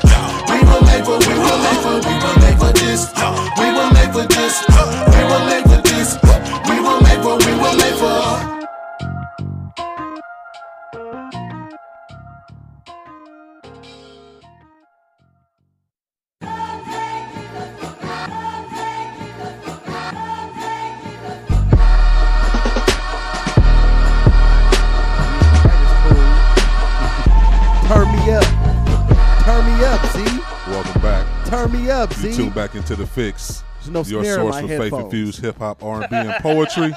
[31.80, 32.36] Me up, You Z.
[32.36, 33.64] tune back into the fix.
[33.76, 34.92] There's no Your snare in source my for headphones.
[34.92, 36.94] faith-infused hip-hop, R&B, and poetry.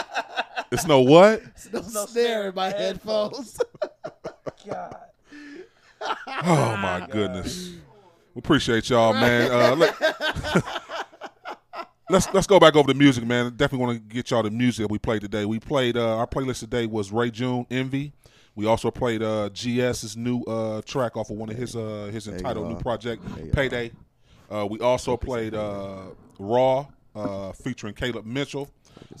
[0.72, 1.42] it's no what?
[1.70, 3.58] There's no snare in my headphones.
[4.68, 4.96] God.
[6.42, 7.72] Oh my goodness.
[8.34, 9.50] We appreciate y'all, man.
[9.52, 10.64] Uh, let,
[12.10, 13.50] let's let's go back over the music, man.
[13.54, 15.44] Definitely want to get y'all the music that we played today.
[15.44, 18.14] We played uh, our playlist today was Ray June Envy.
[18.54, 22.26] We also played uh, GS's new uh, track off of one of his uh, his
[22.28, 23.92] entitled new project, There you Payday.
[24.50, 26.06] Uh, we also played uh,
[26.38, 28.68] Raw uh, featuring Caleb Mitchell.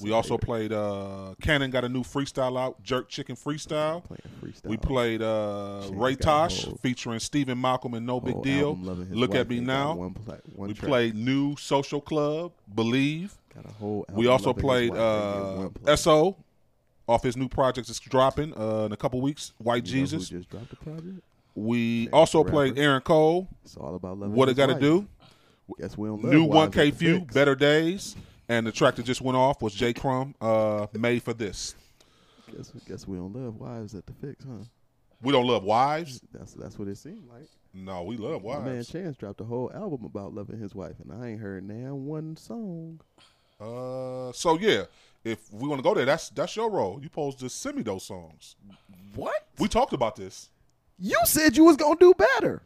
[0.00, 4.02] We also played uh Canon got a new freestyle out, Jerk Chicken Freestyle.
[4.64, 8.68] We played uh Ray Tosh featuring Stephen Malcolm and No Big Deal.
[8.68, 9.94] album, Loving His Look at me now.
[9.94, 13.36] one pla- one we played new Social Club, Believe.
[13.54, 15.68] Got a whole we also played uh.
[15.96, 16.36] SO
[17.08, 20.28] off his new project that's dropping uh, in a couple weeks, White Jesus.
[20.28, 21.20] just dropped the project?
[21.56, 23.48] We also played Aaron Cole.
[23.64, 25.06] It's all about loving What it got to do?
[25.78, 28.16] Guess we don't love New 1K Phew, Better Days,
[28.48, 31.74] and the track that just went off was J Crumb, uh, made for this.
[32.56, 34.64] Guess, guess we don't love wives at the fix, huh?
[35.22, 36.20] We don't love wives.
[36.32, 37.48] That's that's what it seemed like.
[37.72, 38.82] No, we love My man.
[38.82, 42.36] Chance dropped a whole album about loving his wife, and I ain't heard now one
[42.36, 43.00] song.
[43.60, 44.84] Uh, so yeah,
[45.22, 46.98] if we want to go there, that's that's your role.
[47.00, 48.56] You supposed to send me those songs.
[49.14, 49.46] What?
[49.58, 50.50] We talked about this.
[50.98, 52.62] You said you was gonna do better.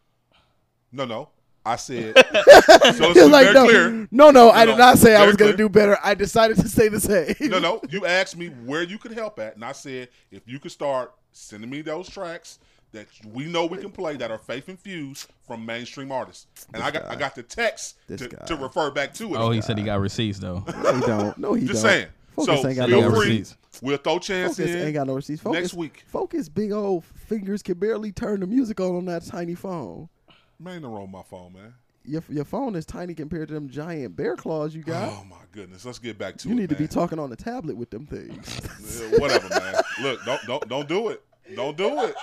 [0.93, 1.31] No, no.
[1.67, 2.15] I said.
[2.35, 4.09] so let's It's be like, very no, clear.
[4.11, 5.99] no, no, I did not say I was gonna do better.
[6.03, 7.35] I decided to say the same.
[7.51, 7.81] No, no.
[7.91, 11.13] You asked me where you could help at, and I said if you could start
[11.33, 12.59] sending me those tracks
[12.93, 16.91] that we know we can play that are faith infused from mainstream artists, and I
[16.91, 19.39] got I got the text to, to refer back to it.
[19.39, 20.65] Oh, he said he got receipts though.
[20.83, 21.39] No, he don't.
[21.39, 21.91] No, he Just don't.
[21.91, 22.07] saying.
[22.35, 23.29] Focus so ain't got no free.
[23.31, 23.57] receipts.
[23.81, 25.41] We'll throw chance Focus in ain't got no receipts.
[25.41, 26.05] Focus, next week.
[26.09, 30.09] Focus, big old fingers can barely turn the music on on that tiny phone.
[30.59, 31.75] Man, no wrong my phone, man.
[32.07, 35.09] Your your phone is tiny compared to them giant bear claws you got.
[35.09, 36.59] Oh my goodness, let's get back to you it.
[36.59, 38.61] need to be talking on the tablet with them things.
[38.85, 39.75] Yeah, whatever, man.
[40.03, 41.23] Look, don't don't don't do it.
[41.57, 42.15] Don't do it.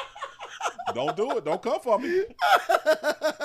[0.95, 1.45] Don't do it.
[1.45, 2.23] Don't come for me.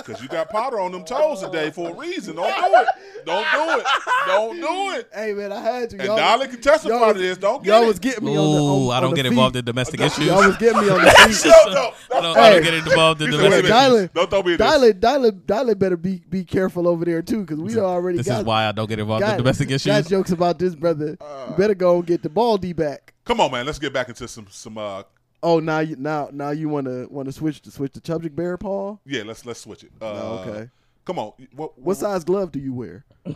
[0.05, 2.37] Cause you got powder on them toes today for a reason.
[2.37, 2.87] Don't do it.
[3.27, 3.87] Don't do it.
[4.27, 5.09] Don't do it.
[5.15, 5.99] hey man, I had you.
[5.99, 7.39] And Y'all- Dolly can testify y'all to this.
[7.39, 7.87] Don't get y'all it.
[7.87, 8.61] was getting me on the.
[8.61, 9.29] Ooh, On, I don't the get feet.
[9.33, 10.27] involved in domestic issues.
[10.27, 11.53] Y'all was getting me on the feet.
[11.53, 11.73] I
[12.21, 13.77] don't, I don't get involved in He said, domestic issues.
[13.77, 14.67] Dylan, Don't throw me in this.
[14.71, 18.41] Dylan, Dylan, Dylan better be be careful over there too, because we already This got.
[18.41, 20.09] is why I don't get involved in got- domestic Got issues.
[20.09, 21.17] jokes about this brother.
[21.21, 23.13] you better go and get the baldy back.
[23.25, 23.67] Come on, man.
[23.67, 25.03] Let's get back into some some uh
[25.43, 28.35] Oh, now you now now you want to want to switch to switch to subject
[28.35, 28.97] bear paw.
[29.05, 29.93] yeah, let's let's switch it.
[30.01, 30.71] Uh, Oh, okay.
[31.05, 31.33] Come on.
[31.55, 33.05] What, What size glove do you wear?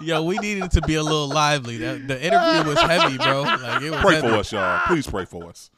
[0.00, 1.76] Yo, we needed it to be a little lively.
[1.78, 3.42] That, the interview was heavy, bro.
[3.42, 4.28] Like it was pray heavy.
[4.28, 4.80] for us, y'all.
[4.86, 5.70] Please pray for us.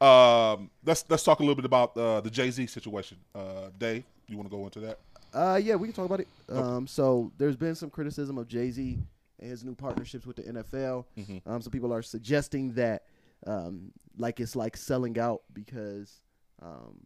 [0.00, 3.18] Um, let's let's talk a little bit about uh, the Jay Z situation.
[3.34, 4.98] Uh, Dave, you want to go into that?
[5.34, 6.28] Uh, yeah, we can talk about it.
[6.48, 8.98] Um, so there's been some criticism of Jay Z
[9.40, 11.06] and his new partnerships with the NFL.
[11.16, 11.42] Mhm.
[11.46, 13.04] Um, some people are suggesting that,
[13.46, 16.20] um, like it's like selling out because,
[16.62, 16.98] um,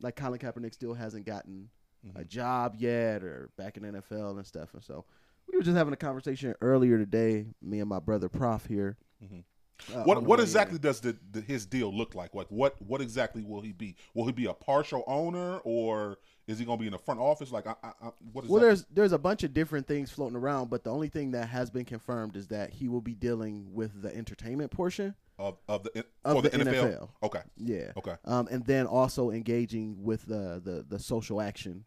[0.00, 1.70] like Colin Kaepernick still hasn't gotten
[2.16, 4.74] a job yet or back in the NFL and stuff.
[4.74, 5.06] And so
[5.50, 8.98] we were just having a conversation earlier today, me and my brother Prof here.
[9.22, 10.44] uh, what what in.
[10.44, 12.34] exactly does the, the his deal look like?
[12.34, 13.96] Like what what exactly will he be?
[14.14, 17.20] Will he be a partial owner or is he going to be in the front
[17.20, 17.50] office?
[17.50, 18.66] Like I, I, I, what is Well, that?
[18.66, 21.70] there's there's a bunch of different things floating around, but the only thing that has
[21.70, 26.04] been confirmed is that he will be dealing with the entertainment portion of of the
[26.24, 26.74] of the, the, NFL?
[26.74, 27.08] NFL.
[27.22, 27.40] Okay.
[27.56, 27.92] Yeah.
[27.96, 28.14] Okay.
[28.24, 31.84] Um, and then also engaging with the, the the social action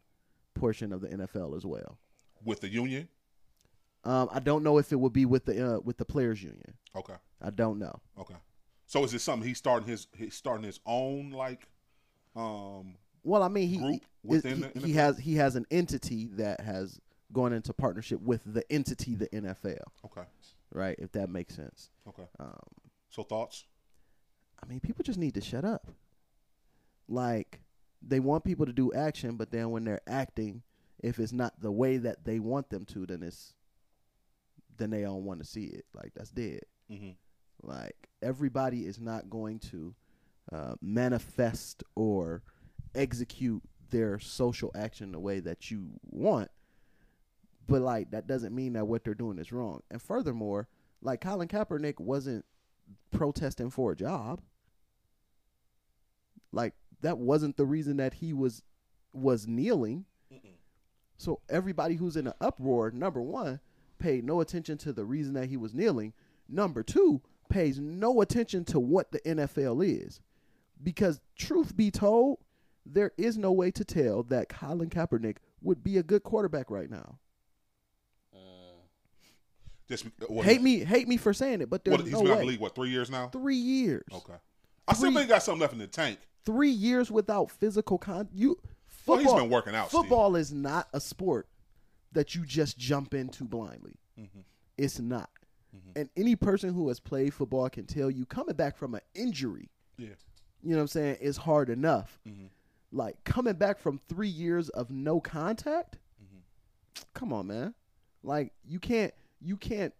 [0.55, 1.97] portion of the NFL as well.
[2.43, 3.07] With the union.
[4.03, 6.73] Um, I don't know if it would be with the uh, with the players union.
[6.95, 7.15] Okay.
[7.41, 7.99] I don't know.
[8.19, 8.35] Okay.
[8.85, 11.67] So is it something he's starting his he's starting his own like
[12.35, 12.95] um
[13.27, 14.01] Well, I mean, he he,
[14.37, 17.01] the he has he has an entity that has
[17.33, 19.81] gone into partnership with the entity, the NFL.
[20.05, 20.21] Okay.
[20.71, 21.89] Right, if that makes sense.
[22.07, 22.23] Okay.
[22.39, 22.57] Um,
[23.09, 23.65] so thoughts?
[24.63, 25.87] I mean, people just need to shut up.
[27.09, 27.59] Like
[28.01, 30.63] they want people to do action, but then when they're acting,
[31.03, 33.53] if it's not the way that they want them to, then it's
[34.77, 35.85] then they don't want to see it.
[35.93, 36.61] Like that's dead.
[36.89, 37.15] Mhm.
[37.61, 39.95] Like everybody is not going to
[40.53, 42.41] uh, manifest or
[42.97, 46.49] execute their social action the way that you want.
[47.67, 49.81] But like that doesn't mean that what they're doing is wrong.
[49.91, 50.67] And furthermore,
[51.01, 52.45] like Colin Kaepernick wasn't
[53.11, 54.41] protesting for a job.
[56.51, 58.63] Like that wasn't the reason that he was
[59.13, 60.05] was kneeling.
[61.17, 63.59] So everybody who's in an uproar, number one,
[63.99, 66.13] paid no attention to the reason that he was kneeling.
[66.47, 70.21] Number two, pays no attention to what the NFL is.
[70.81, 72.37] Because truth be told,
[72.93, 76.89] there is no way to tell that Colin Kaepernick would be a good quarterback right
[76.89, 77.19] now.
[79.87, 82.27] Just what, hate me, hate me for saying it, but there's What, he's no been
[82.27, 82.39] out way.
[82.41, 83.29] of the league what three years now?
[83.29, 84.03] Three years.
[84.13, 84.33] Okay.
[84.85, 86.19] I still think he got something left in the tank.
[86.45, 88.27] Three years without physical con.
[88.33, 88.57] You
[89.05, 89.89] Well, he's football- been working out.
[89.89, 91.47] Football is not a sport
[92.11, 93.95] that you just jump into blindly.
[94.19, 94.39] Mm-hmm.
[94.77, 95.29] It's not.
[95.95, 99.69] And any person who has played football can tell you coming back from an injury,
[99.97, 100.07] Yeah.
[100.63, 102.19] you know what I'm saying, It's hard enough.
[102.27, 102.47] Mm-hmm.
[102.91, 105.97] Like coming back from three years of no contact.
[106.23, 107.03] Mm-hmm.
[107.13, 107.73] Come on, man.
[108.23, 109.93] Like you can't you can't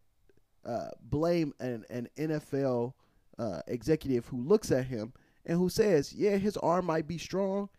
[0.66, 2.94] uh, blame an an NFL
[3.38, 5.14] uh, executive who looks at him
[5.46, 7.70] and who says, "Yeah, his arm might be strong,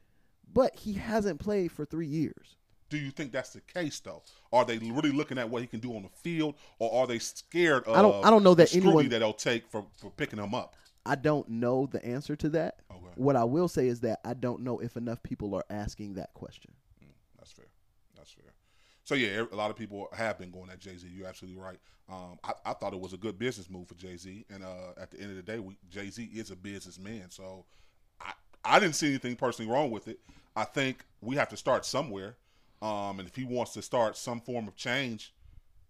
[0.52, 2.56] but he hasn't played for three years."
[2.90, 4.22] Do you think that's the case though?
[4.52, 7.18] Are they really looking at what he can do on the field, or are they
[7.18, 10.10] scared of I don't- I don't know that scrutiny anyone- that they'll take for, for
[10.10, 10.74] picking him up?
[11.06, 12.80] I don't know the answer to that.
[13.16, 16.34] What I will say is that I don't know if enough people are asking that
[16.34, 16.72] question.
[17.36, 17.66] That's fair.
[18.16, 18.52] That's fair.
[19.04, 21.08] So yeah, a lot of people have been going at Jay Z.
[21.10, 21.78] You're absolutely right.
[22.10, 24.92] Um, I, I thought it was a good business move for Jay Z, and uh,
[25.00, 25.60] at the end of the day,
[25.90, 27.30] Jay Z is a businessman.
[27.30, 27.64] So
[28.20, 28.32] I
[28.64, 30.20] I didn't see anything personally wrong with it.
[30.54, 32.36] I think we have to start somewhere,
[32.82, 35.32] um, and if he wants to start some form of change,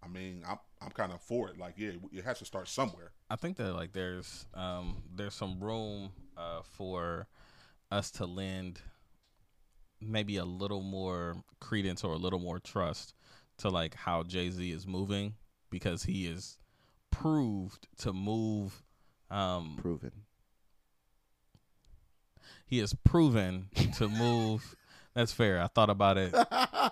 [0.01, 1.57] I mean, I'm I'm kind of for it.
[1.57, 3.11] Like, yeah, it has to start somewhere.
[3.29, 7.27] I think that like there's um there's some room uh for
[7.91, 8.81] us to lend
[10.01, 13.13] maybe a little more credence or a little more trust
[13.57, 15.35] to like how Jay Z is moving
[15.69, 16.57] because he is
[17.11, 18.81] proved to move
[19.29, 20.11] um proven
[22.65, 24.75] he is proven to move
[25.13, 26.33] that's fair i thought about it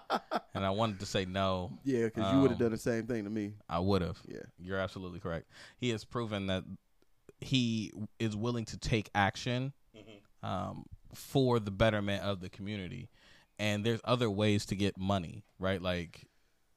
[0.58, 3.08] and i wanted to say no Yeah, because you would have Um, done the same
[3.08, 3.54] thing to me.
[3.70, 4.18] I would have.
[4.28, 4.40] Yeah.
[4.60, 5.48] You're absolutely correct.
[5.78, 6.64] He has proven that
[7.40, 9.74] he is willing to take action
[10.44, 13.10] um, for the betterment of the community.
[13.60, 15.82] And there's other ways to get money, right?
[15.82, 16.26] Like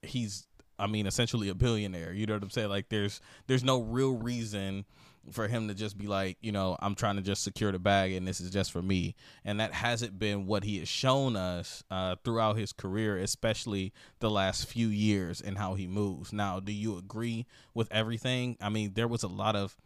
[0.03, 0.47] he's
[0.79, 2.13] I mean essentially a billionaire.
[2.13, 2.69] You know what I'm saying?
[2.71, 4.85] Like there's there's no real reason
[5.31, 8.13] for him to just be like, you know, I'm trying to just secure the bag
[8.13, 9.15] and this is just for me.
[9.45, 14.31] And that hasn't been what he has shown us uh, throughout his career, especially the
[14.31, 16.33] last few years and how he moves.
[16.33, 18.57] Now, do you agree with everything?
[18.61, 19.77] I mean, there was a lot of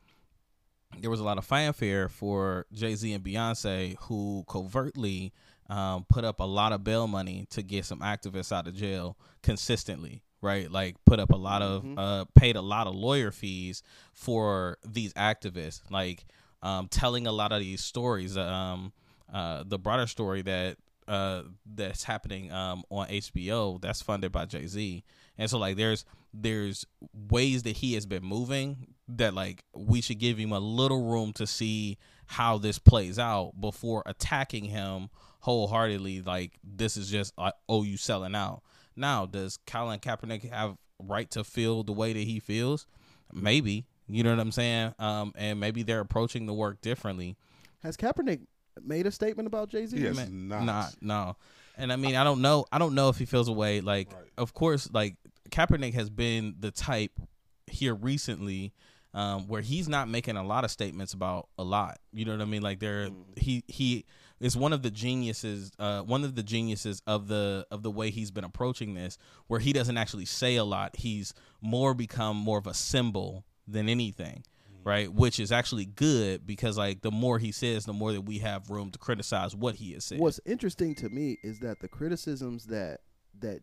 [1.00, 5.32] there was a lot of fanfare for Jay Z and Beyonce who covertly
[5.68, 9.16] um, put up a lot of bail money to get some activists out of jail
[9.42, 10.70] consistently, right?
[10.70, 15.12] Like put up a lot of uh, paid a lot of lawyer fees for these
[15.14, 16.26] activists, like
[16.62, 18.36] um, telling a lot of these stories.
[18.36, 18.92] Um,
[19.32, 20.76] uh, the broader story that
[21.08, 25.02] uh, that's happening um, on HBO that's funded by Jay Z,
[25.38, 26.84] and so like there's there's
[27.30, 31.32] ways that he has been moving that like we should give him a little room
[31.32, 35.08] to see how this plays out before attacking him
[35.40, 38.62] wholeheartedly like this is just uh, oh you selling out
[38.96, 42.86] now does Colin Kaepernick have right to feel the way that he feels
[43.32, 47.36] maybe you know what I'm saying um and maybe they're approaching the work differently
[47.82, 48.40] Has Kaepernick
[48.82, 49.96] made a statement about Jay Z?
[50.64, 50.94] not.
[51.00, 51.36] no.
[51.76, 52.64] And I mean, I don't know.
[52.70, 53.80] I don't know if he feels a way.
[53.80, 54.08] Like,
[54.38, 55.16] of course, like
[55.50, 57.12] Kaepernick has been the type
[57.66, 58.72] here recently
[59.12, 61.98] um, where he's not making a lot of statements about a lot.
[62.12, 62.62] You know what I mean?
[62.62, 64.04] Like, there, he he
[64.40, 65.72] is one of the geniuses.
[65.78, 69.60] Uh, one of the geniuses of the of the way he's been approaching this, where
[69.60, 70.96] he doesn't actually say a lot.
[70.96, 74.44] He's more become more of a symbol than anything
[74.84, 75.12] right?
[75.12, 78.70] Which is actually good because like the more he says, the more that we have
[78.70, 80.20] room to criticize what he has said.
[80.20, 83.00] What's interesting to me is that the criticisms that
[83.40, 83.60] that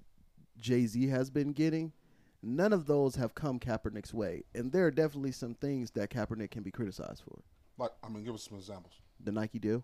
[0.60, 1.94] Jay Z has been getting,
[2.42, 6.52] none of those have come Kaepernick's way, and there are definitely some things that Kaepernick
[6.52, 7.42] can be criticized for.
[7.78, 8.94] Like, I mean, give us some examples.
[9.24, 9.84] The Nike deal,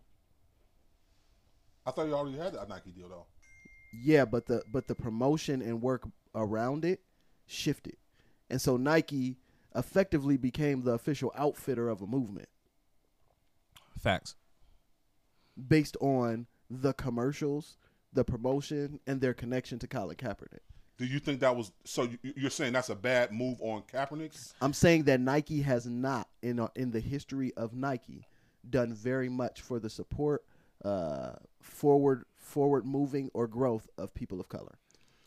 [1.88, 3.26] I thought you already had a Nike deal though.
[4.04, 6.06] yeah, but the but the promotion and work
[6.36, 7.00] around it
[7.46, 7.96] shifted,
[8.50, 9.38] and so Nike
[9.76, 12.50] effectively became the official outfitter of a movement
[13.98, 14.36] Facts.
[15.68, 17.78] based on the commercials,
[18.12, 20.60] the promotion, and their connection to Colin Kaepernick.
[20.98, 22.04] Do you think that was so?
[22.24, 24.54] you- You're saying that's a bad move on Kaepernick's?
[24.62, 28.26] I'm saying that Nike has not in uh, in the history of Nike
[28.70, 30.44] done very much for the support,
[30.86, 34.78] uh, forward forward moving or growth of people of color,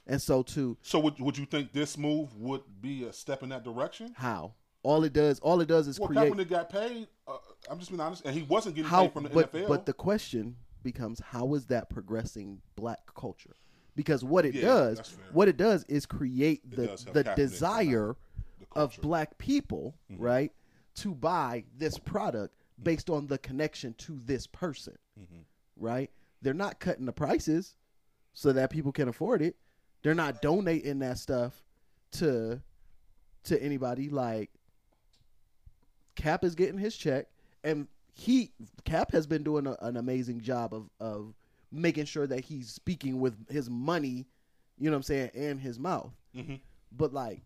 [0.06, 3.48] and so to So would would you think this move would be a step in
[3.50, 4.14] that direction?
[4.16, 7.06] how all it does all it does is Well, create Kaepernick got paid.
[7.28, 7.36] Uh,
[7.68, 9.68] I'm just being honest, and he wasn't getting how paid from the but NFL.
[9.68, 13.54] but the question becomes how is that progressing black culture
[13.94, 18.16] because what it Yeah, does what it does is create It the the desire
[18.72, 20.22] of black people Mm-hmm.
[20.22, 20.52] right
[20.96, 25.40] to buy this product based on the connection to this person Mm-hmm.
[25.76, 26.10] right
[26.42, 27.76] they're not cutting the prices
[28.32, 29.56] so that people can afford it
[30.02, 31.62] they're not donating that stuff
[32.12, 32.60] to
[33.44, 34.50] to anybody like
[36.16, 37.26] Cap is getting his check,
[37.64, 38.50] and he
[38.84, 41.34] Cap has been doing a, an amazing job of of
[41.72, 44.26] making sure that he's speaking with his money,
[44.78, 46.12] you know what I'm saying, and his mouth.
[46.36, 46.60] Mhm.
[46.92, 47.40] But like,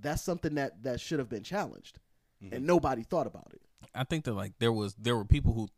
[0.00, 1.98] that's something that that should have been challenged,
[2.44, 2.54] Mm-hmm.
[2.54, 3.62] and nobody thought about it.
[3.94, 5.68] I think that like there was there were people who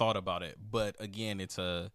[0.00, 1.90] thought about it, but again, it's a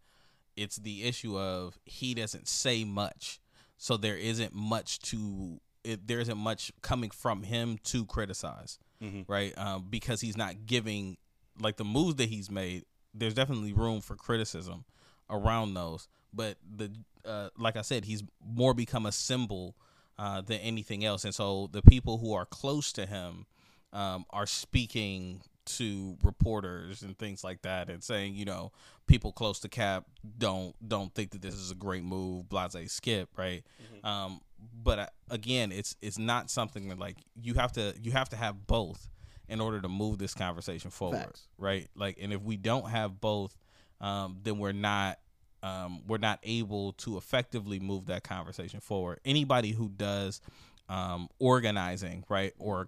[0.56, 3.40] it's the issue of he doesn't say much,
[3.78, 9.26] so there isn't much to it, there isn't much coming from him to criticize, Mhm.
[9.28, 9.58] right?
[9.58, 11.18] Um, because he's not giving
[11.60, 12.86] like the moves that he's made.
[13.14, 14.86] There's definitely room for criticism
[15.30, 16.92] around those, but the
[17.26, 19.76] uh, like I said, he's more become a symbol
[20.20, 23.48] uh, than anything else, and so the people who are close to him
[23.94, 28.72] um, are speaking to reporters and things like that and saying, you know,
[29.08, 30.06] people close to Cap
[30.38, 33.64] don't don't think that this is a great move, blase skip, right?
[34.04, 34.42] Um,
[34.84, 38.36] but uh, again, it's it's not something that like you have to you have to
[38.36, 39.10] have both
[39.48, 41.48] in order to move this conversation forward, Facts.
[41.58, 41.88] right?
[41.96, 43.56] Like, and if we don't have both,
[44.02, 45.20] um, then we're not
[45.64, 49.20] um, we're not able to effectively move that conversation forward.
[49.26, 50.42] Anybody who does
[50.90, 52.88] um, organizing, right, or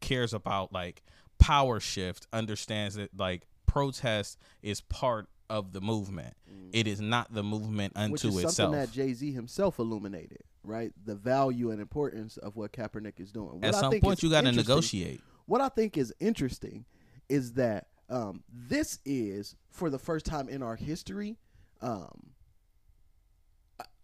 [0.00, 1.02] cares about like
[1.44, 6.34] power shift understands that like protest is part of the movement.
[6.72, 8.52] It is not the movement unto Which is itself.
[8.54, 10.92] something that Jay Z himself illuminated, right?
[11.04, 13.56] The value and importance of what Kaepernick is doing.
[13.60, 15.20] What At I some think point, you gotta interesting- negotiate.
[15.46, 16.86] What I think is interesting
[17.28, 21.36] is that um, this is for the first time in our history.
[21.82, 22.30] Um,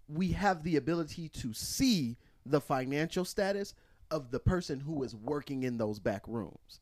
[0.08, 3.74] we have the ability to see the financial status
[4.10, 6.80] of the person who is working in those back rooms.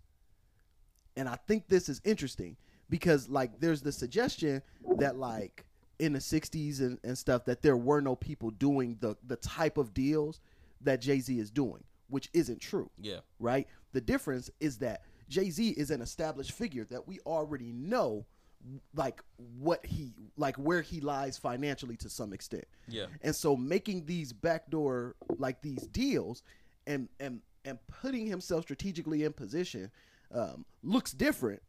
[1.19, 2.57] And I think this is interesting
[2.89, 4.63] because like there's the suggestion
[4.99, 5.67] that like
[5.99, 9.79] in the 60s and, and stuff that there were no people doing the the type
[9.79, 10.41] of deals
[10.81, 12.89] that Jay-Z is doing, which isn't true.
[13.01, 13.19] Yeah.
[13.41, 13.67] Right?
[13.93, 18.25] The difference is that Jay-Z is an established figure that we already know
[18.95, 19.21] like
[19.59, 22.65] what he like where he lies financially to some extent.
[22.87, 23.07] Yeah.
[23.23, 26.45] And so making these backdoor like these deals
[26.87, 29.91] and and and putting himself strategically in position
[30.33, 31.63] um, looks different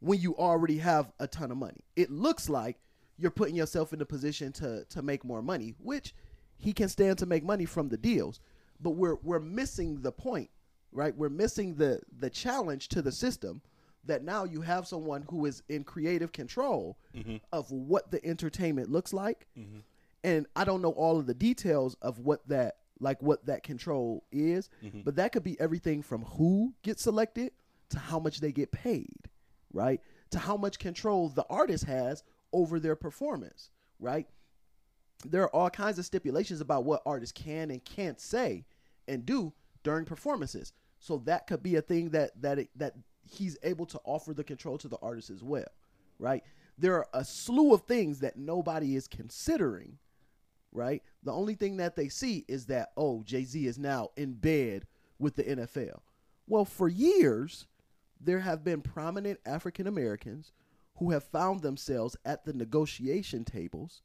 [0.00, 1.80] when you already have a ton of money.
[1.96, 2.78] It looks like
[3.18, 6.14] you're putting yourself in a position to to make more money, which
[6.58, 8.40] he can stand to make money from the deals.
[8.80, 10.50] But we're we're missing the point,
[10.92, 11.16] right?
[11.16, 13.62] We're missing the the challenge to the system
[14.04, 17.40] that now you have someone who is in creative control Mhm.
[17.52, 19.48] of what the entertainment looks like.
[19.58, 19.82] Mhm.
[20.22, 24.24] And I don't know all of the details of what that like what that control
[24.30, 25.04] is, Mhm.
[25.04, 27.52] but that could be everything from who gets selected
[27.90, 29.28] to how much they get paid,
[29.72, 30.00] right?
[30.30, 32.22] To how much control the artist has
[32.52, 34.26] over their performance, right?
[35.24, 38.64] There are all kinds of stipulations about what artists can and can't say
[39.08, 39.52] and do
[39.82, 40.72] during performances.
[40.98, 42.94] So that could be a thing that that it, that
[43.30, 45.68] he's able to offer the control to the artist as well,
[46.18, 46.42] right?
[46.78, 49.98] There are a slew of things that nobody is considering,
[50.72, 51.02] right?
[51.22, 54.86] The only thing that they see is that oh, Jay-Z is now in bed
[55.18, 56.00] with the NFL.
[56.46, 57.66] Well, for years
[58.20, 60.52] there have been prominent African Americans
[60.98, 64.02] who have found themselves at the negotiation tables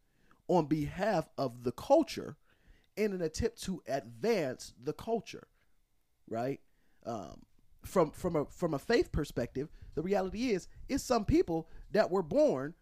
[0.47, 2.37] on behalf of the culture
[2.97, 5.47] in an attempt to advance the culture,
[6.27, 6.59] right?
[7.05, 7.41] Um,
[7.83, 12.21] from from a from a faith perspective, the reality is it's some people that were
[12.21, 12.73] born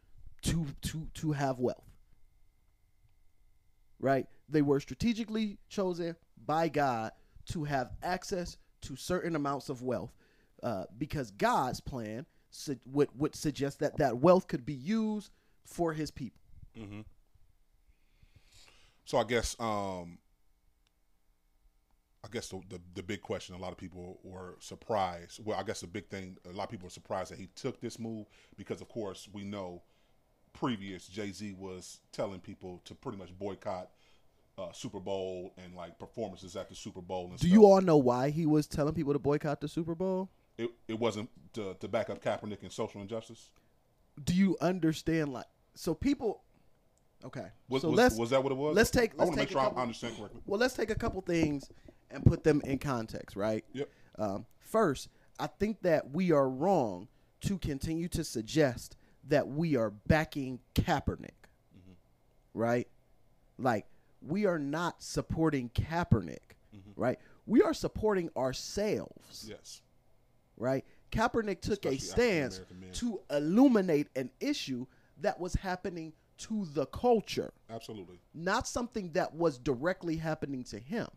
[0.41, 1.85] to to to have wealth.
[3.99, 4.27] Right?
[4.47, 6.15] They were strategically chosen
[6.45, 7.11] by God
[7.47, 10.13] to have access to certain amounts of wealth
[10.63, 15.31] uh, because God's plan su- would would suggest that that wealth could be used
[15.65, 16.41] for His people.
[16.77, 17.01] hmm
[19.05, 20.19] So I guess um
[22.23, 25.43] I guess the, the the big question a lot of people were surprised.
[25.45, 27.79] Well, I guess the big thing a lot of people were surprised that he took
[27.79, 28.27] this move
[28.57, 29.83] because of course we know
[30.51, 33.89] previous Jay-Z was telling people to pretty much boycott
[34.57, 37.51] uh, Super Bowl and like performances at the Super Bowl and Do stuff.
[37.53, 40.29] you all know why he was telling people to boycott the Super Bowl?
[40.59, 43.49] It, it wasn't to, to back up Kaepernick and social injustice.
[44.23, 45.33] Do you understand?
[45.33, 46.41] Like, so people.
[47.25, 48.75] Okay, Was- so was- let's was that what it was?
[48.75, 49.11] Let's take.
[49.13, 50.41] I Let's wanna make take a sure I understand correctly.
[50.45, 51.69] Well, let's take a couple things
[52.11, 53.63] and put them in context, right?
[53.73, 53.89] Yep.
[54.17, 55.09] Um, first,
[55.39, 57.07] I think that we are wrong
[57.41, 58.95] to continue to suggest
[59.27, 61.31] that we are backing Kaepernick,
[61.77, 61.91] Mm-hmm.
[62.53, 62.87] right?
[63.57, 63.85] Like
[64.21, 66.55] we are not supporting Kaepernick,
[66.95, 67.19] right?
[67.45, 69.81] We are supporting ourselves Yes.
[70.59, 70.85] Right?
[71.11, 72.61] Kaepernick took a stance
[72.93, 74.85] to illuminate an issue
[75.21, 78.19] that was happening to the culture, Absolutely.
[78.33, 81.07] not something that was directly happening to him,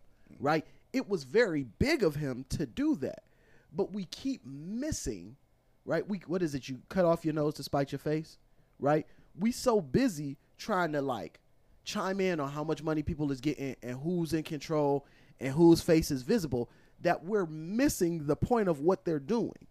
[0.41, 0.67] right?
[0.93, 3.25] It was very big of him to do that,
[3.73, 5.37] but we keep missing,
[5.85, 6.07] right?
[6.09, 6.69] We what is it?
[6.69, 8.39] You cut off your nose to spite your face,
[8.79, 9.07] right?
[9.39, 11.39] We so busy trying to like
[11.85, 15.07] chime in on how much money people is getting and who's in control
[15.41, 16.71] and whose face is visible
[17.03, 19.67] that we're missing the point of what they're doing.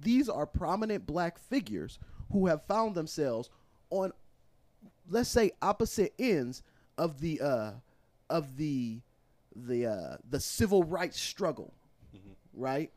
[0.00, 1.98] These are prominent black figures
[2.32, 3.48] who have found themselves
[3.90, 4.12] on
[5.08, 6.62] let's say opposite ends
[6.98, 7.72] of the uh
[8.30, 9.00] of the
[9.54, 11.72] the uh, the civil rights struggle,
[12.52, 12.90] right?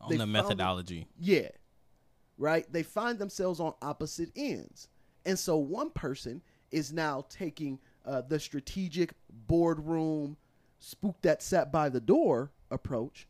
[0.00, 1.08] On They the methodology.
[1.18, 1.48] yeah,
[2.38, 2.70] right.
[2.72, 4.88] They find themselves on opposite ends,
[5.26, 9.12] and so one person is now taking uh, the strategic
[9.48, 10.36] boardroom,
[10.78, 13.26] spook that sat by the door approach,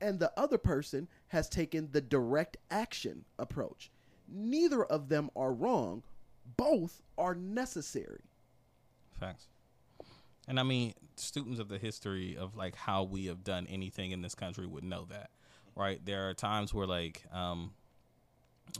[0.00, 3.90] and the other person has taken the direct action approach.
[4.28, 6.02] Neither of them are wrong.
[6.56, 8.22] Both are necessary.
[9.18, 9.46] Facts.
[10.48, 14.22] And I mean, students of the history of like how we have done anything in
[14.22, 15.30] this country would know that,
[15.74, 16.00] right?
[16.04, 17.72] There are times where like um,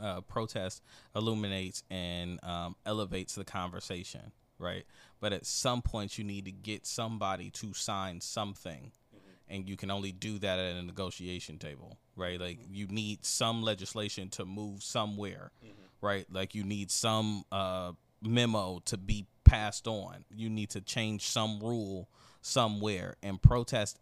[0.01, 0.83] uh, protest
[1.15, 4.85] illuminates and um, elevates the conversation, right?
[5.21, 8.93] But at some point, you need to get somebody to sign something,
[9.49, 12.41] and you can only do that at a negotiation table, right?
[12.41, 15.51] Like you need some legislation to move somewhere,
[16.01, 16.27] right?
[16.31, 17.93] Like you need some uh,
[18.23, 20.25] memo to be passed on.
[20.35, 22.09] You need to change some rule
[22.43, 23.99] somewhere, and protest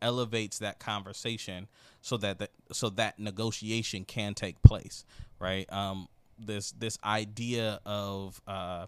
[0.00, 1.68] elevates that conversation
[2.00, 5.04] so that the, so that negotiation can take place,
[5.38, 5.70] right?
[5.72, 6.08] Um,
[6.38, 8.86] this this idea of uh,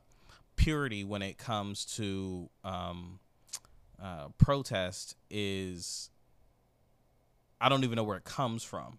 [0.57, 3.19] purity when it comes to um,
[4.03, 6.11] uh, protest is
[7.61, 8.99] I don't even know where it comes from,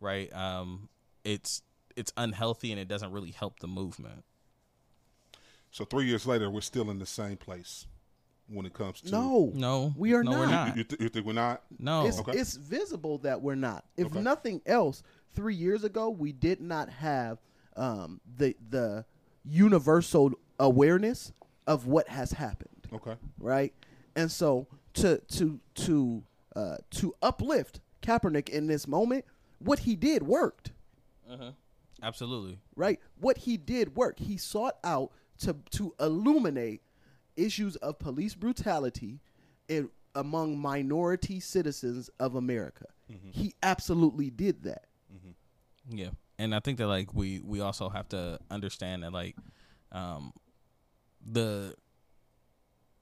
[0.00, 0.32] right?
[0.34, 0.88] Um,
[1.24, 1.62] it's
[1.96, 4.24] it's unhealthy and it doesn't really help the movement.
[5.70, 7.86] So three years later, we're still in the same place
[8.48, 10.38] when it comes to No, no, we are no, not.
[10.38, 10.76] we're not.
[10.76, 11.62] You, th- you think we're not?
[11.78, 12.06] No.
[12.06, 12.32] It's, Okay.
[12.38, 13.84] it's visible that we're not.
[13.96, 14.20] If Okay.
[14.20, 15.02] nothing else,
[15.34, 17.38] three years ago we did not have
[17.76, 19.04] um, the the
[19.44, 21.32] universal awareness
[21.66, 22.86] of what has happened.
[22.92, 23.16] Okay.
[23.38, 23.74] Right,
[24.16, 26.24] and so to to to
[26.56, 29.24] uh, to uplift Kaepernick in this moment,
[29.58, 30.72] what he did worked.
[31.30, 31.52] Uh-huh.
[32.02, 32.58] Absolutely.
[32.74, 34.20] Right, what he did worked.
[34.20, 36.82] He sought out to to illuminate
[37.36, 39.20] issues of police brutality
[39.68, 42.86] in among minority citizens of America.
[43.30, 44.86] He absolutely did that.
[45.88, 49.36] Yeah, and I think that like we we also have to understand that like
[49.92, 50.32] um
[51.24, 51.76] the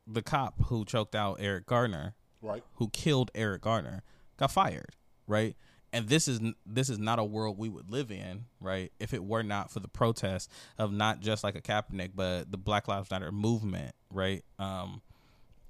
[0.07, 2.63] the cop who choked out Eric Garner, Right.
[2.75, 4.03] who killed Eric Garner,
[4.37, 5.57] got fired, right?
[5.93, 8.93] And this is this is not a world we would live in, right?
[8.99, 12.59] If it were not for the protests of not just like a Kaepernick, but the
[12.59, 14.45] Black Lives Matter movement, right?
[14.59, 15.03] Um,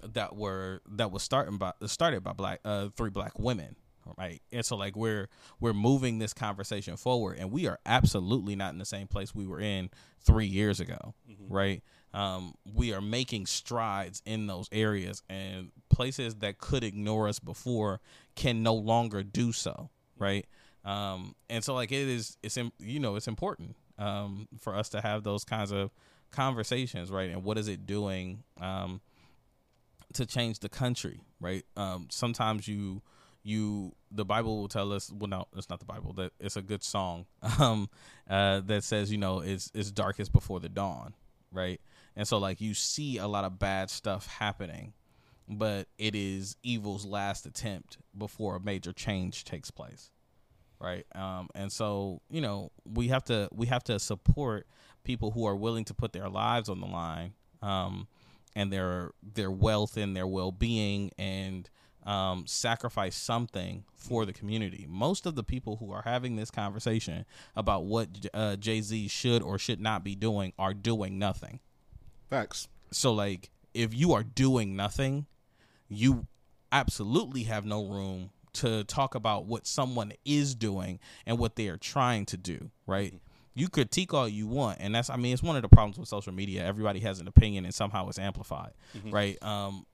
[0.03, 3.75] that were that was starting by started by black uh three black women
[4.19, 4.43] right.
[4.53, 5.29] And so like we're
[5.61, 9.47] we're moving this conversation forward and we are absolutely not in the same place we
[9.47, 9.91] were in
[10.21, 11.15] three years ago.
[11.49, 11.83] Right.
[12.13, 18.01] Um we are making strides in those areas and places that could ignore us before
[18.35, 19.91] can no longer do so.
[20.19, 20.47] Right.
[20.85, 25.01] Um and so like it is it's you know it's important um for us to
[25.01, 25.91] have those kinds of
[26.31, 27.11] conversations.
[27.11, 27.31] Right.
[27.31, 29.01] And what is it doing um
[30.15, 31.65] to change the country, right?
[31.77, 33.03] Um, sometimes you
[33.45, 36.63] you the Bible will tell us well no, it's not the Bible, that it's a
[36.63, 37.27] good song
[37.59, 37.89] um
[38.29, 41.15] uh that says, you know, it's it's darkest before the dawn,
[41.53, 41.81] right?
[42.17, 44.95] And so like you see a lot of bad stuff happening,
[45.49, 50.11] but it is evil's last attempt before a major change takes place
[50.81, 54.67] right um and so you know we have to we have to support
[55.05, 58.09] people who are willing to put their lives on the line um
[58.57, 61.71] and their their wealth and their well-being and
[62.05, 64.87] um, sacrifice something for the community.
[64.89, 67.25] Most of the people who are having this conversation
[67.57, 71.61] about what uh, Jay Z should or should not be doing are doing nothing.
[72.31, 72.69] Facts.
[72.91, 75.27] So, like, if you are doing nothing,
[75.89, 76.27] you
[76.73, 81.77] absolutely have no room to talk about what someone is doing and what they are
[81.77, 83.15] trying to do, right?
[83.57, 86.09] You critique all you want, and that's I mean, it's one of the problems with
[86.09, 86.65] social media.
[86.65, 89.13] Everybody has an opinion and somehow it's amplified, Mhm.
[89.13, 89.43] right?
[89.43, 89.87] Um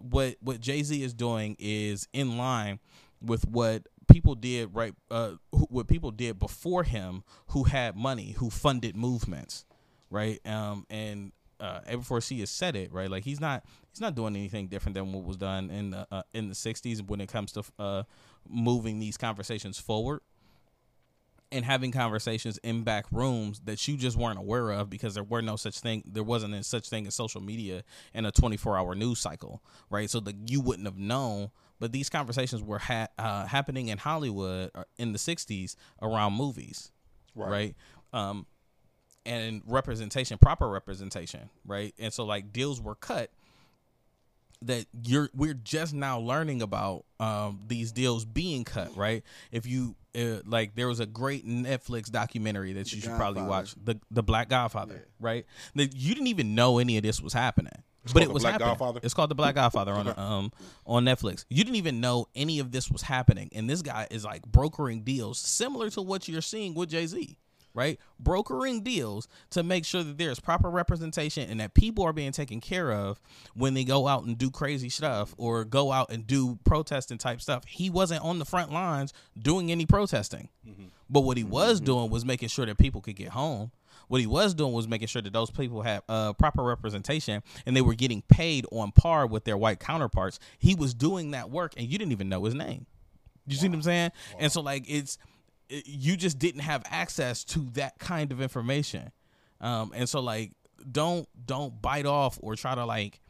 [0.00, 2.78] what what Jay-Z is doing is in line
[3.20, 8.50] with what people did right uh what people did before him who had money, who
[8.50, 9.64] funded movements,
[10.10, 10.40] right?
[10.46, 13.10] Um and uh A4C has said it, right?
[13.10, 16.22] Like he's not he's not doing anything different than what was done in the uh,
[16.32, 18.02] in the 60s when it comes to uh
[18.48, 20.20] moving these conversations forward
[21.50, 25.40] and having conversations in back rooms that you just weren't aware of because there were
[25.42, 28.94] no such thing there wasn't a such thing as social media and a 24 hour
[28.94, 30.10] news cycle right?
[30.10, 31.50] So that you wouldn't have known.
[31.80, 36.92] But these conversations were ha- uh, happening in hollywood uh, in the 60s around movies
[37.34, 37.50] Right.
[37.50, 37.76] right,
[38.12, 38.46] um
[39.24, 41.94] and representation proper representation right?
[41.98, 43.30] And so like deals were cut
[44.62, 49.22] that you're we're just now learning about um these deals being cut right
[49.52, 53.74] if you uh, like there was a great netflix documentary that you should probably watch
[53.82, 57.70] the the black godfather right that you didn't even know any of this was happening
[58.02, 58.70] It's but it was Black happening.
[58.70, 59.00] Godfather?
[59.02, 60.20] It's called the Black Godfather on Okay.
[60.20, 60.50] um
[60.86, 61.44] on Netflix.
[61.50, 65.02] You didn't even know any of this was happening, and this guy is like brokering
[65.02, 67.36] deals similar to what you're seeing with Jay Z,
[67.78, 67.98] right?
[68.18, 72.60] Brokering deals to make sure that there's proper representation and that people are being taken
[72.60, 73.20] care of
[73.54, 77.40] when they go out and do crazy stuff or go out and do protesting type
[77.40, 77.64] stuff.
[77.64, 80.48] He wasn't on the front lines doing any protesting,
[81.08, 83.70] but what he was doing was making sure that people could get home.
[84.08, 87.76] What he was doing was making sure that those people had uh, proper representation and
[87.76, 90.38] they were getting paid on par with their white counterparts.
[90.58, 92.86] He was doing that work, and you didn't even know his name.
[93.46, 94.12] You see what I'm saying?
[94.38, 95.22] And so, like, it's it,
[95.68, 99.10] you just didn't have access to that kind of information.
[99.60, 100.52] Um, and so, like,
[100.90, 103.20] don't don't bite off or try to like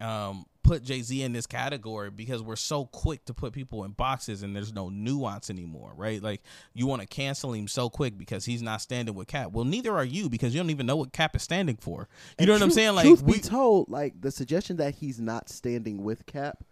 [0.00, 3.92] um, put Jay Z in this category because we're so quick to put people in
[3.92, 6.20] boxes and there's no nuance anymore, right?
[6.22, 6.42] Like
[6.74, 9.52] you want to cancel him so quick because he's not standing with Cap.
[9.52, 12.08] Well, neither are you because you don't even know what Cap is standing for.
[12.30, 12.94] You And know what I'm saying?
[12.96, 16.64] Like truth we, be told, like the suggestion that he's not standing with Cap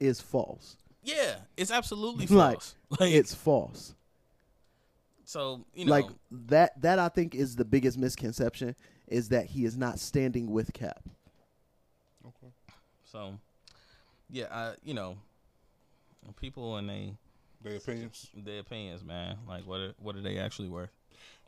[0.00, 0.78] is false.
[1.04, 2.74] yeah, it's absolutely Like, false.
[2.98, 3.94] Like it's false.
[5.32, 6.80] So you know, like that.
[6.82, 8.76] That I think is the biggest misconception
[9.08, 11.02] is that he is not standing with Cap.
[12.26, 12.52] Okay.
[13.04, 13.38] So
[14.30, 15.16] yeah, I, you know,
[16.36, 17.14] people and they
[17.62, 18.28] Their opinions.
[18.34, 19.38] their opinions, man.
[19.48, 20.90] Like what are, what are they actually worth?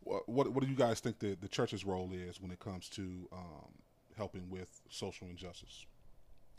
[0.02, 2.88] What, what what do you guys think the the church's role is when it comes
[2.90, 3.02] to
[3.32, 3.70] um,
[4.16, 5.86] helping with social injustice?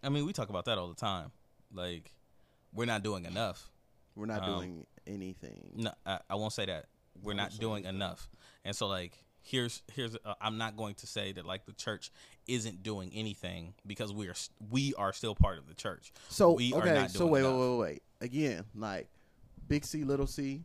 [0.03, 1.31] I mean, we talk about that all the time.
[1.73, 2.11] Like,
[2.73, 3.69] we're not doing enough.
[4.15, 5.71] We're not Um, doing anything.
[5.75, 6.85] No, I, I won't say that.
[7.21, 8.29] We're not doing enough.
[8.63, 10.15] And so, like, here's here's.
[10.25, 12.11] Uh, I'm not going to say that like the church
[12.47, 14.35] isn't doing anything because we are
[14.69, 16.11] we are still part of the church.
[16.29, 17.53] So we are okay, so wait, enough.
[17.53, 18.03] wait, wait, wait.
[18.21, 19.07] Again, like
[19.67, 20.61] big C, little C,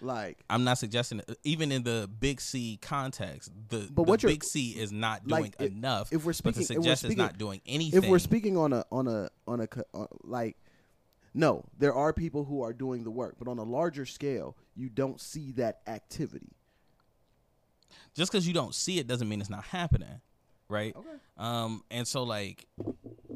[0.00, 4.34] like I'm not suggesting that, even in the big C context, the, But what you're-
[4.34, 6.12] big C is not doing like, enough.
[6.12, 8.02] If we're but speaking, to if we're suggest it's speaking- not doing anything.
[8.04, 10.56] If we're speaking on a on a on a co- uh, like,
[11.36, 14.88] no, there are people who are doing the work, but on a larger scale, you
[14.88, 16.56] don't see that activity.
[18.14, 20.20] just because you don't see it doesn't mean it's not happening
[20.68, 20.96] right?
[20.96, 21.08] Okay.
[21.38, 22.66] Um and so like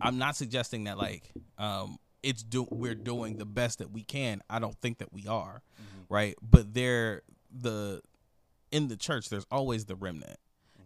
[0.01, 4.43] i'm not suggesting that like um it's do we're doing the best that we can.
[4.51, 5.63] I don't think that we are
[6.09, 6.35] right?
[6.43, 7.23] But there
[7.53, 8.03] the
[8.73, 10.39] in the church there's always the remnant.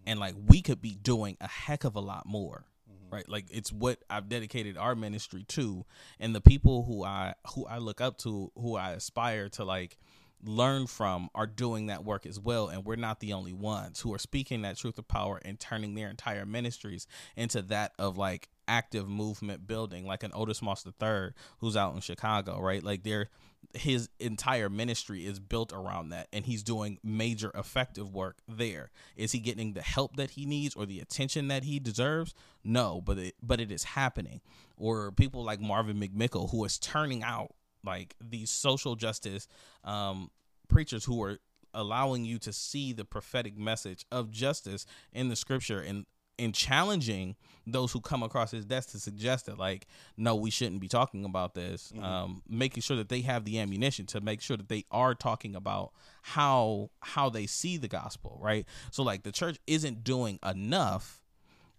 [0.06, 2.66] And like we could be doing a heck of a lot more
[3.10, 3.28] right?
[3.28, 5.84] Like it's what i've dedicated our ministry to
[6.18, 9.98] and the people who i who i look up to who i aspire to like
[10.44, 14.12] learn from are doing that work as well and we're not the only ones who
[14.12, 17.06] are speaking that truth of power and turning their entire ministries
[17.36, 22.00] into that of like active movement building like an Otis Moss III who's out in
[22.00, 22.82] Chicago right?
[22.82, 23.28] Like they're
[23.72, 28.90] his entire ministry is built around that and he's doing major effective work there.
[29.16, 32.34] Is he getting the help that he needs or the attention that he deserves?
[32.62, 34.40] No but it but it is happening.
[34.76, 37.54] Or people like Marvin McMickle who is turning out
[37.84, 39.48] like these social justice
[39.84, 40.30] um,
[40.68, 41.38] preachers who are
[41.74, 46.06] allowing you to see the prophetic message of justice in the scripture and
[46.38, 47.36] and challenging
[47.66, 49.86] those who come across his desk to suggest that like
[50.16, 54.06] no we shouldn't be talking about this um, making sure that they have the ammunition
[54.06, 55.92] to make sure that they are talking about
[56.22, 58.66] how how they see the gospel right?
[58.90, 61.20] So like the church isn't doing enough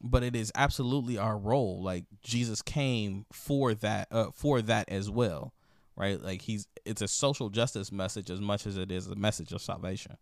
[0.01, 1.81] but it is absolutely our role.
[1.81, 5.53] Like jesus came for that uh, for that as well
[5.95, 6.21] right?
[6.21, 9.61] Like he's it's a social justice message as much as it is a message of
[9.61, 10.17] salvation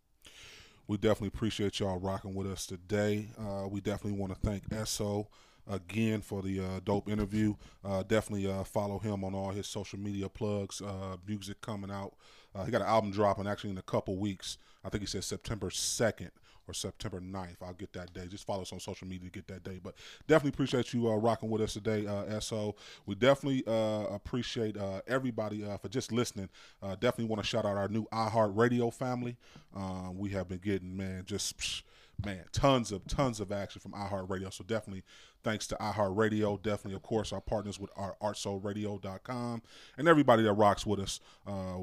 [0.88, 3.28] We definitely appreciate y'all rocking with us today.
[3.40, 5.28] Uh, we definitely want to thank SO
[5.70, 7.56] again for the uh, dope interview.
[7.86, 10.82] Uh, definitely uh, follow him on all his social media plugs.
[10.82, 12.14] Uh, music coming out.
[12.54, 14.58] Uh, he got an album dropping actually in a couple weeks.
[14.84, 16.32] I think he said September 2nd
[16.68, 17.58] or September 9th.
[17.62, 18.28] I'll get that day.
[18.28, 19.80] Just follow us on social media to get that day.
[19.84, 19.96] But
[20.28, 22.76] definitely appreciate you uh, rocking with us today, uh, SO.
[23.06, 26.50] We definitely uh, appreciate uh, everybody uh, for just listening.
[26.82, 29.38] Uh, definitely want to shout out our new iHeart Radio family.
[29.76, 31.58] Um, we have been getting, man, just.
[31.58, 31.84] Psh,
[32.24, 34.54] man, tons of tons of action from iHeartRadio.
[34.54, 35.04] So definitely
[35.44, 36.62] thanks to iHeartRadio.
[36.62, 39.62] Definitely, of course, our partners with our artsoulradio.com
[39.98, 41.20] and everybody that rocks with us.
[41.46, 41.80] Uh,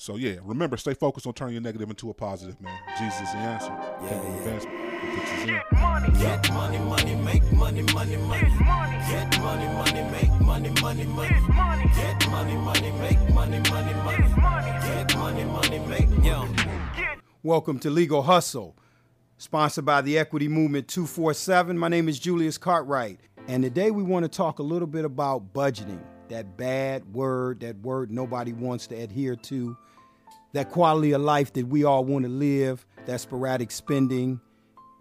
[0.00, 2.74] so yeah, remember, stay focused on turning your negative into a positive, man.
[2.98, 3.68] Jesus is the answer.
[4.08, 4.76] Kingdom advancement.
[5.46, 6.18] It puts.
[6.22, 8.48] Get money, money, make money, money, money.
[9.10, 11.90] Get money, money, make money, money, money.
[11.94, 14.26] Get money, money, make money, money, money.
[14.86, 16.56] Get money, money, make money.
[17.42, 18.78] Welcome to Legal Hustle,
[19.36, 21.76] sponsored by the Equity Movement 247.
[21.76, 25.52] My name is Julius Cartwright, and today we want to talk a little bit about
[25.52, 26.00] budgeting
[26.30, 29.76] that bad word, that word nobody wants to adhere to,
[30.52, 34.40] that quality of life that we all want to live, that sporadic spending,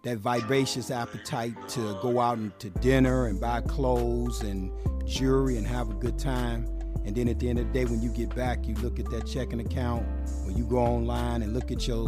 [0.03, 4.71] that vivacious appetite to go out and to dinner and buy clothes and
[5.07, 6.65] jewelry and have a good time.
[7.05, 9.09] And then at the end of the day, when you get back, you look at
[9.09, 10.05] that checking account
[10.45, 12.07] or you go online and look at your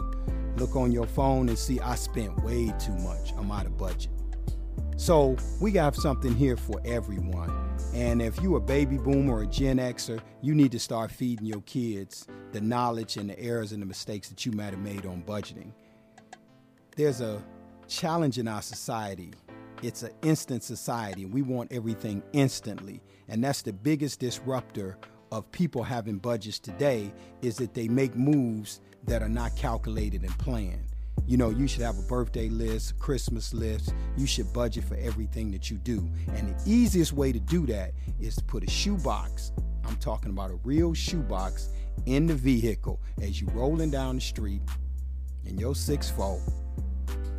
[0.57, 3.31] look on your phone and see I spent way too much.
[3.37, 4.09] I'm out of budget.
[4.97, 7.51] So we got something here for everyone.
[7.93, 11.45] And if you're a baby boomer or a Gen Xer, you need to start feeding
[11.45, 15.05] your kids the knowledge and the errors and the mistakes that you might have made
[15.05, 15.71] on budgeting.
[16.95, 17.41] There's a
[17.87, 19.33] challenge in our society.
[19.81, 21.23] It's an instant society.
[21.23, 23.01] And we want everything instantly.
[23.27, 24.97] And that's the biggest disruptor
[25.31, 30.37] of people having budgets today is that they make moves that are not calculated and
[30.37, 30.90] planned.
[31.27, 33.93] You know, you should have a birthday list, Christmas list.
[34.17, 36.09] You should budget for everything that you do.
[36.35, 39.51] And the easiest way to do that is to put a shoebox.
[39.85, 41.69] I'm talking about a real shoebox
[42.05, 44.61] in the vehicle as you're rolling down the street
[45.45, 46.41] in your 6-4,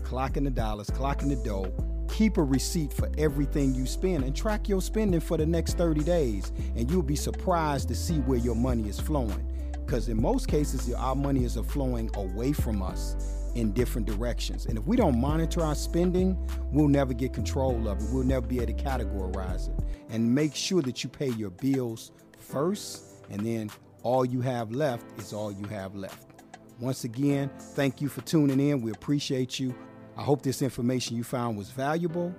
[0.03, 1.73] clocking the dollars, clocking the dough,
[2.13, 6.03] keep a receipt for everything you spend and track your spending for the next 30
[6.03, 10.47] days and you'll be surprised to see where your money is flowing because in most
[10.47, 14.67] cases our money is flowing away from us in different directions.
[14.67, 16.37] And if we don't monitor our spending
[16.73, 18.09] we'll never get control of it.
[18.11, 19.85] We'll never be able to categorize it.
[20.11, 23.71] And make sure that you pay your bills first and then
[24.03, 26.27] all you have left is all you have left.
[26.81, 28.81] Once again thank you for tuning in.
[28.81, 29.75] We appreciate you.
[30.17, 32.35] I hope this information you found was valuable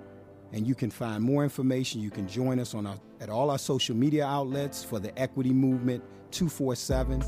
[0.52, 2.00] and you can find more information.
[2.00, 5.52] You can join us on our, at all our social media outlets for the Equity
[5.52, 7.24] Movement 247.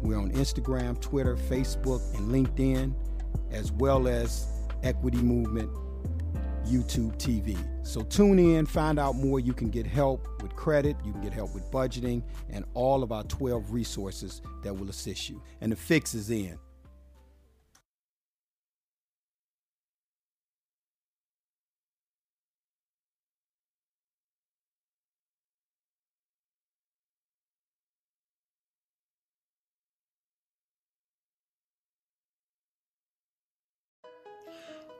[0.00, 2.94] We're on Instagram, Twitter, Facebook, and LinkedIn,
[3.50, 4.46] as well as
[4.82, 5.70] Equity Movement
[6.66, 7.56] YouTube TV.
[7.86, 9.40] So tune in, find out more.
[9.40, 13.10] You can get help with credit, you can get help with budgeting, and all of
[13.12, 15.42] our 12 resources that will assist you.
[15.60, 16.58] And the fix is in.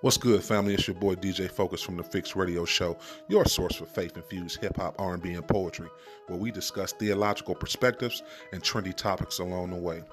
[0.01, 0.75] What's good, family?
[0.75, 2.97] It's your boy DJ Focus from Da Fixx Radio Show,
[3.27, 5.89] your source for faith-infused hip hop, R&B, and poetry,
[6.29, 8.23] where we discuss theological perspectives
[8.53, 10.05] and trendy topics along the way.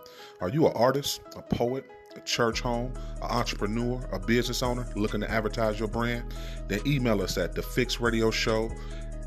[0.42, 1.86] Are you an artist, a poet,
[2.16, 6.34] a church home, an entrepreneur, a business owner looking to advertise your brand?
[6.68, 8.72] Then email us at the Fix Radio Show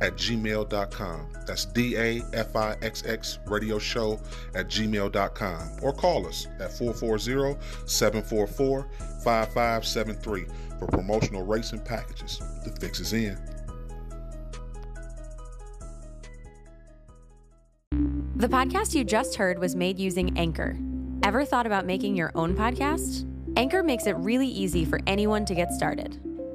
[0.01, 1.29] at gmail.com.
[1.47, 4.21] That's D A F I X X radio show
[4.55, 5.69] at gmail.com.
[5.83, 8.87] Or call us at 440 744
[9.25, 10.47] 5573
[10.79, 12.41] for promotional rates and packages.
[12.65, 13.39] The fix is in.
[18.37, 20.79] The podcast you just heard was made using Anchor.
[21.25, 23.29] Ever thought about making your own podcast?
[23.57, 26.21] Anchor makes it really easy for anyone to get started.